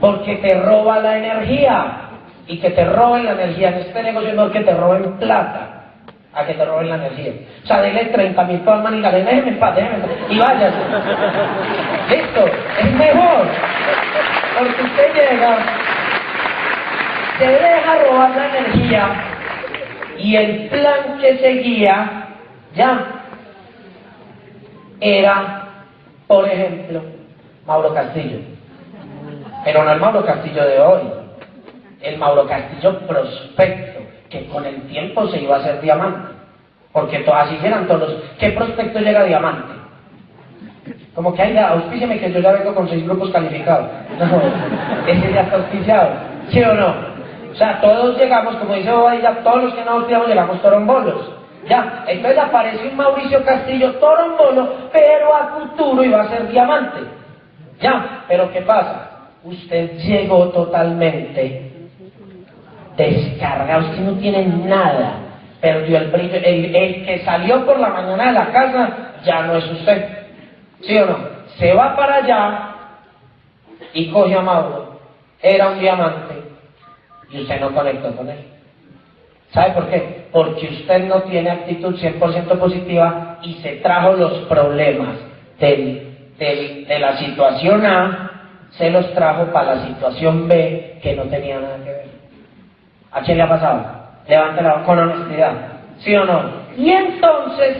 Porque 0.00 0.36
te 0.36 0.60
roba 0.60 1.00
la 1.00 1.18
energía. 1.18 1.86
Y 2.46 2.58
que 2.58 2.70
te 2.70 2.84
roben 2.84 3.26
la 3.26 3.32
energía 3.32 3.68
en 3.68 3.74
este 3.74 4.02
negocio 4.02 4.32
no 4.34 4.46
es 4.46 4.52
que 4.52 4.60
te 4.60 4.74
roben 4.74 5.18
plata 5.18 5.80
a 6.32 6.46
que 6.46 6.54
te 6.54 6.64
roben 6.64 6.88
la 6.88 6.96
energía. 6.96 7.32
O 7.62 7.66
sea, 7.66 7.80
dele 7.80 8.06
30 8.06 8.44
mil 8.44 8.60
palmas 8.60 8.92
y 8.92 8.96
dígale, 8.96 9.24
déjeme 9.24 9.52
déjeme 9.52 9.98
y 10.28 10.38
váyase. 10.38 10.76
Listo, 12.08 12.46
es 12.78 12.92
mejor. 12.92 13.46
Porque 14.58 14.82
usted 14.82 15.14
llega, 15.14 15.58
se 17.38 17.46
deja 17.46 17.98
robar 18.04 18.30
la 18.30 18.58
energía 18.58 19.08
y 20.18 20.36
el 20.36 20.68
plan 20.68 21.18
que 21.20 21.38
seguía, 21.38 22.26
ya, 22.74 23.06
era, 25.00 25.64
por 26.26 26.46
ejemplo, 26.46 27.02
Mauro 27.66 27.94
Castillo. 27.94 28.49
Pero 29.64 29.84
no 29.84 29.92
el 29.92 30.00
Mauro 30.00 30.24
Castillo 30.24 30.64
de 30.64 30.80
hoy, 30.80 31.02
el 32.02 32.18
Mauro 32.18 32.46
Castillo 32.46 32.98
prospecto, 33.00 34.00
que 34.28 34.46
con 34.48 34.64
el 34.64 34.82
tiempo 34.82 35.26
se 35.28 35.40
iba 35.40 35.56
a 35.56 35.60
hacer 35.60 35.80
diamante. 35.80 36.32
Porque 36.92 37.24
así 37.34 37.56
eran 37.62 37.86
todos 37.86 38.16
¿Qué 38.38 38.50
prospecto 38.50 38.98
llega 38.98 39.24
diamante? 39.24 39.74
Como 41.14 41.34
que, 41.34 41.42
ay, 41.42 41.56
auspíciame 41.56 42.18
que 42.18 42.32
yo 42.32 42.40
ya 42.40 42.52
vengo 42.52 42.74
con 42.74 42.88
seis 42.88 43.04
grupos 43.04 43.30
calificados. 43.30 43.88
No, 44.18 45.06
ese 45.06 45.32
ya 45.32 45.42
está 45.42 45.56
auspiciado. 45.56 46.10
¿Sí 46.50 46.62
o 46.62 46.74
no? 46.74 46.94
O 47.52 47.54
sea, 47.54 47.80
todos 47.80 48.18
llegamos, 48.18 48.54
como 48.56 48.74
dice 48.74 48.90
ya 49.22 49.42
todos 49.42 49.64
los 49.64 49.74
que 49.74 49.84
no 49.84 49.92
auspiciamos 49.92 50.28
llegamos 50.28 50.60
torombolos. 50.62 51.30
Ya, 51.68 52.04
entonces 52.06 52.38
aparece 52.38 52.88
un 52.88 52.96
Mauricio 52.96 53.44
Castillo 53.44 53.92
torombolo, 53.94 54.90
pero 54.92 55.34
a 55.34 55.58
futuro 55.58 56.02
iba 56.04 56.22
a 56.22 56.28
ser 56.28 56.48
diamante. 56.48 57.00
Ya, 57.80 58.24
pero 58.28 58.50
¿qué 58.52 58.62
pasa? 58.62 59.09
Usted 59.42 59.98
llegó 59.98 60.48
totalmente 60.50 61.70
descargado, 62.96 63.90
usted 63.90 64.02
no 64.02 64.12
tiene 64.18 64.44
nada, 64.46 65.14
perdió 65.60 65.98
el 65.98 66.10
brillo. 66.10 66.36
El, 66.36 67.04
que 67.04 67.22
salió 67.24 67.64
por 67.64 67.78
la 67.78 67.88
mañana 67.88 68.26
de 68.26 68.32
la 68.32 68.52
casa 68.52 68.96
ya 69.24 69.42
no 69.42 69.56
es 69.56 69.70
usted. 69.70 70.08
¿Sí 70.82 70.96
o 70.98 71.06
no? 71.06 71.18
Se 71.56 71.72
va 71.74 71.96
para 71.96 72.16
allá 72.16 72.74
y 73.94 74.10
coge 74.10 74.34
a 74.34 74.42
Mauro. 74.42 75.00
Era 75.42 75.70
un 75.70 75.78
diamante 75.78 76.34
y 77.30 77.40
usted 77.40 77.60
no 77.60 77.74
conectó 77.74 78.14
con 78.14 78.28
él. 78.28 78.44
¿Sabe 79.52 79.72
por 79.72 79.88
qué? 79.88 80.26
Porque 80.30 80.68
usted 80.68 81.08
no 81.08 81.22
tiene 81.22 81.50
actitud 81.50 81.96
100% 81.96 82.58
positiva 82.58 83.38
y 83.42 83.54
se 83.54 83.76
trajo 83.76 84.12
los 84.12 84.32
problemas 84.46 85.16
de 85.58 86.86
la 87.00 87.16
situación 87.16 87.84
A, 87.84 88.30
se 88.72 88.90
los 88.90 89.12
trajo 89.14 89.46
para 89.46 89.74
la 89.74 89.86
situación 89.86 90.48
B 90.48 90.98
que 91.02 91.14
no 91.14 91.24
tenía 91.24 91.60
nada 91.60 91.76
que 91.78 91.90
ver. 91.90 92.10
¿A 93.12 93.20
quién 93.22 93.36
le 93.36 93.42
ha 93.42 93.48
pasado? 93.48 93.84
Levante 94.28 94.62
la 94.62 94.82
con 94.82 94.98
honestidad. 94.98 95.52
¿Sí 95.98 96.14
o 96.14 96.24
no? 96.24 96.42
Y 96.76 96.90
entonces 96.90 97.76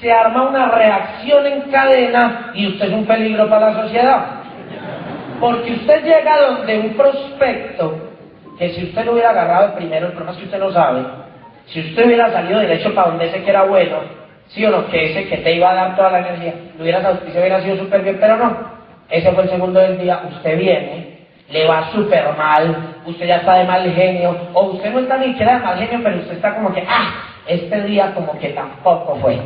se 0.00 0.12
arma 0.12 0.48
una 0.48 0.70
reacción 0.70 1.46
en 1.46 1.70
cadena 1.70 2.50
y 2.54 2.68
usted 2.68 2.86
es 2.86 2.92
un 2.92 3.06
peligro 3.06 3.48
para 3.48 3.70
la 3.70 3.82
sociedad. 3.82 4.26
Porque 5.40 5.72
usted 5.72 6.04
llega 6.04 6.40
donde 6.40 6.78
un 6.78 6.96
prospecto 6.96 8.08
que 8.58 8.70
si 8.70 8.84
usted 8.84 9.04
lo 9.04 9.12
hubiera 9.12 9.30
agarrado 9.30 9.74
primero, 9.74 10.06
el 10.06 10.12
problema 10.12 10.32
es 10.32 10.38
que 10.38 10.44
usted 10.44 10.58
no 10.58 10.72
sabe, 10.72 11.04
si 11.66 11.80
usted 11.80 12.06
hubiera 12.06 12.30
salido 12.30 12.58
derecho 12.58 12.94
para 12.94 13.08
donde 13.08 13.26
ese 13.26 13.42
que 13.42 13.50
era 13.50 13.64
bueno, 13.64 13.98
sí 14.48 14.64
o 14.64 14.70
no, 14.70 14.88
que 14.88 15.10
ese 15.10 15.28
que 15.28 15.38
te 15.38 15.54
iba 15.54 15.70
a 15.70 15.74
dar 15.74 15.96
toda 15.96 16.10
la 16.10 16.20
energía, 16.20 16.54
lo 16.76 16.82
hubiera, 16.82 17.00
hubiera 17.00 17.60
sido 17.60 17.76
súper 17.76 18.02
bien, 18.02 18.18
pero 18.18 18.36
no. 18.36 18.77
Ese 19.10 19.32
fue 19.32 19.44
el 19.44 19.50
segundo 19.50 19.80
del 19.80 19.98
día, 19.98 20.22
usted 20.28 20.58
viene, 20.58 21.18
le 21.50 21.66
va 21.66 21.90
súper 21.92 22.36
mal, 22.36 22.94
usted 23.06 23.26
ya 23.26 23.36
está 23.36 23.54
de 23.54 23.64
mal 23.64 23.90
genio, 23.90 24.36
o 24.52 24.62
usted 24.72 24.92
no 24.92 24.98
está 25.00 25.16
ni 25.16 25.28
siquiera 25.28 25.54
de 25.54 25.64
mal 25.64 25.78
genio, 25.78 26.00
pero 26.02 26.18
usted 26.18 26.36
está 26.36 26.54
como 26.54 26.72
que, 26.72 26.84
ah, 26.86 27.24
este 27.46 27.82
día 27.84 28.14
como 28.14 28.38
que 28.38 28.50
tampoco 28.50 29.16
fue. 29.16 29.38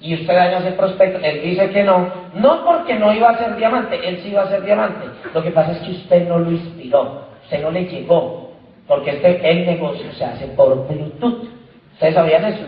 Y 0.00 0.14
usted 0.14 0.34
daña 0.34 0.58
ese 0.58 0.72
prospecto, 0.72 1.18
él 1.24 1.42
dice 1.42 1.70
que 1.70 1.84
no, 1.84 2.08
no 2.34 2.64
porque 2.64 2.94
no 2.94 3.12
iba 3.12 3.30
a 3.30 3.38
ser 3.38 3.56
diamante, 3.56 3.98
él 4.08 4.20
sí 4.22 4.30
iba 4.30 4.42
a 4.42 4.48
ser 4.48 4.62
diamante. 4.62 5.06
Lo 5.34 5.42
que 5.42 5.50
pasa 5.50 5.72
es 5.72 5.78
que 5.78 5.90
usted 5.92 6.28
no 6.28 6.38
lo 6.38 6.50
inspiró, 6.50 7.22
usted 7.44 7.62
no 7.62 7.70
le 7.70 7.84
llegó, 7.84 8.52
porque 8.88 9.10
este, 9.10 9.50
el 9.50 9.66
negocio 9.66 10.10
se 10.12 10.24
hace 10.24 10.46
por 10.48 10.86
Bluetooth. 10.88 11.48
¿Ustedes 11.94 12.14
sabían 12.14 12.44
eso? 12.44 12.64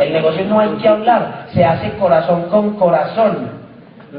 El 0.00 0.12
negocio 0.12 0.44
no 0.44 0.60
hay 0.60 0.70
que 0.80 0.88
hablar, 0.88 1.46
se 1.52 1.64
hace 1.64 1.90
corazón 1.98 2.44
con 2.44 2.76
corazón. 2.76 3.61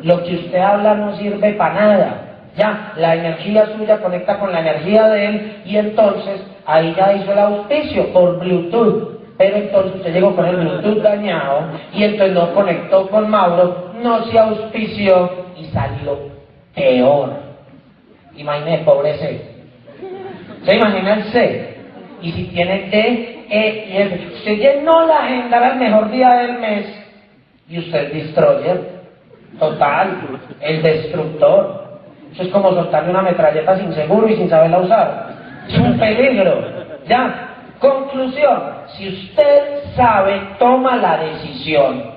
Lo 0.02 0.24
que 0.24 0.36
usted 0.36 0.60
habla 0.60 0.96
no 0.96 1.16
sirve 1.18 1.54
para 1.54 1.74
nada. 1.74 2.34
Ya, 2.56 2.94
la 2.98 3.16
energía 3.16 3.68
suya 3.76 4.00
conecta 4.02 4.40
con 4.40 4.52
la 4.52 4.60
energía 4.60 5.08
de 5.10 5.26
él 5.26 5.62
y 5.66 5.78
entonces 5.78 6.42
ahí 6.66 6.94
ya 6.96 7.14
hizo 7.14 7.32
el 7.32 7.40
auspicio 7.40 8.12
por 8.14 8.40
Bluetooth. 8.40 9.14
Pero 9.38 9.58
entonces 9.58 9.96
usted 9.96 10.14
llegó 10.14 10.36
con 10.36 10.46
el 10.46 10.58
Bluetooth 10.58 11.02
dañado 11.02 11.62
y 11.94 12.04
entonces 12.04 12.36
no 12.36 12.54
conectó 12.54 13.10
con 13.10 13.30
Mauro, 13.30 13.94
no 14.02 14.24
se 14.26 14.38
auspició 14.38 15.32
y 15.58 15.66
salió 15.66 16.18
peor. 16.76 17.34
Imagínese, 18.36 18.84
pobre 18.84 19.18
C. 19.18 19.42
¿Se 20.64 20.76
imagina 20.76 21.14
el 21.14 21.24
C? 21.26 21.78
Y 22.22 22.32
si 22.32 22.44
tiene 22.46 22.90
D, 22.90 23.46
E 23.50 23.86
y 23.90 23.98
F. 23.98 24.28
Usted 24.36 24.58
llenó 24.58 25.06
la 25.06 25.26
agenda 25.26 25.72
el 25.72 25.80
mejor 25.80 26.10
día 26.10 26.30
del 26.36 26.60
mes 26.60 26.86
y 27.68 27.80
usted 27.80 28.06
es 28.06 28.14
destroyer. 28.14 29.03
Total, 29.60 30.40
el 30.62 30.82
destructor. 30.82 31.84
Eso 32.34 32.44
es 32.44 32.50
como 32.50 32.72
soltarle 32.72 33.12
una 33.12 33.22
metralleta 33.22 33.78
sin 33.78 33.94
seguro 33.94 34.28
y 34.28 34.36
sin 34.36 34.50
saberla 34.50 34.80
usar. 34.80 35.28
Es 35.68 35.78
un 35.78 35.98
peligro. 35.98 36.64
Ya. 37.08 37.50
Conclusión. 37.80 38.62
Si 38.96 39.08
usted 39.10 39.84
sabe, 39.96 40.42
toma 40.58 40.96
la 40.96 41.18
decisión. 41.18 42.14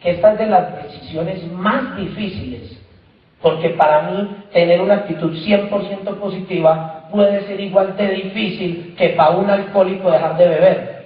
Que 0.00 0.10
esta 0.12 0.32
es 0.32 0.38
de 0.38 0.46
las 0.46 0.82
decisiones 0.82 1.50
más 1.52 1.96
difíciles. 1.96 2.78
Porque 3.40 3.70
para 3.70 4.02
mí, 4.02 4.36
tener 4.52 4.80
una 4.80 4.94
actitud 4.94 5.32
100% 5.32 6.18
positiva 6.18 7.08
puede 7.10 7.46
ser 7.46 7.60
igual 7.60 7.96
de 7.96 8.08
difícil 8.08 8.94
que 8.98 9.10
para 9.10 9.30
un 9.30 9.48
alcohólico 9.48 10.10
dejar 10.10 10.36
de 10.36 10.48
beber. 10.48 11.04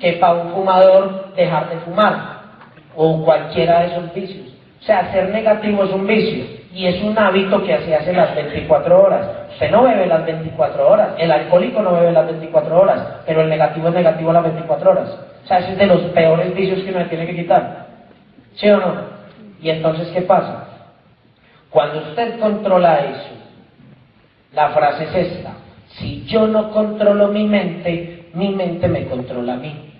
Que 0.00 0.14
para 0.14 0.34
un 0.34 0.52
fumador 0.52 1.34
dejar 1.36 1.68
de 1.70 1.76
fumar. 1.78 2.42
O 2.96 3.24
cualquiera 3.24 3.80
de 3.80 3.86
esos 3.86 4.14
vicios. 4.14 4.53
O 4.84 4.86
sea, 4.86 5.10
ser 5.12 5.30
negativo 5.30 5.84
es 5.84 5.90
un 5.92 6.06
vicio 6.06 6.44
y 6.74 6.84
es 6.84 7.02
un 7.02 7.18
hábito 7.18 7.62
que 7.62 7.74
se 7.78 7.94
hace 7.94 8.12
las 8.12 8.34
24 8.34 9.02
horas. 9.02 9.28
Usted 9.52 9.70
no 9.70 9.84
bebe 9.84 10.04
las 10.04 10.26
24 10.26 10.90
horas, 10.90 11.14
el 11.16 11.32
alcohólico 11.32 11.80
no 11.80 11.94
bebe 11.94 12.12
las 12.12 12.26
24 12.26 12.82
horas, 12.82 13.20
pero 13.24 13.40
el 13.40 13.48
negativo 13.48 13.88
es 13.88 13.94
negativo 13.94 14.30
las 14.30 14.42
24 14.42 14.90
horas. 14.90 15.18
O 15.42 15.46
sea, 15.46 15.60
ese 15.60 15.72
es 15.72 15.78
de 15.78 15.86
los 15.86 16.02
peores 16.12 16.54
vicios 16.54 16.82
que 16.82 16.90
uno 16.90 17.06
tiene 17.06 17.26
que 17.26 17.34
quitar. 17.34 17.86
¿Sí 18.56 18.68
o 18.68 18.76
no? 18.76 18.94
Y 19.62 19.70
entonces, 19.70 20.08
¿qué 20.08 20.20
pasa? 20.20 20.68
Cuando 21.70 22.00
usted 22.00 22.38
controla 22.38 23.06
eso, 23.06 23.32
la 24.52 24.68
frase 24.68 25.04
es 25.04 25.14
esta. 25.14 25.52
Si 25.96 26.26
yo 26.26 26.46
no 26.46 26.70
controlo 26.72 27.28
mi 27.28 27.44
mente, 27.44 28.26
mi 28.34 28.50
mente 28.50 28.86
me 28.88 29.06
controla 29.06 29.54
a 29.54 29.56
mí. 29.56 29.92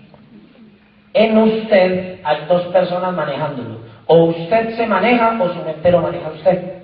En 1.11 1.39
usted 1.39 2.19
hay 2.23 2.45
dos 2.47 2.65
personas 2.65 3.13
manejándolo. 3.15 3.94
O 4.07 4.25
usted 4.25 4.75
se 4.75 4.85
maneja 4.85 5.37
o 5.41 5.49
su 5.49 5.63
mente 5.63 5.91
lo 5.91 6.01
maneja 6.01 6.29
usted. 6.29 6.83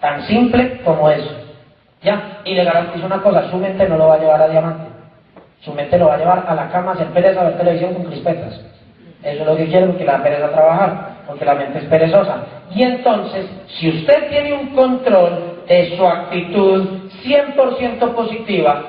Tan 0.00 0.22
simple 0.22 0.80
como 0.84 1.08
eso. 1.10 1.30
¿Ya? 2.02 2.40
Y 2.44 2.54
le 2.54 2.64
garantizo 2.64 3.06
una 3.06 3.22
cosa, 3.22 3.50
su 3.50 3.56
mente 3.56 3.88
no 3.88 3.96
lo 3.96 4.08
va 4.08 4.14
a 4.14 4.18
llevar 4.18 4.42
a 4.42 4.48
diamante. 4.48 4.84
Su 5.60 5.72
mente 5.72 5.96
lo 5.96 6.08
va 6.08 6.14
a 6.14 6.18
llevar 6.18 6.44
a 6.46 6.54
la 6.54 6.68
cama 6.68 6.92
a 6.92 7.14
pereza, 7.14 7.40
a 7.40 7.44
ver 7.44 7.56
televisión 7.56 7.94
con 7.94 8.04
crispetas. 8.04 8.60
Eso 9.22 9.40
es 9.40 9.46
lo 9.46 9.56
que 9.56 9.68
quiere 9.68 9.86
porque 9.86 10.04
la 10.04 10.22
pereza 10.22 10.50
trabajar. 10.50 11.14
porque 11.26 11.46
la 11.46 11.54
mente 11.54 11.78
es 11.78 11.84
perezosa. 11.86 12.44
Y 12.74 12.82
entonces, 12.82 13.48
si 13.68 13.88
usted 13.88 14.28
tiene 14.28 14.52
un 14.52 14.74
control 14.74 15.62
de 15.66 15.96
su 15.96 16.06
actitud 16.06 17.10
100% 17.24 18.14
positiva, 18.14 18.82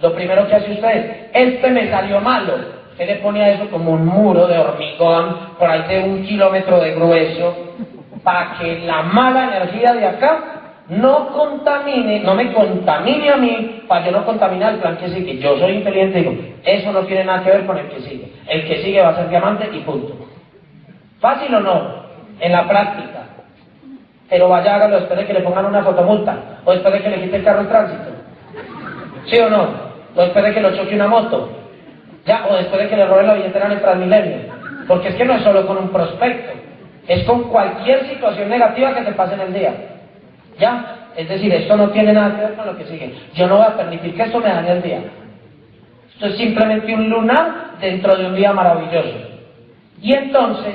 lo 0.00 0.12
primero 0.14 0.48
que 0.48 0.56
hace 0.56 0.72
usted 0.72 0.90
es, 0.90 1.16
este 1.32 1.70
me 1.70 1.88
salió 1.88 2.20
malo. 2.20 2.75
Usted 2.96 3.08
le 3.08 3.16
pone 3.16 3.44
a 3.44 3.50
eso 3.50 3.68
como 3.70 3.92
un 3.92 4.06
muro 4.06 4.46
de 4.46 4.58
hormigón, 4.58 5.36
por 5.58 5.68
ahí 5.68 5.82
de 5.86 6.02
un 6.08 6.24
kilómetro 6.24 6.80
de 6.80 6.94
grueso, 6.94 7.54
para 8.24 8.56
que 8.56 8.86
la 8.86 9.02
mala 9.02 9.54
energía 9.54 9.92
de 9.92 10.06
acá 10.06 10.38
no 10.88 11.28
contamine, 11.28 12.20
no 12.20 12.34
me 12.34 12.54
contamine 12.54 13.28
a 13.28 13.36
mí, 13.36 13.82
para 13.86 14.06
yo 14.06 14.12
no 14.12 14.24
contaminar 14.24 14.72
el 14.72 14.80
plan 14.80 14.96
que 14.96 15.10
sigue. 15.10 15.36
Yo 15.36 15.58
soy 15.58 15.72
inteligente 15.72 16.20
y 16.20 16.22
digo, 16.22 16.42
eso 16.64 16.90
no 16.90 17.00
tiene 17.00 17.24
nada 17.24 17.44
que 17.44 17.50
ver 17.50 17.66
con 17.66 17.76
el 17.76 17.86
que 17.88 18.00
sigue. 18.00 18.32
El 18.48 18.66
que 18.66 18.82
sigue 18.82 19.02
va 19.02 19.10
a 19.10 19.16
ser 19.16 19.28
diamante 19.28 19.68
y 19.70 19.80
punto. 19.80 20.14
¿Fácil 21.20 21.54
o 21.54 21.60
no? 21.60 21.96
En 22.40 22.50
la 22.50 22.66
práctica. 22.66 23.24
Pero 24.30 24.48
vaya, 24.48 24.74
hágalo 24.74 25.00
después 25.00 25.18
de 25.18 25.26
que 25.26 25.34
le 25.34 25.40
pongan 25.40 25.66
una 25.66 25.82
fotomulta, 25.82 26.62
o 26.64 26.72
después 26.72 26.94
de 26.94 27.02
que 27.02 27.10
le 27.10 27.20
quite 27.24 27.36
el 27.36 27.44
carro 27.44 27.60
en 27.60 27.68
tránsito. 27.68 28.10
¿Sí 29.26 29.38
o 29.38 29.50
no? 29.50 29.68
O 30.14 30.22
después 30.22 30.42
de 30.42 30.54
que 30.54 30.62
lo 30.62 30.74
choque 30.74 30.94
una 30.94 31.08
moto. 31.08 31.55
Ya, 32.26 32.46
o 32.50 32.56
después 32.56 32.82
de 32.82 32.88
que 32.88 32.96
le 32.96 33.06
roben 33.06 33.26
la 33.26 33.34
billetera 33.34 33.66
en 33.66 33.72
el 33.72 33.80
Transmilenio. 33.80 34.38
Porque 34.88 35.08
es 35.08 35.14
que 35.14 35.24
no 35.24 35.34
es 35.34 35.42
solo 35.42 35.66
con 35.66 35.78
un 35.78 35.88
prospecto, 35.90 36.52
es 37.06 37.24
con 37.24 37.44
cualquier 37.44 38.06
situación 38.08 38.48
negativa 38.48 38.94
que 38.94 39.02
te 39.02 39.12
pase 39.12 39.34
en 39.34 39.40
el 39.40 39.54
día. 39.54 39.74
¿Ya? 40.58 41.10
Es 41.16 41.28
decir, 41.28 41.52
esto 41.52 41.76
no 41.76 41.90
tiene 41.90 42.12
nada 42.12 42.36
que 42.36 42.42
ver 42.42 42.54
con 42.54 42.66
lo 42.66 42.76
que 42.76 42.84
sigue. 42.84 43.14
Yo 43.34 43.46
no 43.46 43.56
voy 43.56 43.66
a 43.66 43.76
permitir 43.76 44.14
que 44.14 44.22
esto 44.22 44.40
me 44.40 44.48
dañe 44.48 44.72
el 44.72 44.82
día. 44.82 45.00
Esto 46.12 46.26
es 46.26 46.36
simplemente 46.36 46.94
un 46.94 47.08
lunar 47.08 47.72
dentro 47.80 48.16
de 48.16 48.26
un 48.26 48.34
día 48.34 48.52
maravilloso. 48.52 49.16
Y 50.02 50.12
entonces 50.12 50.74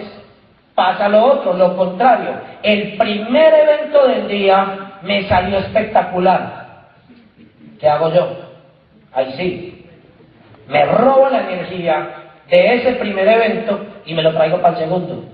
pasa 0.74 1.10
lo 1.10 1.24
otro, 1.24 1.54
lo 1.54 1.76
contrario. 1.76 2.32
El 2.64 2.98
primer 2.98 3.54
evento 3.54 4.08
del 4.08 4.28
día 4.28 5.00
me 5.04 5.28
salió 5.28 5.60
espectacular. 5.60 6.88
¿Qué 7.80 7.88
hago 7.88 8.14
yo? 8.14 8.38
Ahí 9.14 9.34
sí. 9.38 9.71
Me 10.72 10.86
robo 10.86 11.28
la 11.30 11.52
energía 11.52 12.16
de 12.50 12.76
ese 12.76 12.94
primer 12.94 13.28
evento 13.28 13.78
y 14.06 14.14
me 14.14 14.24
lo 14.24 14.34
traigo 14.34 14.62
para 14.62 14.76
el 14.76 14.84
segundo. 14.84 15.26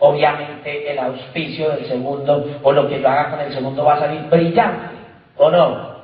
Obviamente 0.00 0.90
el 0.90 0.98
auspicio 0.98 1.70
del 1.70 1.86
segundo 1.86 2.58
o 2.62 2.72
lo 2.72 2.88
que 2.88 3.00
yo 3.00 3.08
haga 3.08 3.30
con 3.30 3.40
el 3.40 3.52
segundo 3.52 3.84
va 3.84 3.94
a 3.94 4.00
salir 4.00 4.22
brillante, 4.28 4.96
¿o 5.36 5.48
no? 5.48 5.98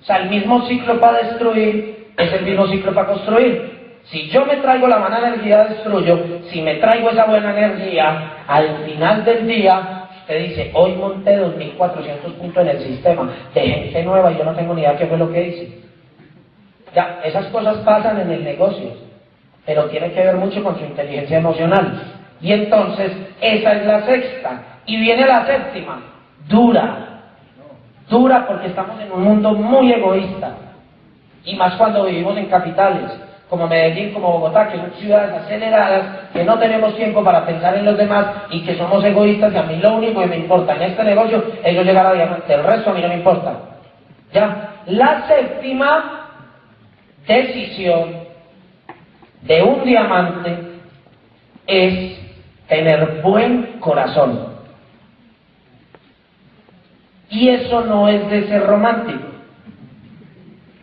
O 0.00 0.04
sea, 0.04 0.18
el 0.18 0.30
mismo 0.30 0.62
ciclo 0.62 1.00
para 1.00 1.24
destruir 1.24 2.12
es 2.16 2.32
el 2.32 2.44
mismo 2.44 2.68
ciclo 2.68 2.94
para 2.94 3.08
construir. 3.08 3.98
Si 4.04 4.28
yo 4.28 4.46
me 4.46 4.56
traigo 4.56 4.86
la 4.86 4.98
mala 4.98 5.18
energía, 5.18 5.64
destruyo. 5.64 6.18
Si 6.50 6.62
me 6.62 6.76
traigo 6.76 7.10
esa 7.10 7.26
buena 7.26 7.50
energía, 7.50 8.44
al 8.46 8.84
final 8.86 9.24
del 9.24 9.46
día, 9.46 10.08
usted 10.20 10.48
dice, 10.48 10.70
hoy 10.74 10.92
monté 10.92 11.36
2.400 11.36 12.32
puntos 12.38 12.62
en 12.62 12.68
el 12.68 12.80
sistema 12.80 13.28
de 13.52 13.60
gente 13.60 14.04
nueva 14.04 14.30
y 14.30 14.38
yo 14.38 14.44
no 14.44 14.54
tengo 14.54 14.74
ni 14.74 14.82
idea 14.82 14.96
qué 14.96 15.06
fue 15.06 15.18
lo 15.18 15.32
que 15.32 15.48
hice. 15.48 15.87
Ya, 16.94 17.20
esas 17.24 17.46
cosas 17.46 17.78
pasan 17.78 18.20
en 18.20 18.30
el 18.30 18.44
negocio, 18.44 18.92
pero 19.66 19.84
tiene 19.86 20.12
que 20.12 20.20
ver 20.20 20.36
mucho 20.36 20.62
con 20.62 20.78
su 20.78 20.84
inteligencia 20.84 21.38
emocional. 21.38 22.02
Y 22.40 22.52
entonces, 22.52 23.12
esa 23.40 23.72
es 23.72 23.86
la 23.86 24.02
sexta. 24.02 24.62
Y 24.86 24.96
viene 24.98 25.26
la 25.26 25.44
séptima, 25.44 26.00
dura. 26.48 27.20
Dura 28.08 28.46
porque 28.46 28.68
estamos 28.68 28.98
en 29.00 29.12
un 29.12 29.22
mundo 29.22 29.52
muy 29.52 29.92
egoísta. 29.92 30.54
Y 31.44 31.56
más 31.56 31.74
cuando 31.74 32.04
vivimos 32.04 32.36
en 32.36 32.46
capitales, 32.46 33.10
como 33.48 33.66
Medellín, 33.66 34.12
como 34.12 34.32
Bogotá, 34.32 34.68
que 34.68 34.78
son 34.78 34.92
ciudades 34.98 35.32
aceleradas, 35.32 36.04
que 36.32 36.44
no 36.44 36.58
tenemos 36.58 36.94
tiempo 36.96 37.24
para 37.24 37.46
pensar 37.46 37.76
en 37.76 37.84
los 37.86 37.96
demás 37.96 38.26
y 38.50 38.62
que 38.64 38.76
somos 38.76 39.02
egoístas 39.02 39.52
y 39.52 39.56
a 39.56 39.62
mí 39.62 39.76
lo 39.76 39.94
único 39.94 40.20
que 40.20 40.26
me 40.26 40.36
importa 40.36 40.74
en 40.74 40.82
este 40.82 41.04
negocio 41.04 41.42
es 41.62 41.74
yo 41.74 41.82
llegar 41.82 42.06
a 42.06 42.12
diamante, 42.12 42.52
el 42.52 42.62
resto 42.62 42.90
a 42.90 42.94
mí 42.94 43.00
no 43.00 43.08
me 43.08 43.16
importa. 43.16 43.54
¿Ya? 44.32 44.74
La 44.86 45.26
séptima 45.26 46.17
decisión 47.28 48.28
de 49.42 49.62
un 49.62 49.84
diamante 49.84 50.58
es 51.66 52.18
tener 52.66 53.20
buen 53.22 53.78
corazón. 53.78 54.48
Y 57.30 57.50
eso 57.50 57.82
no 57.82 58.08
es 58.08 58.28
de 58.30 58.48
ser 58.48 58.66
romántico. 58.66 59.28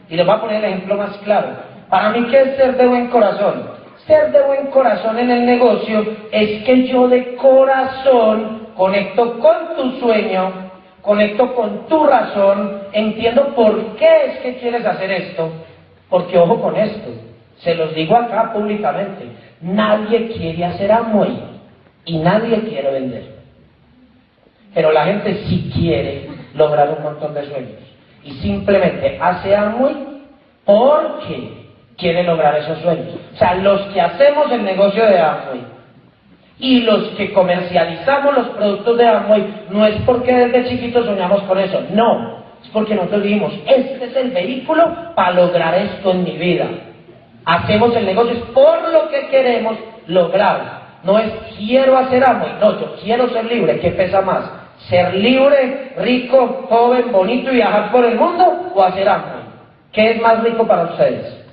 Y 0.09 0.15
les 0.15 0.25
voy 0.25 0.35
a 0.35 0.41
poner 0.41 0.63
el 0.63 0.71
ejemplo 0.71 0.95
más 0.95 1.17
claro. 1.17 1.47
Para 1.89 2.11
mí, 2.11 2.27
¿qué 2.29 2.41
es 2.41 2.57
ser 2.57 2.77
de 2.77 2.85
buen 2.85 3.07
corazón? 3.07 3.71
Ser 4.05 4.31
de 4.31 4.41
buen 4.43 4.67
corazón 4.67 5.17
en 5.17 5.31
el 5.31 5.45
negocio 5.45 6.05
es 6.31 6.63
que 6.63 6.87
yo 6.87 7.07
de 7.07 7.35
corazón 7.35 8.67
conecto 8.75 9.39
con 9.39 9.75
tu 9.75 9.99
sueño, 9.99 10.51
conecto 11.01 11.55
con 11.55 11.87
tu 11.87 12.05
razón, 12.05 12.81
entiendo 12.91 13.55
por 13.55 13.95
qué 13.95 14.25
es 14.27 14.39
que 14.39 14.57
quieres 14.57 14.85
hacer 14.85 15.11
esto. 15.11 15.51
Porque 16.09 16.37
ojo 16.37 16.61
con 16.61 16.75
esto, 16.75 17.09
se 17.57 17.75
los 17.75 17.93
digo 17.95 18.15
acá 18.15 18.53
públicamente, 18.53 19.25
nadie 19.61 20.31
quiere 20.31 20.65
hacer 20.65 20.91
Amway 20.91 21.39
y 22.05 22.17
nadie 22.19 22.61
quiere 22.61 22.91
vender. 22.91 23.35
Pero 24.73 24.91
la 24.91 25.05
gente 25.05 25.45
sí 25.45 25.71
quiere 25.73 26.27
lograr 26.53 26.89
un 26.97 27.03
montón 27.03 27.33
de 27.33 27.45
sueños. 27.45 27.79
Y 28.23 28.31
simplemente 28.35 29.17
hace 29.21 29.55
Amway 29.55 29.95
porque 30.65 31.65
quiere 31.97 32.23
lograr 32.23 32.57
esos 32.57 32.79
sueños. 32.79 33.15
O 33.33 33.37
sea, 33.37 33.55
los 33.55 33.81
que 33.87 34.01
hacemos 34.01 34.51
el 34.51 34.63
negocio 34.63 35.05
de 35.05 35.19
Amway 35.19 35.75
y 36.59 36.81
los 36.81 37.09
que 37.09 37.33
comercializamos 37.33 38.35
los 38.35 38.47
productos 38.49 38.97
de 38.97 39.07
Amway 39.07 39.65
no 39.69 39.85
es 39.85 39.95
porque 40.05 40.33
desde 40.33 40.69
chiquitos 40.69 41.05
soñamos 41.05 41.41
con 41.43 41.59
eso, 41.59 41.81
no, 41.91 42.44
porque 42.71 42.95
nosotros 42.95 43.23
dijimos, 43.23 43.53
este 43.65 44.05
es 44.05 44.15
el 44.15 44.31
vehículo 44.31 45.13
para 45.15 45.31
lograr 45.31 45.75
esto 45.75 46.11
en 46.11 46.23
mi 46.23 46.37
vida. 46.37 46.67
Hacemos 47.45 47.95
el 47.95 48.05
negocio 48.05 48.35
por 48.53 48.89
lo 48.91 49.09
que 49.09 49.27
queremos 49.27 49.77
lograr. 50.07 50.85
No 51.03 51.19
es 51.19 51.31
quiero 51.57 51.97
hacer 51.97 52.27
Amway, 52.27 52.53
no, 52.59 52.79
yo 52.79 52.95
quiero 53.03 53.29
ser 53.29 53.45
libre, 53.45 53.79
¿qué 53.79 53.91
pesa 53.91 54.21
más? 54.21 54.49
¿Ser 54.89 55.13
libre, 55.15 55.93
rico, 55.97 56.65
joven, 56.67 57.11
bonito 57.11 57.51
y 57.51 57.55
viajar 57.55 57.91
por 57.91 58.03
el 58.03 58.15
mundo 58.15 58.71
o 58.73 58.83
hacer 58.83 59.07
Amway? 59.07 59.45
¿Qué 59.91 60.11
es 60.11 60.21
más 60.21 60.43
rico 60.43 60.65
para 60.67 60.83
ustedes? 60.83 61.45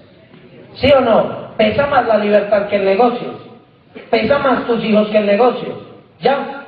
¿Sí 0.74 0.90
o 0.92 1.00
no? 1.00 1.54
Pesa 1.56 1.86
más 1.86 2.06
la 2.06 2.18
libertad 2.18 2.66
que 2.68 2.76
el 2.76 2.84
negocio. 2.84 3.38
Pesa 4.10 4.38
más 4.38 4.66
tus 4.66 4.82
hijos 4.82 5.08
que 5.08 5.18
el 5.18 5.26
negocio. 5.26 5.80
¿Ya? 6.20 6.64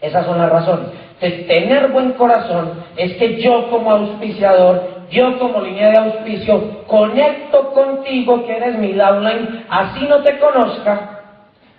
Esas 0.00 0.26
son 0.26 0.38
las 0.38 0.50
razones. 0.50 0.88
Entonces, 1.20 1.46
tener 1.46 1.88
buen 1.88 2.12
corazón 2.12 2.82
es 2.96 3.12
que 3.16 3.40
yo 3.42 3.68
como 3.68 3.90
auspiciador, 3.90 5.06
yo 5.10 5.38
como 5.38 5.60
línea 5.60 5.90
de 5.90 5.98
auspicio, 5.98 6.86
conecto 6.86 7.72
contigo 7.72 8.46
que 8.46 8.56
eres 8.56 8.78
mi 8.78 8.94
downline, 8.94 9.66
así 9.68 10.06
no 10.06 10.22
te 10.22 10.38
conozca, 10.38 11.20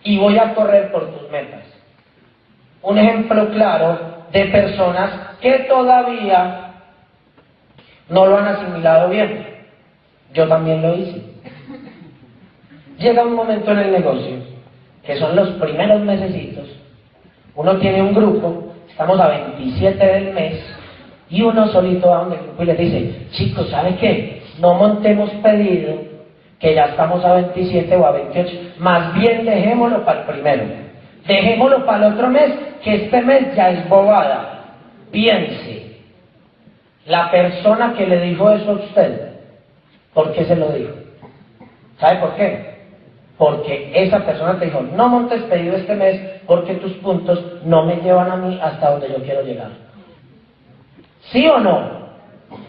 y 0.04 0.18
voy 0.18 0.38
a 0.38 0.54
correr 0.54 0.92
por 0.92 1.12
tus 1.12 1.30
metas. 1.32 1.64
Un 2.84 3.00
ejemplo 3.00 3.50
claro 3.50 4.00
de 4.32 4.46
personas 4.46 5.38
que 5.42 5.60
todavía 5.70 6.74
no 8.10 8.26
lo 8.26 8.38
han 8.38 8.48
asimilado 8.48 9.10
bien. 9.10 9.48
Yo 10.34 10.48
también 10.48 10.82
lo 10.82 10.96
hice. 10.96 11.22
Llega 13.00 13.24
un 13.24 13.36
momento 13.36 13.72
en 13.72 13.80
el 13.80 13.92
negocio, 13.92 14.38
que 15.04 15.18
son 15.18 15.36
los 15.36 15.50
primeros 15.52 16.02
mesecitos, 16.02 16.68
uno 17.56 17.78
tiene 17.78 18.02
un 18.02 18.14
grupo, 18.14 18.71
estamos 19.02 19.20
a 19.20 19.30
27 19.30 20.06
del 20.06 20.34
mes, 20.34 20.64
y 21.28 21.42
uno 21.42 21.66
solito 21.70 22.10
va 22.10 22.18
donde 22.18 22.36
el 22.36 22.44
grupo 22.44 22.62
y 22.62 22.66
le 22.68 22.76
dice, 22.76 23.28
chicos, 23.32 23.68
¿sabe 23.70 23.96
qué? 23.96 24.44
No 24.60 24.76
montemos 24.76 25.32
pedido, 25.42 26.04
que 26.60 26.76
ya 26.76 26.86
estamos 26.86 27.26
a 27.26 27.34
27 27.34 27.96
o 27.96 28.06
a 28.06 28.12
28, 28.12 28.76
más 28.78 29.12
bien 29.16 29.44
dejémoslo 29.44 30.06
para 30.06 30.20
el 30.20 30.28
primero. 30.28 30.66
Dejémoslo 31.26 31.84
para 31.84 32.06
el 32.06 32.14
otro 32.14 32.30
mes, 32.30 32.54
que 32.84 33.06
este 33.06 33.22
mes 33.24 33.56
ya 33.56 33.72
es 33.72 33.90
bobada. 33.90 34.76
Piense, 35.10 35.96
la 37.08 37.32
persona 37.32 37.96
que 37.96 38.06
le 38.06 38.22
dijo 38.22 38.52
eso 38.52 38.70
a 38.70 38.76
usted, 38.76 39.32
¿por 40.14 40.32
qué 40.32 40.46
se 40.46 40.56
lo 40.56 40.72
dijo? 40.72 40.94
¿Sabe 42.00 42.20
por 42.20 42.36
qué? 42.36 42.71
Porque 43.42 43.90
esa 43.96 44.24
persona 44.24 44.60
te 44.60 44.66
dijo, 44.66 44.84
no 44.84 45.10
montes 45.10 45.42
pedido 45.46 45.76
este 45.76 45.96
mes 45.96 46.44
porque 46.46 46.76
tus 46.76 46.92
puntos 46.98 47.44
no 47.64 47.88
me 47.88 47.96
llevan 47.96 48.30
a 48.30 48.36
mí 48.36 48.60
hasta 48.62 48.92
donde 48.92 49.10
yo 49.10 49.16
quiero 49.24 49.42
llegar. 49.42 49.72
¿Sí 51.32 51.48
o 51.48 51.60
no? 51.60 52.12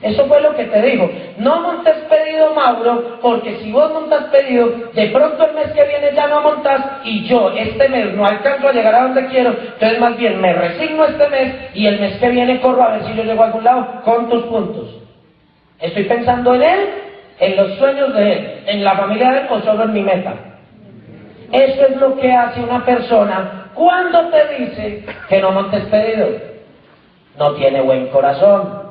Eso 0.00 0.26
fue 0.28 0.40
lo 0.40 0.56
que 0.56 0.64
te 0.64 0.80
dijo. 0.80 1.10
No 1.36 1.60
montes 1.60 1.98
pedido, 2.08 2.54
Mauro, 2.54 3.18
porque 3.20 3.58
si 3.58 3.70
vos 3.70 3.92
montas 3.92 4.30
pedido, 4.30 4.72
de 4.94 5.10
pronto 5.10 5.46
el 5.46 5.56
mes 5.56 5.72
que 5.72 5.84
viene 5.84 6.14
ya 6.16 6.26
no 6.28 6.40
montas 6.40 7.02
y 7.04 7.24
yo 7.24 7.50
este 7.50 7.90
mes 7.90 8.14
no 8.14 8.24
alcanzo 8.24 8.68
a 8.68 8.72
llegar 8.72 8.94
a 8.94 9.02
donde 9.02 9.26
quiero. 9.26 9.50
Entonces 9.74 10.00
más 10.00 10.16
bien 10.16 10.40
me 10.40 10.54
resigno 10.54 11.04
este 11.04 11.28
mes 11.28 11.54
y 11.74 11.86
el 11.86 12.00
mes 12.00 12.16
que 12.16 12.30
viene 12.30 12.60
corro 12.60 12.82
a 12.82 12.92
ver 12.92 13.04
si 13.04 13.14
yo 13.14 13.24
llego 13.24 13.42
a 13.42 13.46
algún 13.48 13.64
lado 13.64 14.00
con 14.06 14.26
tus 14.26 14.44
puntos. 14.44 14.88
Estoy 15.78 16.04
pensando 16.04 16.54
en 16.54 16.62
él, 16.62 16.88
en 17.40 17.56
los 17.58 17.74
sueños 17.74 18.14
de 18.14 18.32
él, 18.32 18.62
en 18.68 18.82
la 18.82 18.96
familia 18.96 19.32
de 19.32 19.38
él 19.40 19.46
o 19.50 19.60
solo 19.60 19.84
en 19.84 19.92
mi 19.92 20.00
meta. 20.00 20.51
Eso 21.52 21.86
es 21.86 21.96
lo 21.96 22.16
que 22.16 22.32
hace 22.32 22.62
una 22.62 22.84
persona 22.84 23.62
¿cuándo 23.74 24.28
te 24.30 24.48
dice 24.54 25.04
que 25.28 25.40
no 25.40 25.52
montes 25.52 25.84
pedido? 25.86 26.28
No 27.38 27.54
tiene 27.54 27.80
buen 27.80 28.08
corazón. 28.08 28.82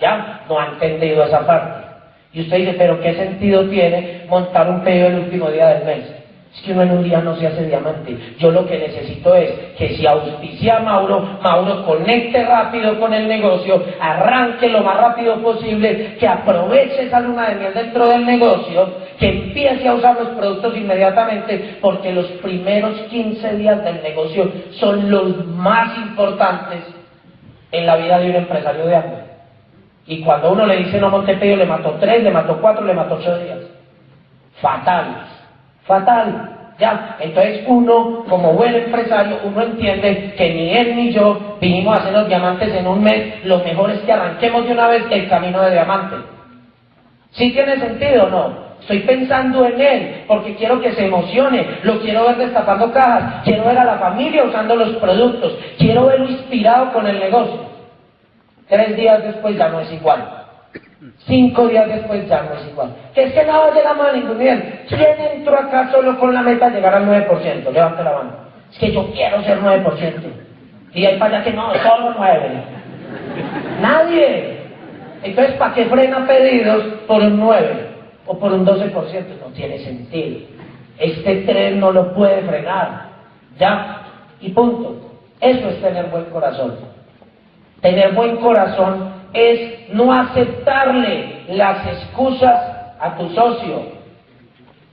Ya, 0.00 0.44
no 0.48 0.58
ha 0.58 0.66
entendido 0.68 1.24
esa 1.24 1.46
parte. 1.46 1.86
Y 2.32 2.40
usted 2.40 2.56
dice, 2.58 2.74
pero 2.78 3.00
¿qué 3.00 3.14
sentido 3.14 3.68
tiene 3.68 4.24
montar 4.28 4.68
un 4.68 4.82
pedido 4.82 5.08
el 5.08 5.18
último 5.20 5.50
día 5.50 5.68
del 5.68 5.84
mes? 5.84 6.21
Es 6.54 6.60
que 6.60 6.72
uno 6.72 6.82
en 6.82 6.90
un 6.90 7.04
día 7.04 7.20
no 7.22 7.34
se 7.36 7.46
hace 7.46 7.64
diamante. 7.64 8.14
Yo 8.38 8.50
lo 8.50 8.66
que 8.66 8.78
necesito 8.78 9.34
es 9.34 9.50
que 9.78 9.96
si 9.96 10.06
auspicia 10.06 10.76
a 10.76 10.80
Mauro, 10.80 11.38
Mauro 11.42 11.86
conecte 11.86 12.44
rápido 12.44 13.00
con 13.00 13.14
el 13.14 13.26
negocio, 13.26 13.82
arranque 13.98 14.68
lo 14.68 14.82
más 14.82 14.98
rápido 14.98 15.40
posible, 15.42 16.14
que 16.18 16.28
aproveche 16.28 17.04
esa 17.04 17.20
luna 17.20 17.48
de 17.48 17.54
miel 17.54 17.72
dentro 17.72 18.06
del 18.06 18.26
negocio, 18.26 18.86
que 19.18 19.28
empiece 19.28 19.88
a 19.88 19.94
usar 19.94 20.14
los 20.16 20.28
productos 20.28 20.76
inmediatamente, 20.76 21.78
porque 21.80 22.12
los 22.12 22.26
primeros 22.42 23.00
15 23.08 23.56
días 23.56 23.82
del 23.82 24.02
negocio 24.02 24.52
son 24.72 25.10
los 25.10 25.46
más 25.46 25.96
importantes 25.96 26.80
en 27.70 27.86
la 27.86 27.96
vida 27.96 28.18
de 28.18 28.28
un 28.28 28.36
empresario 28.36 28.84
de 28.84 28.96
hambre. 28.96 29.22
Y 30.06 30.20
cuando 30.20 30.52
uno 30.52 30.66
le 30.66 30.76
dice 30.76 31.00
no 31.00 31.08
Montepedio, 31.08 31.56
le 31.56 31.64
mató 31.64 31.96
tres, 31.98 32.22
le 32.22 32.30
mató 32.30 32.58
cuatro, 32.60 32.84
le 32.84 32.92
mató 32.92 33.14
ocho 33.14 33.38
días. 33.38 33.60
Fatal 34.60 35.31
fatal. 35.86 36.48
Ya, 36.78 37.16
entonces 37.20 37.64
uno, 37.66 38.24
como 38.28 38.54
buen 38.54 38.74
empresario, 38.74 39.38
uno 39.44 39.62
entiende 39.62 40.32
que 40.36 40.52
ni 40.54 40.74
él 40.74 40.96
ni 40.96 41.12
yo 41.12 41.38
vinimos 41.60 41.94
a 41.94 42.00
hacer 42.00 42.12
los 42.12 42.28
diamantes 42.28 42.74
en 42.74 42.86
un 42.88 43.02
mes, 43.02 43.44
lo 43.44 43.58
mejor 43.58 43.90
es 43.90 44.00
que 44.00 44.12
arranquemos 44.12 44.66
de 44.66 44.72
una 44.72 44.88
vez 44.88 45.06
el 45.10 45.28
camino 45.28 45.62
de 45.62 45.72
diamante. 45.72 46.16
¿Sí 47.32 47.52
tiene 47.52 47.78
sentido 47.78 48.24
o 48.24 48.30
no? 48.30 48.62
Estoy 48.80 49.00
pensando 49.00 49.64
en 49.64 49.80
él 49.80 50.24
porque 50.26 50.56
quiero 50.56 50.80
que 50.80 50.92
se 50.94 51.06
emocione, 51.06 51.78
lo 51.82 52.00
quiero 52.00 52.24
ver 52.26 52.36
destapando 52.36 52.90
cajas, 52.92 53.42
quiero 53.44 53.64
ver 53.64 53.78
a 53.78 53.84
la 53.84 53.98
familia 53.98 54.44
usando 54.44 54.74
los 54.74 54.96
productos, 54.96 55.56
quiero 55.78 56.06
verlo 56.06 56.28
inspirado 56.28 56.90
con 56.92 57.06
el 57.06 57.20
negocio. 57.20 57.60
Tres 58.68 58.96
días 58.96 59.22
después 59.22 59.56
ya 59.56 59.68
no 59.68 59.80
es 59.80 59.92
igual. 59.92 60.41
Cinco 61.26 61.68
días 61.68 61.88
después 61.88 62.28
ya 62.28 62.42
no 62.42 62.54
es 62.54 62.68
igual. 62.68 62.94
Que 63.14 63.24
es 63.24 63.32
que 63.32 63.44
nada 63.44 63.72
llegamos 63.74 64.08
a 64.08 64.12
ningún 64.12 64.38
nivel. 64.38 64.80
¿Quién 64.88 65.20
entró 65.34 65.58
acá 65.58 65.90
solo 65.90 66.18
con 66.18 66.32
la 66.32 66.42
meta 66.42 66.68
de 66.68 66.76
llegar 66.76 66.94
al 66.94 67.06
9%? 67.06 67.70
Levante 67.72 68.04
la 68.04 68.12
mano. 68.12 68.32
Es 68.70 68.78
que 68.78 68.92
yo 68.92 69.10
quiero 69.12 69.42
ser 69.42 69.60
9%. 69.60 70.20
Y 70.94 71.04
hay 71.04 71.18
para 71.18 71.36
allá 71.36 71.44
que 71.44 71.52
no, 71.52 71.72
solo 71.74 72.14
9. 72.16 72.64
Nadie. 73.80 74.58
Entonces, 75.22 75.54
¿para 75.56 75.74
qué 75.74 75.86
frena 75.86 76.26
pedidos 76.26 76.84
por 77.06 77.22
un 77.22 77.38
9 77.38 77.88
o 78.26 78.38
por 78.38 78.52
un 78.52 78.66
12%? 78.66 78.92
No 79.40 79.52
tiene 79.54 79.78
sentido. 79.78 80.40
Este 80.98 81.42
tren 81.42 81.80
no 81.80 81.92
lo 81.92 82.14
puede 82.14 82.42
frenar. 82.42 83.10
¿Ya? 83.58 84.02
Y 84.40 84.50
punto. 84.50 85.00
Eso 85.40 85.68
es 85.68 85.80
tener 85.80 86.06
buen 86.06 86.24
corazón. 86.26 86.76
Tener 87.80 88.12
buen 88.12 88.36
corazón 88.36 89.21
es 89.32 89.88
no 89.92 90.12
aceptarle 90.12 91.44
las 91.48 91.86
excusas 91.86 92.60
a 92.98 93.16
tu 93.16 93.28
socio, 93.30 93.82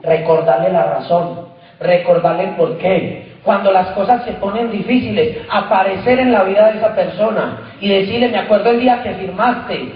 recordarle 0.01 0.71
la 0.71 0.83
razón, 0.85 1.47
recordarle 1.79 2.45
el 2.45 2.55
por 2.55 2.77
qué. 2.77 3.29
Cuando 3.43 3.71
las 3.71 3.87
cosas 3.91 4.23
se 4.25 4.33
ponen 4.33 4.71
difíciles, 4.71 5.37
aparecer 5.49 6.19
en 6.19 6.31
la 6.31 6.43
vida 6.43 6.71
de 6.71 6.77
esa 6.77 6.93
persona 6.93 7.73
y 7.79 7.89
decirle, 7.89 8.29
me 8.29 8.39
acuerdo 8.39 8.71
el 8.71 8.81
día 8.81 9.01
que 9.01 9.13
firmaste, 9.13 9.93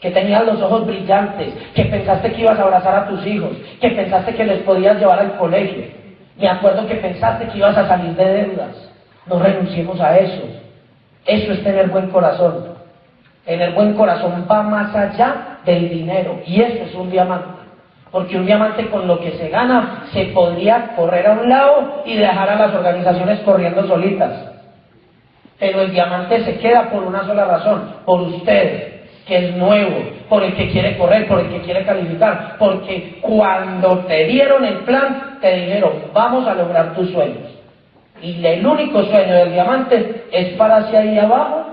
que 0.00 0.10
tenías 0.10 0.44
los 0.44 0.60
ojos 0.60 0.86
brillantes, 0.86 1.54
que 1.74 1.84
pensaste 1.84 2.32
que 2.32 2.40
ibas 2.42 2.58
a 2.58 2.62
abrazar 2.62 2.94
a 2.94 3.08
tus 3.08 3.24
hijos, 3.26 3.50
que 3.80 3.90
pensaste 3.90 4.34
que 4.34 4.44
les 4.44 4.58
podías 4.62 4.98
llevar 4.98 5.18
al 5.20 5.36
colegio. 5.36 5.84
Me 6.36 6.48
acuerdo 6.48 6.86
que 6.86 6.96
pensaste 6.96 7.46
que 7.48 7.58
ibas 7.58 7.76
a 7.76 7.86
salir 7.86 8.14
de 8.16 8.24
deudas. 8.24 8.90
No 9.26 9.38
renunciemos 9.38 10.00
a 10.00 10.18
eso. 10.18 10.42
Eso 11.24 11.52
es 11.52 11.62
tener 11.62 11.88
buen 11.88 12.10
corazón. 12.10 12.71
En 13.44 13.60
el 13.60 13.72
buen 13.72 13.94
corazón 13.94 14.46
va 14.50 14.62
más 14.62 14.94
allá 14.94 15.58
del 15.64 15.88
dinero 15.88 16.40
y 16.46 16.60
eso 16.60 16.84
es 16.84 16.94
un 16.94 17.10
diamante. 17.10 17.62
Porque 18.10 18.36
un 18.36 18.46
diamante 18.46 18.88
con 18.88 19.08
lo 19.08 19.18
que 19.20 19.32
se 19.32 19.48
gana 19.48 20.04
se 20.12 20.26
podría 20.26 20.94
correr 20.94 21.26
a 21.26 21.32
un 21.32 21.48
lado 21.48 22.02
y 22.04 22.14
dejar 22.14 22.50
a 22.50 22.56
las 22.56 22.74
organizaciones 22.74 23.40
corriendo 23.40 23.86
solitas. 23.86 24.50
Pero 25.58 25.80
el 25.80 25.92
diamante 25.92 26.44
se 26.44 26.58
queda 26.58 26.90
por 26.90 27.04
una 27.04 27.24
sola 27.24 27.46
razón, 27.46 27.94
por 28.04 28.20
usted, 28.20 28.92
que 29.26 29.48
es 29.48 29.56
nuevo, 29.56 29.96
por 30.28 30.42
el 30.42 30.54
que 30.54 30.70
quiere 30.70 30.98
correr, 30.98 31.26
por 31.26 31.40
el 31.40 31.48
que 31.48 31.62
quiere 31.62 31.84
calificar. 31.84 32.56
Porque 32.58 33.18
cuando 33.22 34.00
te 34.00 34.26
dieron 34.26 34.64
el 34.64 34.78
plan, 34.80 35.38
te 35.40 35.54
dijeron, 35.54 35.92
vamos 36.12 36.46
a 36.46 36.54
lograr 36.54 36.94
tus 36.94 37.10
sueños. 37.10 37.50
Y 38.20 38.44
el 38.44 38.64
único 38.64 39.02
sueño 39.04 39.34
del 39.34 39.52
diamante 39.52 40.26
es 40.30 40.50
para 40.50 40.76
hacia 40.78 41.00
ahí 41.00 41.18
abajo 41.18 41.71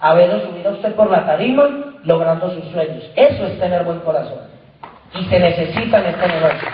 a 0.00 0.14
verlo 0.14 0.40
subir 0.40 0.66
a 0.66 0.70
usted 0.70 0.94
por 0.94 1.10
la 1.10 1.24
tarima 1.24 1.68
logrando 2.04 2.50
sus 2.50 2.64
sueños. 2.70 3.04
Eso 3.16 3.46
es 3.46 3.58
tener 3.58 3.84
buen 3.84 4.00
corazón. 4.00 4.38
Y 5.14 5.24
se 5.24 5.38
necesita 5.38 5.98
en 5.98 6.06
este 6.06 6.28
negocio. 6.28 6.68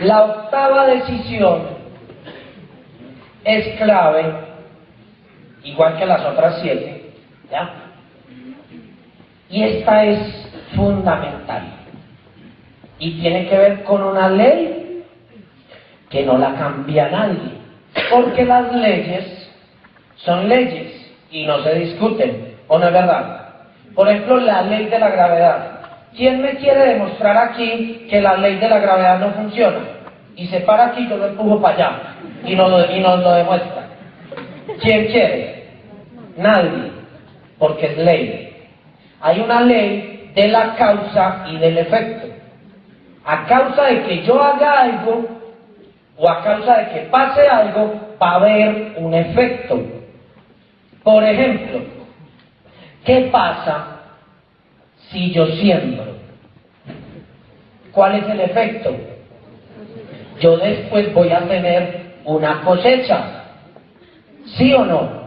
La 0.00 0.22
octava 0.22 0.86
decisión 0.86 1.62
es 3.44 3.76
clave, 3.78 4.34
igual 5.64 5.96
que 5.96 6.06
las 6.06 6.20
otras 6.20 6.58
siete, 6.60 7.12
¿ya? 7.50 7.70
Y 9.48 9.62
esta 9.62 10.04
es 10.04 10.50
fundamental 10.76 11.75
y 12.98 13.20
tiene 13.20 13.48
que 13.48 13.56
ver 13.56 13.84
con 13.84 14.02
una 14.02 14.28
ley 14.28 15.04
que 16.08 16.24
no 16.24 16.38
la 16.38 16.54
cambia 16.54 17.08
nadie, 17.08 17.52
porque 18.10 18.44
las 18.44 18.72
leyes 18.72 19.50
son 20.16 20.48
leyes 20.48 20.92
y 21.30 21.46
no 21.46 21.62
se 21.62 21.74
discuten, 21.74 22.54
¿o 22.68 22.78
no 22.78 22.86
es 22.86 22.92
verdad? 22.92 23.46
Por 23.94 24.08
ejemplo, 24.08 24.38
la 24.38 24.62
ley 24.62 24.86
de 24.86 24.98
la 24.98 25.10
gravedad. 25.10 25.80
¿Quién 26.16 26.40
me 26.40 26.56
quiere 26.56 26.94
demostrar 26.94 27.36
aquí 27.36 28.06
que 28.08 28.20
la 28.20 28.36
ley 28.36 28.56
de 28.56 28.68
la 28.68 28.78
gravedad 28.78 29.18
no 29.18 29.30
funciona? 29.32 29.80
Y 30.34 30.46
se 30.46 30.60
para 30.60 30.86
aquí, 30.86 31.06
yo 31.08 31.16
lo 31.16 31.26
empujo 31.26 31.60
para 31.60 31.74
allá 31.74 32.00
y 32.44 32.52
y 32.52 32.56
nos 32.56 33.22
lo 33.22 33.32
demuestra. 33.32 33.88
¿Quién 34.80 35.06
quiere? 35.06 35.64
Nadie, 36.36 36.92
porque 37.58 37.86
es 37.86 37.98
ley. 37.98 38.68
Hay 39.20 39.40
una 39.40 39.62
ley 39.62 40.30
de 40.34 40.48
la 40.48 40.74
causa 40.74 41.46
y 41.50 41.58
del 41.58 41.78
efecto 41.78 42.25
a 43.26 43.44
causa 43.44 43.86
de 43.86 44.02
que 44.04 44.22
yo 44.22 44.40
haga 44.40 44.82
algo 44.82 45.26
o 46.16 46.30
a 46.30 46.42
causa 46.42 46.78
de 46.78 46.88
que 46.92 47.00
pase 47.10 47.46
algo, 47.46 48.16
va 48.22 48.30
a 48.30 48.34
haber 48.36 48.94
un 48.98 49.12
efecto. 49.12 49.82
Por 51.02 51.24
ejemplo, 51.24 51.80
¿qué 53.04 53.28
pasa 53.32 54.00
si 55.10 55.32
yo 55.32 55.46
siembro? 55.46 56.04
¿Cuál 57.92 58.14
es 58.14 58.28
el 58.28 58.40
efecto? 58.40 58.96
Yo 60.38 60.56
después 60.58 61.12
voy 61.12 61.32
a 61.32 61.48
tener 61.48 62.14
una 62.24 62.60
cosecha. 62.62 63.44
¿Sí 64.56 64.72
o 64.72 64.84
no? 64.84 65.26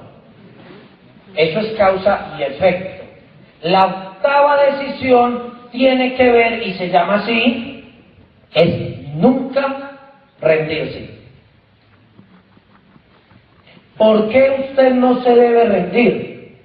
Eso 1.36 1.60
es 1.60 1.74
causa 1.78 2.36
y 2.40 2.44
efecto. 2.44 3.06
La 3.64 3.86
octava 3.86 4.64
decisión 4.64 5.54
tiene 5.72 6.16
que 6.16 6.32
ver 6.32 6.66
y 6.66 6.74
se 6.76 6.90
llama 6.90 7.16
así 7.16 7.79
es 8.54 9.14
nunca 9.16 9.92
rendirse. 10.42 11.20
¿Por 13.98 14.30
qué 14.30 14.70
usted 14.70 14.94
no 14.94 15.22
se 15.22 15.36
debe 15.36 15.66
rendir? 15.66 16.58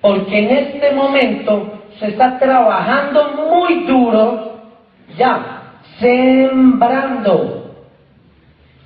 Porque 0.00 0.38
en 0.38 0.50
este 0.50 0.92
momento 0.92 1.80
se 1.98 2.08
está 2.08 2.38
trabajando 2.38 3.30
muy 3.50 3.84
duro, 3.84 4.60
ya, 5.16 5.72
sembrando. 5.98 7.74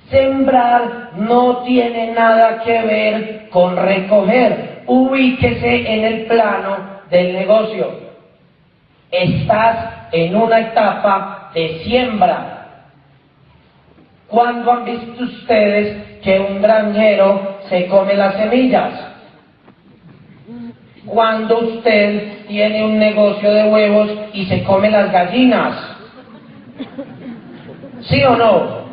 Sembrar 0.09 1.11
no 1.17 1.63
tiene 1.63 2.13
nada 2.13 2.61
que 2.63 2.81
ver 2.81 3.49
con 3.49 3.75
recoger. 3.75 4.83
Ubíquese 4.85 5.93
en 5.93 6.03
el 6.05 6.25
plano 6.25 6.77
del 7.09 7.33
negocio. 7.33 7.91
Estás 9.11 10.07
en 10.11 10.35
una 10.35 10.59
etapa 10.59 11.42
de 11.53 11.83
siembra. 11.83 12.67
¿Cuándo 14.27 14.71
han 14.71 14.85
visto 14.85 15.23
ustedes 15.23 16.21
que 16.21 16.39
un 16.39 16.61
granjero 16.61 17.59
se 17.69 17.87
come 17.87 18.15
las 18.15 18.35
semillas? 18.35 18.91
Cuando 21.05 21.59
usted 21.59 22.45
tiene 22.47 22.83
un 22.85 22.97
negocio 22.97 23.51
de 23.51 23.65
huevos 23.65 24.09
y 24.33 24.45
se 24.45 24.63
come 24.63 24.89
las 24.89 25.11
gallinas. 25.11 25.75
¿Sí 28.01 28.23
o 28.23 28.35
no? 28.35 28.83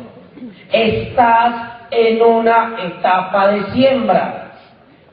Estás 0.71 1.71
en 1.89 2.21
una 2.21 2.75
etapa 2.83 3.47
de 3.47 3.63
siembra. 3.71 4.51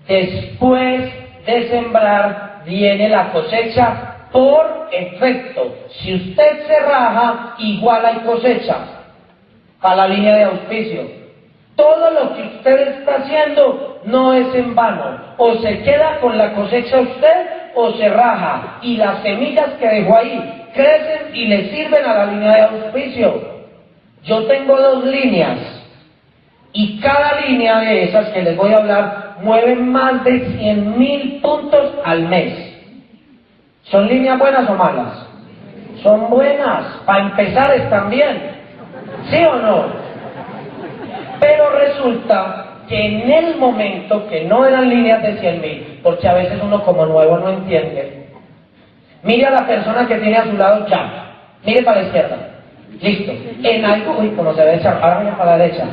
Después 0.07 1.11
de 1.46 1.68
sembrar 1.68 2.62
viene 2.66 3.09
la 3.09 3.32
cosecha 3.32 4.07
por 4.33 4.89
efecto. 4.93 5.74
Si 5.91 6.14
usted 6.14 6.66
se 6.66 6.81
raja, 6.81 7.55
igual 7.59 8.05
hay 8.05 8.16
cosecha. 8.20 8.76
Para 9.81 9.97
la 9.97 10.09
línea 10.09 10.37
de 10.37 10.45
auspicio. 10.45 11.18
Todo 11.76 12.11
lo 12.11 12.35
que 12.35 12.43
usted 12.43 12.99
está 12.99 13.16
haciendo 13.16 14.01
no 14.05 14.35
es 14.35 14.53
en 14.55 14.74
vano. 14.74 15.35
O 15.37 15.55
se 15.57 15.83
queda 15.83 16.18
con 16.20 16.37
la 16.37 16.53
cosecha 16.53 17.01
usted 17.01 17.47
o 17.74 17.93
se 17.93 18.09
raja. 18.09 18.79
Y 18.83 18.97
las 18.97 19.22
semillas 19.22 19.74
que 19.79 19.87
dejó 19.87 20.16
ahí 20.16 20.66
crecen 20.74 21.35
y 21.35 21.47
le 21.47 21.70
sirven 21.70 22.05
a 22.05 22.14
la 22.14 22.26
línea 22.26 22.53
de 22.55 22.62
auspicio. 22.62 23.59
Yo 24.24 24.45
tengo 24.47 24.76
dos 24.76 25.05
líneas. 25.05 25.59
Y 26.72 27.01
cada 27.01 27.41
línea 27.41 27.81
de 27.81 28.05
esas 28.05 28.29
que 28.31 28.43
les 28.43 28.57
voy 28.57 28.72
a 28.72 28.79
hablar 28.79 29.37
mueven 29.43 29.91
más 29.91 30.24
de 30.24 30.41
100 30.59 30.99
mil 30.99 31.41
puntos 31.41 31.95
al 32.05 32.29
mes. 32.29 32.68
¿Son 33.91 34.07
líneas 34.07 34.39
buenas 34.39 34.68
o 34.68 34.74
malas? 34.74 35.26
Son 36.03 36.28
buenas. 36.30 36.84
Para 37.07 37.24
empezar 37.24 37.74
están 37.74 38.11
bien. 38.11 38.51
¿Sí 39.30 39.45
o 39.45 39.57
no? 39.57 39.84
Pero 41.41 41.70
resulta 41.70 42.64
que 42.89 43.07
en 43.07 43.30
el 43.30 43.57
momento 43.57 44.26
que 44.28 44.45
no 44.45 44.64
eran 44.66 44.89
líneas 44.89 45.22
de 45.22 45.39
100 45.39 45.61
mil, 45.61 46.01
porque 46.03 46.26
a 46.28 46.34
veces 46.34 46.59
uno 46.62 46.82
como 46.82 47.07
nuevo 47.07 47.39
no 47.39 47.51
entiende, 47.51 48.28
mire 49.22 49.47
a 49.47 49.51
la 49.51 49.66
persona 49.66 50.07
que 50.07 50.16
tiene 50.16 50.39
a 50.39 50.45
su 50.45 50.57
lado 50.57 50.86
ya, 50.89 51.34
mire 51.64 51.82
para 51.82 52.01
la 52.01 52.07
izquierda, 52.07 52.36
listo, 53.01 53.32
en 53.62 53.84
algo, 53.84 54.16
uy, 54.18 54.30
como 54.30 54.55
se 54.55 54.64
ve 54.64 54.76
echar, 54.76 54.99
ahora 55.03 55.36
para 55.36 55.57
la 55.57 55.64
derecha, 55.64 55.84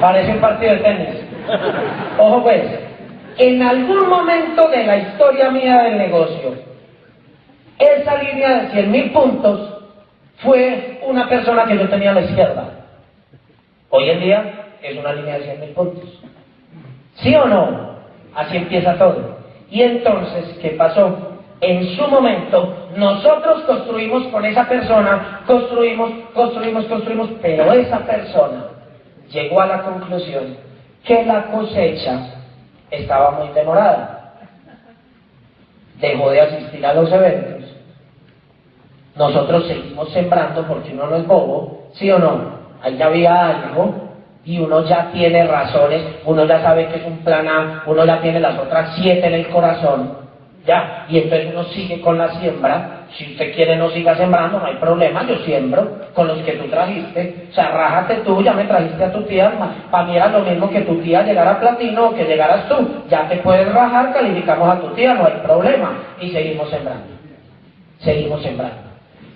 parece 0.00 0.30
un 0.30 0.40
partido 0.40 0.74
de 0.74 0.78
tenis, 0.78 1.08
ojo 2.18 2.42
pues, 2.44 2.62
en 3.38 3.62
algún 3.62 4.08
momento 4.08 4.68
de 4.68 4.84
la 4.84 4.96
historia 4.96 5.50
mía 5.50 5.82
del 5.82 5.98
negocio, 5.98 6.69
esa 7.80 8.22
línea 8.22 8.62
de 8.62 8.70
100 8.70 8.90
mil 8.90 9.10
puntos 9.10 9.78
fue 10.42 11.00
una 11.06 11.28
persona 11.28 11.64
que 11.64 11.78
yo 11.78 11.88
tenía 11.88 12.10
a 12.10 12.14
la 12.14 12.20
izquierda. 12.20 12.64
Hoy 13.88 14.10
en 14.10 14.20
día 14.20 14.66
es 14.82 14.98
una 14.98 15.14
línea 15.14 15.38
de 15.38 15.44
100 15.44 15.60
mil 15.60 15.70
puntos. 15.70 16.04
¿Sí 17.16 17.34
o 17.34 17.46
no? 17.46 17.90
Así 18.34 18.58
empieza 18.58 18.96
todo. 18.96 19.38
Y 19.70 19.82
entonces, 19.82 20.58
¿qué 20.60 20.70
pasó? 20.70 21.38
En 21.62 21.96
su 21.96 22.06
momento, 22.06 22.88
nosotros 22.96 23.62
construimos 23.62 24.24
con 24.28 24.44
esa 24.44 24.68
persona, 24.68 25.40
construimos, 25.46 26.10
construimos, 26.34 26.84
construimos, 26.86 27.30
pero 27.40 27.72
esa 27.72 27.98
persona 28.00 28.64
llegó 29.30 29.60
a 29.60 29.66
la 29.66 29.82
conclusión 29.82 30.56
que 31.04 31.24
la 31.24 31.46
cosecha 31.46 32.34
estaba 32.90 33.30
muy 33.32 33.48
demorada. 33.54 34.34
Dejó 35.98 36.30
de 36.30 36.40
asistir 36.40 36.84
a 36.84 36.94
los 36.94 37.12
eventos 37.12 37.49
nosotros 39.16 39.66
seguimos 39.66 40.10
sembrando 40.10 40.64
porque 40.66 40.92
uno 40.92 41.06
no 41.06 41.16
es 41.16 41.26
bobo, 41.26 41.90
¿sí 41.94 42.10
o 42.10 42.18
no? 42.18 42.60
Ahí 42.82 42.96
ya 42.96 43.06
había 43.06 43.48
algo 43.48 44.10
y 44.44 44.58
uno 44.58 44.82
ya 44.84 45.10
tiene 45.12 45.44
razones, 45.44 46.04
uno 46.24 46.44
ya 46.44 46.62
sabe 46.62 46.88
que 46.88 46.96
es 46.98 47.04
un 47.04 47.18
plan 47.18 47.48
A, 47.48 47.82
uno 47.86 48.04
ya 48.04 48.20
tiene 48.20 48.40
las 48.40 48.58
otras 48.58 48.90
siete 48.94 49.26
en 49.26 49.34
el 49.34 49.48
corazón, 49.48 50.08
ya, 50.66 51.04
y 51.08 51.18
entonces 51.18 51.48
uno 51.48 51.64
sigue 51.64 52.00
con 52.00 52.18
la 52.18 52.28
siembra. 52.30 53.06
Si 53.16 53.26
usted 53.26 53.52
quiere 53.52 53.76
no 53.76 53.88
siga 53.88 54.14
sembrando, 54.14 54.60
no 54.60 54.66
hay 54.66 54.76
problema, 54.76 55.24
yo 55.24 55.36
siembro 55.38 55.88
con 56.14 56.28
los 56.28 56.38
que 56.42 56.52
tú 56.52 56.68
trajiste. 56.68 57.32
O 57.50 57.54
sea, 57.54 57.68
rájate 57.68 58.18
tú, 58.18 58.40
ya 58.42 58.52
me 58.52 58.64
trajiste 58.66 59.02
a 59.02 59.10
tu 59.10 59.22
tía, 59.22 59.52
para 59.90 60.04
mí 60.04 60.14
era 60.14 60.28
lo 60.28 60.42
mismo 60.42 60.70
que 60.70 60.82
tu 60.82 60.96
tía 60.96 61.22
llegara 61.22 61.52
a 61.52 61.58
platino 61.58 62.08
o 62.08 62.14
que 62.14 62.24
llegaras 62.24 62.66
tú. 62.68 62.86
Ya 63.08 63.26
te 63.26 63.38
puedes 63.38 63.72
rajar, 63.72 64.12
calificamos 64.12 64.68
a 64.68 64.78
tu 64.80 64.90
tía, 64.90 65.14
no 65.14 65.24
hay 65.24 65.34
problema. 65.42 65.92
Y 66.20 66.28
seguimos 66.28 66.68
sembrando. 66.70 67.08
Seguimos 67.98 68.40
sembrando 68.42 68.89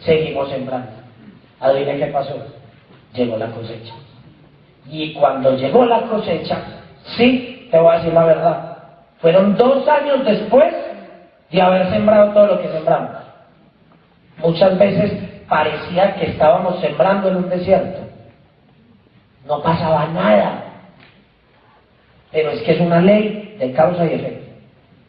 seguimos 0.05 0.48
sembrando. 0.50 0.90
Adivinen 1.61 1.98
qué 1.98 2.07
pasó. 2.07 2.34
Llegó 3.14 3.36
la 3.36 3.48
cosecha. 3.48 3.94
Y 4.90 5.14
cuando 5.14 5.57
llegó 5.57 5.84
la 5.86 6.02
cosecha, 6.02 6.59
sí, 7.16 7.68
te 7.70 7.78
voy 7.78 7.94
a 7.94 7.98
decir 7.98 8.12
la 8.12 8.24
verdad, 8.24 8.78
fueron 9.20 9.57
dos 9.57 9.88
años 9.88 10.24
después 10.24 10.74
de 11.50 11.62
haber 11.62 11.88
sembrado 11.90 12.32
todo 12.32 12.46
lo 12.46 12.61
que 12.61 12.68
sembramos. 12.68 13.11
Muchas 14.38 14.78
veces 14.78 15.12
parecía 15.48 16.14
que 16.16 16.26
estábamos 16.26 16.80
sembrando 16.80 17.28
en 17.28 17.36
un 17.36 17.48
desierto. 17.48 18.00
No 19.46 19.62
pasaba 19.62 20.07
nada. 20.09 20.64
Pero 22.32 22.50
es 22.50 22.62
que 22.62 22.72
es 22.72 22.80
una 22.80 23.00
ley 23.00 23.57
de 23.59 23.72
causa 23.72 24.05
y 24.05 24.14
efecto. 24.14 24.50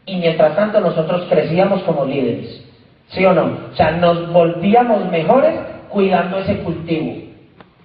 Y 0.06 0.16
mientras 0.16 0.54
tanto 0.54 0.80
nosotros 0.80 1.26
crecíamos 1.28 1.82
como 1.82 2.04
líderes. 2.04 2.64
¿Sí 3.08 3.24
o 3.24 3.32
no? 3.32 3.58
O 3.72 3.76
sea, 3.76 3.92
nos 3.92 4.32
volvíamos 4.32 5.10
mejores 5.10 5.54
cuidando 5.88 6.38
ese 6.38 6.58
cultivo. 6.58 7.14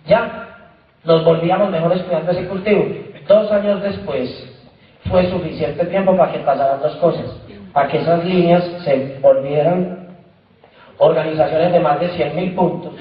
¿Ya? 0.07 0.47
Nos 1.03 1.23
volvíamos 1.23 1.69
mejores 1.69 2.01
cuidando 2.03 2.31
ese 2.31 2.47
cultivo. 2.47 2.85
Dos 3.27 3.51
años 3.51 3.81
después 3.81 4.29
fue 5.09 5.29
suficiente 5.29 5.85
tiempo 5.85 6.15
para 6.17 6.31
que 6.31 6.39
pasaran 6.39 6.81
dos 6.81 6.95
cosas. 6.95 7.25
Para 7.71 7.87
que 7.87 7.99
esas 7.99 8.25
líneas 8.25 8.63
se 8.83 9.17
volvieran 9.21 10.07
organizaciones 10.97 11.71
de 11.71 11.79
más 11.79 11.99
de 11.99 12.09
100 12.09 12.35
mil 12.35 12.55
puntos. 12.55 12.93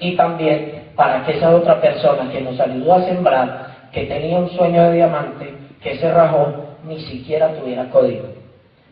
Y 0.00 0.16
también 0.16 0.90
para 0.96 1.24
que 1.24 1.38
esa 1.38 1.54
otra 1.54 1.80
persona 1.80 2.30
que 2.30 2.40
nos 2.40 2.58
ayudó 2.58 2.94
a 2.94 3.02
sembrar, 3.04 3.88
que 3.92 4.06
tenía 4.06 4.38
un 4.38 4.50
sueño 4.50 4.84
de 4.84 4.96
diamante, 4.96 5.54
que 5.80 5.96
se 5.96 6.12
rajó, 6.12 6.52
ni 6.84 7.00
siquiera 7.00 7.54
tuviera 7.54 7.88
código 7.90 8.33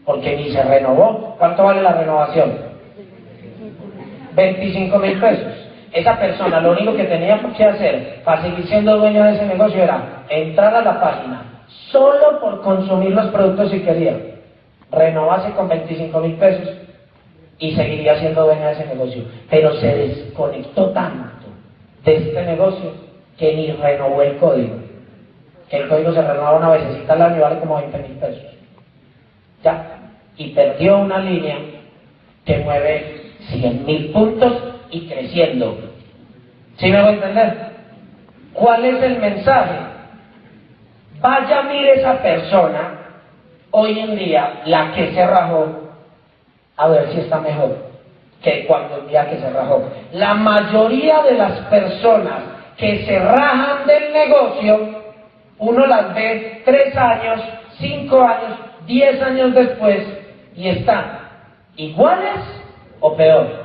porque 0.05 0.37
ni 0.37 0.51
se 0.51 0.63
renovó. 0.63 1.37
¿Cuánto 1.39 1.65
vale 1.65 1.83
la 1.83 1.93
renovación? 1.93 2.73
25 4.35 4.99
mil 4.99 5.21
pesos. 5.21 5.53
Esa 5.93 6.19
persona 6.19 6.61
lo 6.61 6.73
único 6.73 6.95
que 6.95 7.05
tenía 7.05 7.41
que 7.57 7.65
hacer 7.65 8.23
para 8.25 8.43
seguir 8.43 8.67
siendo 8.67 8.97
dueño 8.97 9.25
de 9.25 9.35
ese 9.35 9.47
negocio 9.47 9.83
era 9.83 10.25
entrar 10.29 10.75
a 10.75 10.83
la 10.83 11.01
página 11.01 11.43
solo 11.91 12.41
por 12.41 12.63
consumir 12.63 13.11
los 13.11 13.27
productos 13.27 13.71
si 13.71 13.81
quería, 13.81 14.17
renovarse 14.91 15.53
con 15.53 15.69
25 15.69 16.21
mil 16.21 16.35
pesos 16.37 16.69
y 17.59 17.75
seguiría 17.75 18.19
siendo 18.19 18.45
dueño 18.45 18.67
de 18.67 18.73
ese 18.73 18.87
negocio. 18.87 19.25
Pero 19.51 19.73
se 19.75 19.87
desconectó 19.87 20.91
tanto 20.91 21.49
de 22.05 22.17
este 22.17 22.43
negocio 22.43 22.93
que 23.37 23.55
ni 23.55 23.73
renovó 23.73 24.23
el 24.23 24.39
código. 24.39 24.77
Que 25.69 25.77
el 25.79 25.89
código 25.89 26.13
se 26.13 26.23
renueva 26.23 26.57
una 26.57 26.71
vez 26.71 26.83
al 27.09 27.23
año 27.23 27.37
y 27.37 27.41
vale 27.41 27.61
como 27.61 27.77
20 27.77 27.99
mil 27.99 28.19
pesos. 28.19 28.53
Ya, 29.63 29.92
y 30.37 30.49
perdió 30.51 30.99
una 30.99 31.19
línea 31.19 31.59
que 32.45 32.59
mueve 32.59 33.33
100.000 33.51 34.13
puntos 34.13 34.53
y 34.91 35.09
creciendo. 35.09 35.79
¿Sí 36.77 36.91
me 36.91 37.01
voy 37.01 37.11
a 37.11 37.15
entender? 37.15 37.73
¿Cuál 38.53 38.85
es 38.85 39.03
el 39.03 39.19
mensaje? 39.19 39.79
Vaya, 41.21 41.63
mire 41.63 41.95
esa 41.95 42.21
persona, 42.21 42.99
hoy 43.71 43.99
en 43.99 44.17
día, 44.17 44.63
la 44.67 44.93
que 44.93 45.13
se 45.13 45.27
rajó, 45.27 45.91
a 46.77 46.89
ver 46.89 47.13
si 47.13 47.21
está 47.21 47.41
mejor 47.41 47.93
que 48.43 48.67
cuando 48.67 48.97
el 48.97 49.09
día 49.09 49.31
que 49.31 49.39
se 49.39 49.51
rajó. 49.51 49.89
La 50.13 50.35
mayoría 50.35 51.23
de 51.23 51.35
las 51.35 51.53
personas 51.67 52.43
que 52.77 53.05
se 53.05 53.19
rajan 53.19 53.87
del 53.87 54.13
negocio, 54.13 55.03
uno 55.59 55.87
las 55.87 56.13
ve 56.15 56.63
tres 56.65 56.97
años, 56.97 57.41
cinco 57.79 58.21
años, 58.21 58.59
diez 58.87 59.23
años 59.23 59.55
después 59.55 60.22
y 60.57 60.69
están 60.69 61.19
iguales 61.77 62.41
o 63.01 63.17
peor. 63.17 63.63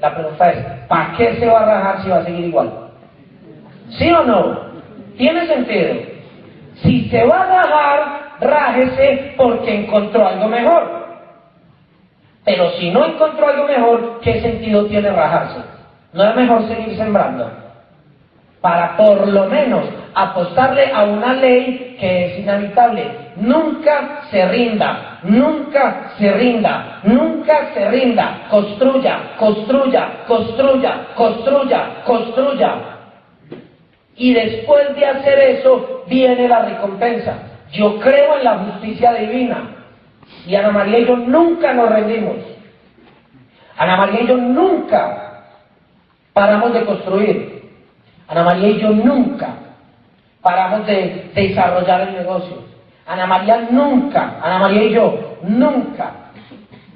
La 0.00 0.14
pregunta 0.14 0.50
es, 0.50 0.64
¿para 0.88 1.12
qué 1.16 1.34
se 1.34 1.46
va 1.46 1.60
a 1.60 1.64
rajar 1.64 2.02
si 2.02 2.08
va 2.08 2.18
a 2.18 2.24
seguir 2.24 2.46
igual? 2.46 2.90
¿Sí 3.90 4.10
o 4.10 4.22
no? 4.22 4.70
Tiene 5.16 5.46
sentido. 5.46 5.96
Si 6.76 7.08
se 7.10 7.24
va 7.24 7.42
a 7.42 7.46
rajar, 7.46 8.20
rájese 8.40 9.34
porque 9.36 9.84
encontró 9.84 10.26
algo 10.26 10.48
mejor. 10.48 11.00
Pero 12.44 12.70
si 12.72 12.90
no 12.90 13.04
encontró 13.04 13.48
algo 13.48 13.66
mejor, 13.66 14.20
¿qué 14.22 14.40
sentido 14.40 14.86
tiene 14.86 15.10
rajarse? 15.10 15.60
¿No 16.12 16.24
es 16.24 16.34
mejor 16.34 16.66
seguir 16.66 16.96
sembrando? 16.96 17.50
Para 18.60 18.96
por 18.96 19.26
lo 19.28 19.46
menos 19.46 19.84
apostarle 20.14 20.90
a 20.92 21.04
una 21.04 21.34
ley 21.34 21.96
que 22.00 22.26
es 22.26 22.38
inhabitable. 22.38 23.10
Nunca 23.36 24.22
se 24.30 24.46
rinda, 24.48 25.09
nunca 25.22 26.12
se 26.18 26.32
rinda, 26.32 27.00
nunca 27.04 27.72
se 27.74 27.88
rinda. 27.90 28.46
Construya, 28.50 29.36
construya, 29.38 30.24
construya, 30.26 31.06
construya, 31.14 32.02
construya. 32.04 32.74
Y 34.16 34.34
después 34.34 34.94
de 34.96 35.06
hacer 35.06 35.38
eso 35.38 36.04
viene 36.06 36.48
la 36.48 36.62
recompensa. 36.62 37.34
Yo 37.72 37.98
creo 38.00 38.38
en 38.38 38.44
la 38.44 38.58
justicia 38.58 39.12
divina. 39.14 39.76
Y 40.46 40.54
Ana 40.54 40.70
María 40.70 40.98
y 40.98 41.06
yo 41.06 41.16
nunca 41.16 41.72
nos 41.72 41.88
rendimos. 41.88 42.36
Ana 43.76 43.96
María 43.96 44.22
y 44.22 44.26
yo 44.26 44.36
nunca 44.36 45.44
paramos 46.32 46.72
de 46.72 46.84
construir. 46.84 47.70
Ana 48.28 48.44
María 48.44 48.68
y 48.68 48.80
yo 48.80 48.90
nunca 48.90 49.54
paramos 50.42 50.86
de 50.86 51.30
desarrollar 51.34 52.08
el 52.08 52.14
negocio. 52.14 52.69
Ana 53.10 53.26
María 53.26 53.66
nunca, 53.72 54.38
Ana 54.40 54.60
María 54.60 54.84
y 54.84 54.92
yo, 54.92 55.36
nunca. 55.42 56.12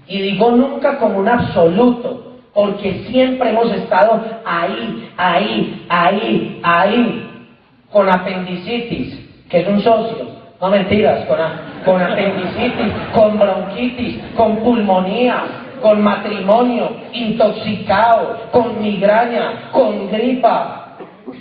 Y 0.06 0.22
digo 0.22 0.52
nunca 0.52 0.96
como 0.98 1.18
un 1.18 1.28
absoluto, 1.28 2.36
porque 2.54 3.04
siempre 3.08 3.50
hemos 3.50 3.72
estado 3.72 4.22
ahí, 4.46 5.10
ahí, 5.16 5.86
ahí, 5.88 6.60
ahí, 6.62 7.48
con 7.90 8.08
apendicitis, 8.08 9.28
que 9.50 9.62
es 9.62 9.66
un 9.66 9.80
socio, 9.80 10.28
no 10.60 10.70
mentiras, 10.70 11.26
con, 11.26 11.36
con 11.84 12.00
apendicitis, 12.00 12.92
con 13.12 13.36
bronquitis, 13.36 14.20
con 14.36 14.58
pulmonía, 14.58 15.42
con 15.82 16.00
matrimonio, 16.00 16.92
intoxicado, 17.12 18.50
con 18.52 18.80
migraña, 18.80 19.70
con 19.72 20.12
gripa, 20.12 20.96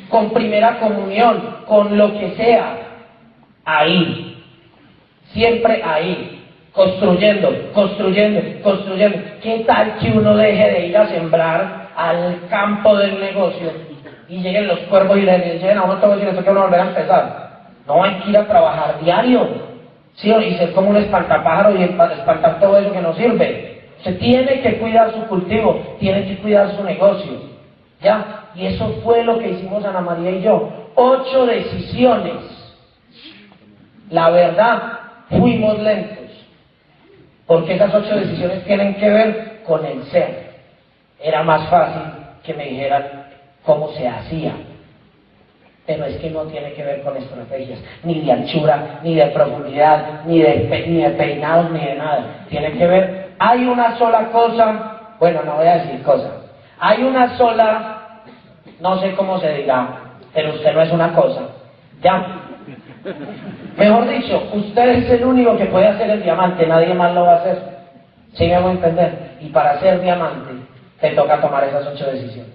con 0.10 0.32
primera 0.32 0.80
comunión, 0.80 1.58
con 1.68 1.96
lo 1.96 2.12
que 2.14 2.32
sea, 2.32 2.78
ahí, 3.66 4.33
siempre 5.34 5.82
ahí, 5.84 6.44
construyendo, 6.72 7.52
construyendo, 7.74 8.42
construyendo. 8.64 9.18
¿Qué 9.42 9.64
tal 9.66 9.98
que 9.98 10.12
uno 10.12 10.36
deje 10.38 10.72
de 10.72 10.88
ir 10.88 10.98
a 10.98 11.08
sembrar 11.08 11.90
al 11.96 12.48
campo 12.50 12.96
del 12.98 13.20
negocio 13.20 13.72
y 14.30 14.40
lleguen 14.40 14.68
los 14.68 14.80
cuervos 14.82 15.18
y 15.18 15.22
le 15.22 15.54
dicen 15.54 15.78
a 15.78 15.84
uno 15.84 15.98
todo 15.98 16.16
eso 16.16 16.44
que 16.44 16.50
uno 16.50 16.62
volver 16.62 16.80
a 16.80 16.88
empezar? 16.88 17.44
No 17.86 18.04
hay 18.04 18.14
que 18.16 18.30
ir 18.30 18.38
a 18.38 18.48
trabajar 18.48 19.00
diario, 19.04 19.48
¿sí? 20.16 20.32
y 20.32 20.54
ser 20.56 20.74
como 20.74 20.92
un 20.92 20.98
espantapájaro 20.98 21.76
y 21.76 21.84
espantar 21.84 22.60
todo 22.60 22.78
eso 22.78 22.92
que 22.92 23.02
no 23.02 23.14
sirve. 23.14 23.82
Se 24.04 24.14
tiene 24.14 24.62
que 24.62 24.78
cuidar 24.80 25.12
su 25.14 25.26
cultivo, 25.28 25.96
tiene 26.00 26.26
que 26.28 26.38
cuidar 26.38 26.76
su 26.76 26.84
negocio. 26.84 27.54
¿Ya? 28.02 28.50
Y 28.54 28.66
eso 28.66 29.00
fue 29.04 29.24
lo 29.24 29.40
que 29.40 29.50
hicimos 29.50 29.84
Ana 29.86 30.02
María 30.02 30.32
y 30.32 30.42
yo. 30.42 30.70
Ocho 30.96 31.46
decisiones. 31.46 32.34
La 34.10 34.30
verdad, 34.30 35.03
fuimos 35.38 35.80
lentos. 35.80 36.32
Porque 37.46 37.76
esas 37.76 37.94
ocho 37.94 38.16
decisiones 38.16 38.64
tienen 38.66 38.96
que 38.96 39.10
ver 39.10 39.62
con 39.66 39.86
el 39.86 40.04
ser. 40.06 40.54
Era 41.22 41.44
más 41.44 41.70
fácil 41.70 42.02
que 42.44 42.54
me 42.54 42.66
dijeran 42.66 43.26
cómo 43.66 43.90
se 43.90 44.08
hacía. 44.08 44.54
Pero 45.86 46.06
es 46.06 46.16
que 46.18 46.30
no 46.30 46.44
tiene 46.44 46.74
que 46.74 46.84
ver 46.84 47.02
con 47.04 47.18
estrategias, 47.18 47.80
ni 48.04 48.22
de 48.22 48.32
anchura, 48.32 49.02
ni 49.04 49.16
de 49.16 49.26
profundidad, 49.28 50.24
ni 50.26 50.40
de, 50.40 50.86
ni 50.88 51.02
de 51.02 51.10
peinados, 51.10 51.72
ni 51.72 51.80
de 51.80 51.96
nada. 51.96 52.46
Tiene 52.50 52.72
que 52.72 52.88
ver 52.88 53.24
hay 53.46 53.66
una 53.66 53.98
sola 53.98 54.32
cosa, 54.32 55.16
bueno, 55.20 55.42
no 55.44 55.58
voy 55.58 55.68
a 55.68 55.76
decir 55.80 56.02
cosa, 56.04 56.32
hay 56.80 57.04
una 57.04 57.38
sola, 57.38 58.22
no 58.80 59.00
sé 59.00 59.14
cómo 59.16 59.38
se 59.40 59.54
dirá, 59.54 59.88
pero 60.34 60.54
usted 60.54 60.74
no 60.74 60.82
es 60.82 60.92
una 60.92 61.14
cosa, 61.14 61.42
¿ya? 62.02 62.43
Mejor 63.78 64.08
dicho, 64.10 64.49
usted 64.54 64.89
es 64.89 65.10
el 65.12 65.26
único 65.26 65.58
que 65.58 65.66
puede 65.66 65.88
hacer 65.88 66.10
el 66.10 66.24
diamante, 66.24 66.66
nadie 66.66 66.93
más 66.93 67.14
lo 67.14 67.24
va 67.24 67.34
a 67.34 67.38
hacer. 67.38 67.74
¿Sí 68.34 68.47
me 68.47 68.56
a 68.56 68.72
entender? 68.72 69.38
Y 69.41 69.49
para 69.49 69.80
ser 69.80 70.01
diamante, 70.01 70.54
te 70.99 71.10
toca 71.12 71.41
tomar 71.41 71.66
esas 71.66 71.86
ocho 71.88 72.06
decisiones. 72.06 72.54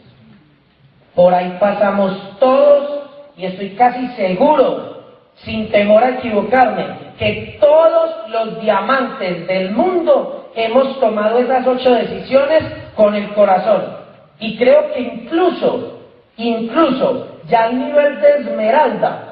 Por 1.15 1.35
ahí 1.35 1.57
pasamos 1.61 2.39
todos, 2.39 3.03
y 3.37 3.47
estoy 3.47 3.71
casi 3.71 4.07
seguro, 4.09 5.03
sin 5.37 5.71
temor 5.71 6.03
a 6.03 6.11
equivocarme, 6.11 6.85
que 7.19 7.59
todos 7.61 8.11
los 8.31 8.61
diamantes 8.61 9.47
del 9.47 9.73
mundo 9.73 10.51
hemos 10.55 10.99
tomado 10.99 11.39
esas 11.39 11.67
ocho 11.67 11.93
decisiones 11.93 12.65
con 12.97 13.15
el 13.15 13.33
corazón. 13.35 13.99
Y 14.41 14.57
creo 14.57 14.93
que 14.93 15.01
incluso, 15.01 16.01
incluso, 16.37 17.27
ya 17.49 17.65
al 17.65 17.79
nivel 17.79 18.21
de 18.21 18.31
esmeralda, 18.39 19.28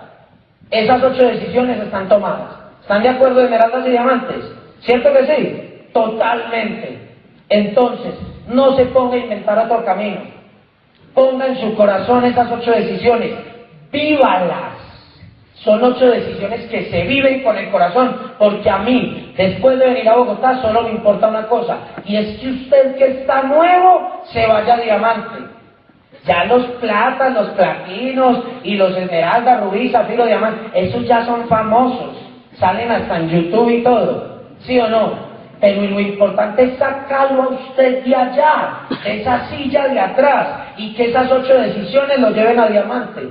esas 0.70 1.02
ocho 1.02 1.26
decisiones 1.26 1.78
están 1.78 2.08
tomadas. 2.08 2.50
¿Están 2.82 3.02
de 3.02 3.08
acuerdo 3.10 3.42
esmeraldas 3.42 3.86
y 3.86 3.90
diamantes? 3.90 4.52
¿Cierto 4.80 5.12
que 5.12 5.26
sí? 5.26 5.88
Totalmente. 5.92 6.98
Entonces, 7.48 8.14
no 8.48 8.76
se 8.76 8.86
ponga 8.86 9.14
a 9.14 9.18
inventar 9.18 9.58
otro 9.58 9.84
camino. 9.84 10.20
Ponga 11.14 11.46
en 11.46 11.60
su 11.60 11.74
corazón 11.74 12.24
esas 12.24 12.50
ocho 12.50 12.70
decisiones. 12.70 13.32
Vívalas. 13.90 14.76
Son 15.54 15.82
ocho 15.82 16.06
decisiones 16.06 16.66
que 16.66 16.84
se 16.90 17.02
viven 17.04 17.42
con 17.42 17.56
el 17.56 17.70
corazón, 17.70 18.34
porque 18.38 18.70
a 18.70 18.78
mí, 18.78 19.34
después 19.36 19.78
de 19.78 19.86
venir 19.86 20.08
a 20.08 20.14
Bogotá, 20.14 20.60
solo 20.60 20.82
me 20.82 20.90
importa 20.90 21.28
una 21.28 21.48
cosa, 21.48 21.78
y 22.04 22.14
es 22.14 22.38
que 22.38 22.50
usted 22.50 22.96
que 22.96 23.04
está 23.22 23.42
nuevo, 23.42 24.22
se 24.32 24.46
vaya 24.46 24.74
a 24.74 24.80
diamante. 24.80 25.55
Ya 26.26 26.44
los 26.44 26.64
platas, 26.80 27.32
los 27.34 27.50
platinos 27.50 28.42
y 28.64 28.74
los 28.74 28.96
esmeraldas, 28.96 29.60
rubí, 29.60 29.90
zafiro, 29.90 30.26
diamante, 30.26 30.70
esos 30.74 31.06
ya 31.06 31.24
son 31.24 31.46
famosos, 31.46 32.16
salen 32.58 32.90
hasta 32.90 33.18
en 33.18 33.28
YouTube 33.28 33.70
y 33.70 33.82
todo, 33.82 34.40
¿sí 34.60 34.78
o 34.80 34.88
no? 34.88 35.12
Pero 35.60 35.82
lo 35.82 36.00
importante 36.00 36.64
es 36.64 36.78
sacarlo 36.78 37.44
a 37.44 37.48
usted 37.48 38.04
de 38.04 38.14
allá, 38.14 38.80
de 39.04 39.22
esa 39.22 39.46
silla 39.48 39.88
de 39.88 40.00
atrás, 40.00 40.48
y 40.76 40.94
que 40.94 41.10
esas 41.10 41.30
ocho 41.30 41.54
decisiones 41.54 42.18
lo 42.18 42.30
lleven 42.30 42.58
a 42.58 42.66
diamante. 42.66 43.28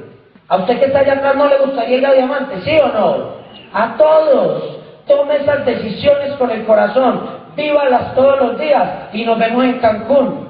¿A 0.47 0.57
usted 0.57 0.79
que 0.79 0.85
está 0.85 0.99
allá 0.99 1.13
atrás 1.13 1.35
no 1.35 1.47
le 1.47 1.57
gustaría 1.57 1.97
ir 1.97 2.05
a 2.05 2.13
diamante, 2.13 2.61
sí 2.61 2.77
o 2.81 2.87
no? 2.87 3.35
A 3.73 3.97
todos. 3.97 4.79
Tome 5.05 5.35
esas 5.35 5.65
decisiones 5.65 6.33
con 6.37 6.49
el 6.49 6.65
corazón. 6.65 7.29
Vívalas 7.55 8.15
todos 8.15 8.39
los 8.39 8.59
días 8.59 9.09
y 9.13 9.23
nos 9.25 9.37
vemos 9.37 9.63
en 9.65 9.79
Cancún. 9.79 10.44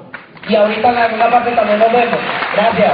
Y 0.48 0.54
ahorita 0.54 0.88
en 0.88 0.94
la 0.94 1.04
segunda 1.06 1.30
parte 1.30 1.52
también 1.52 1.78
nos 1.78 1.92
vemos. 1.92 2.18
Gracias. 2.54 2.92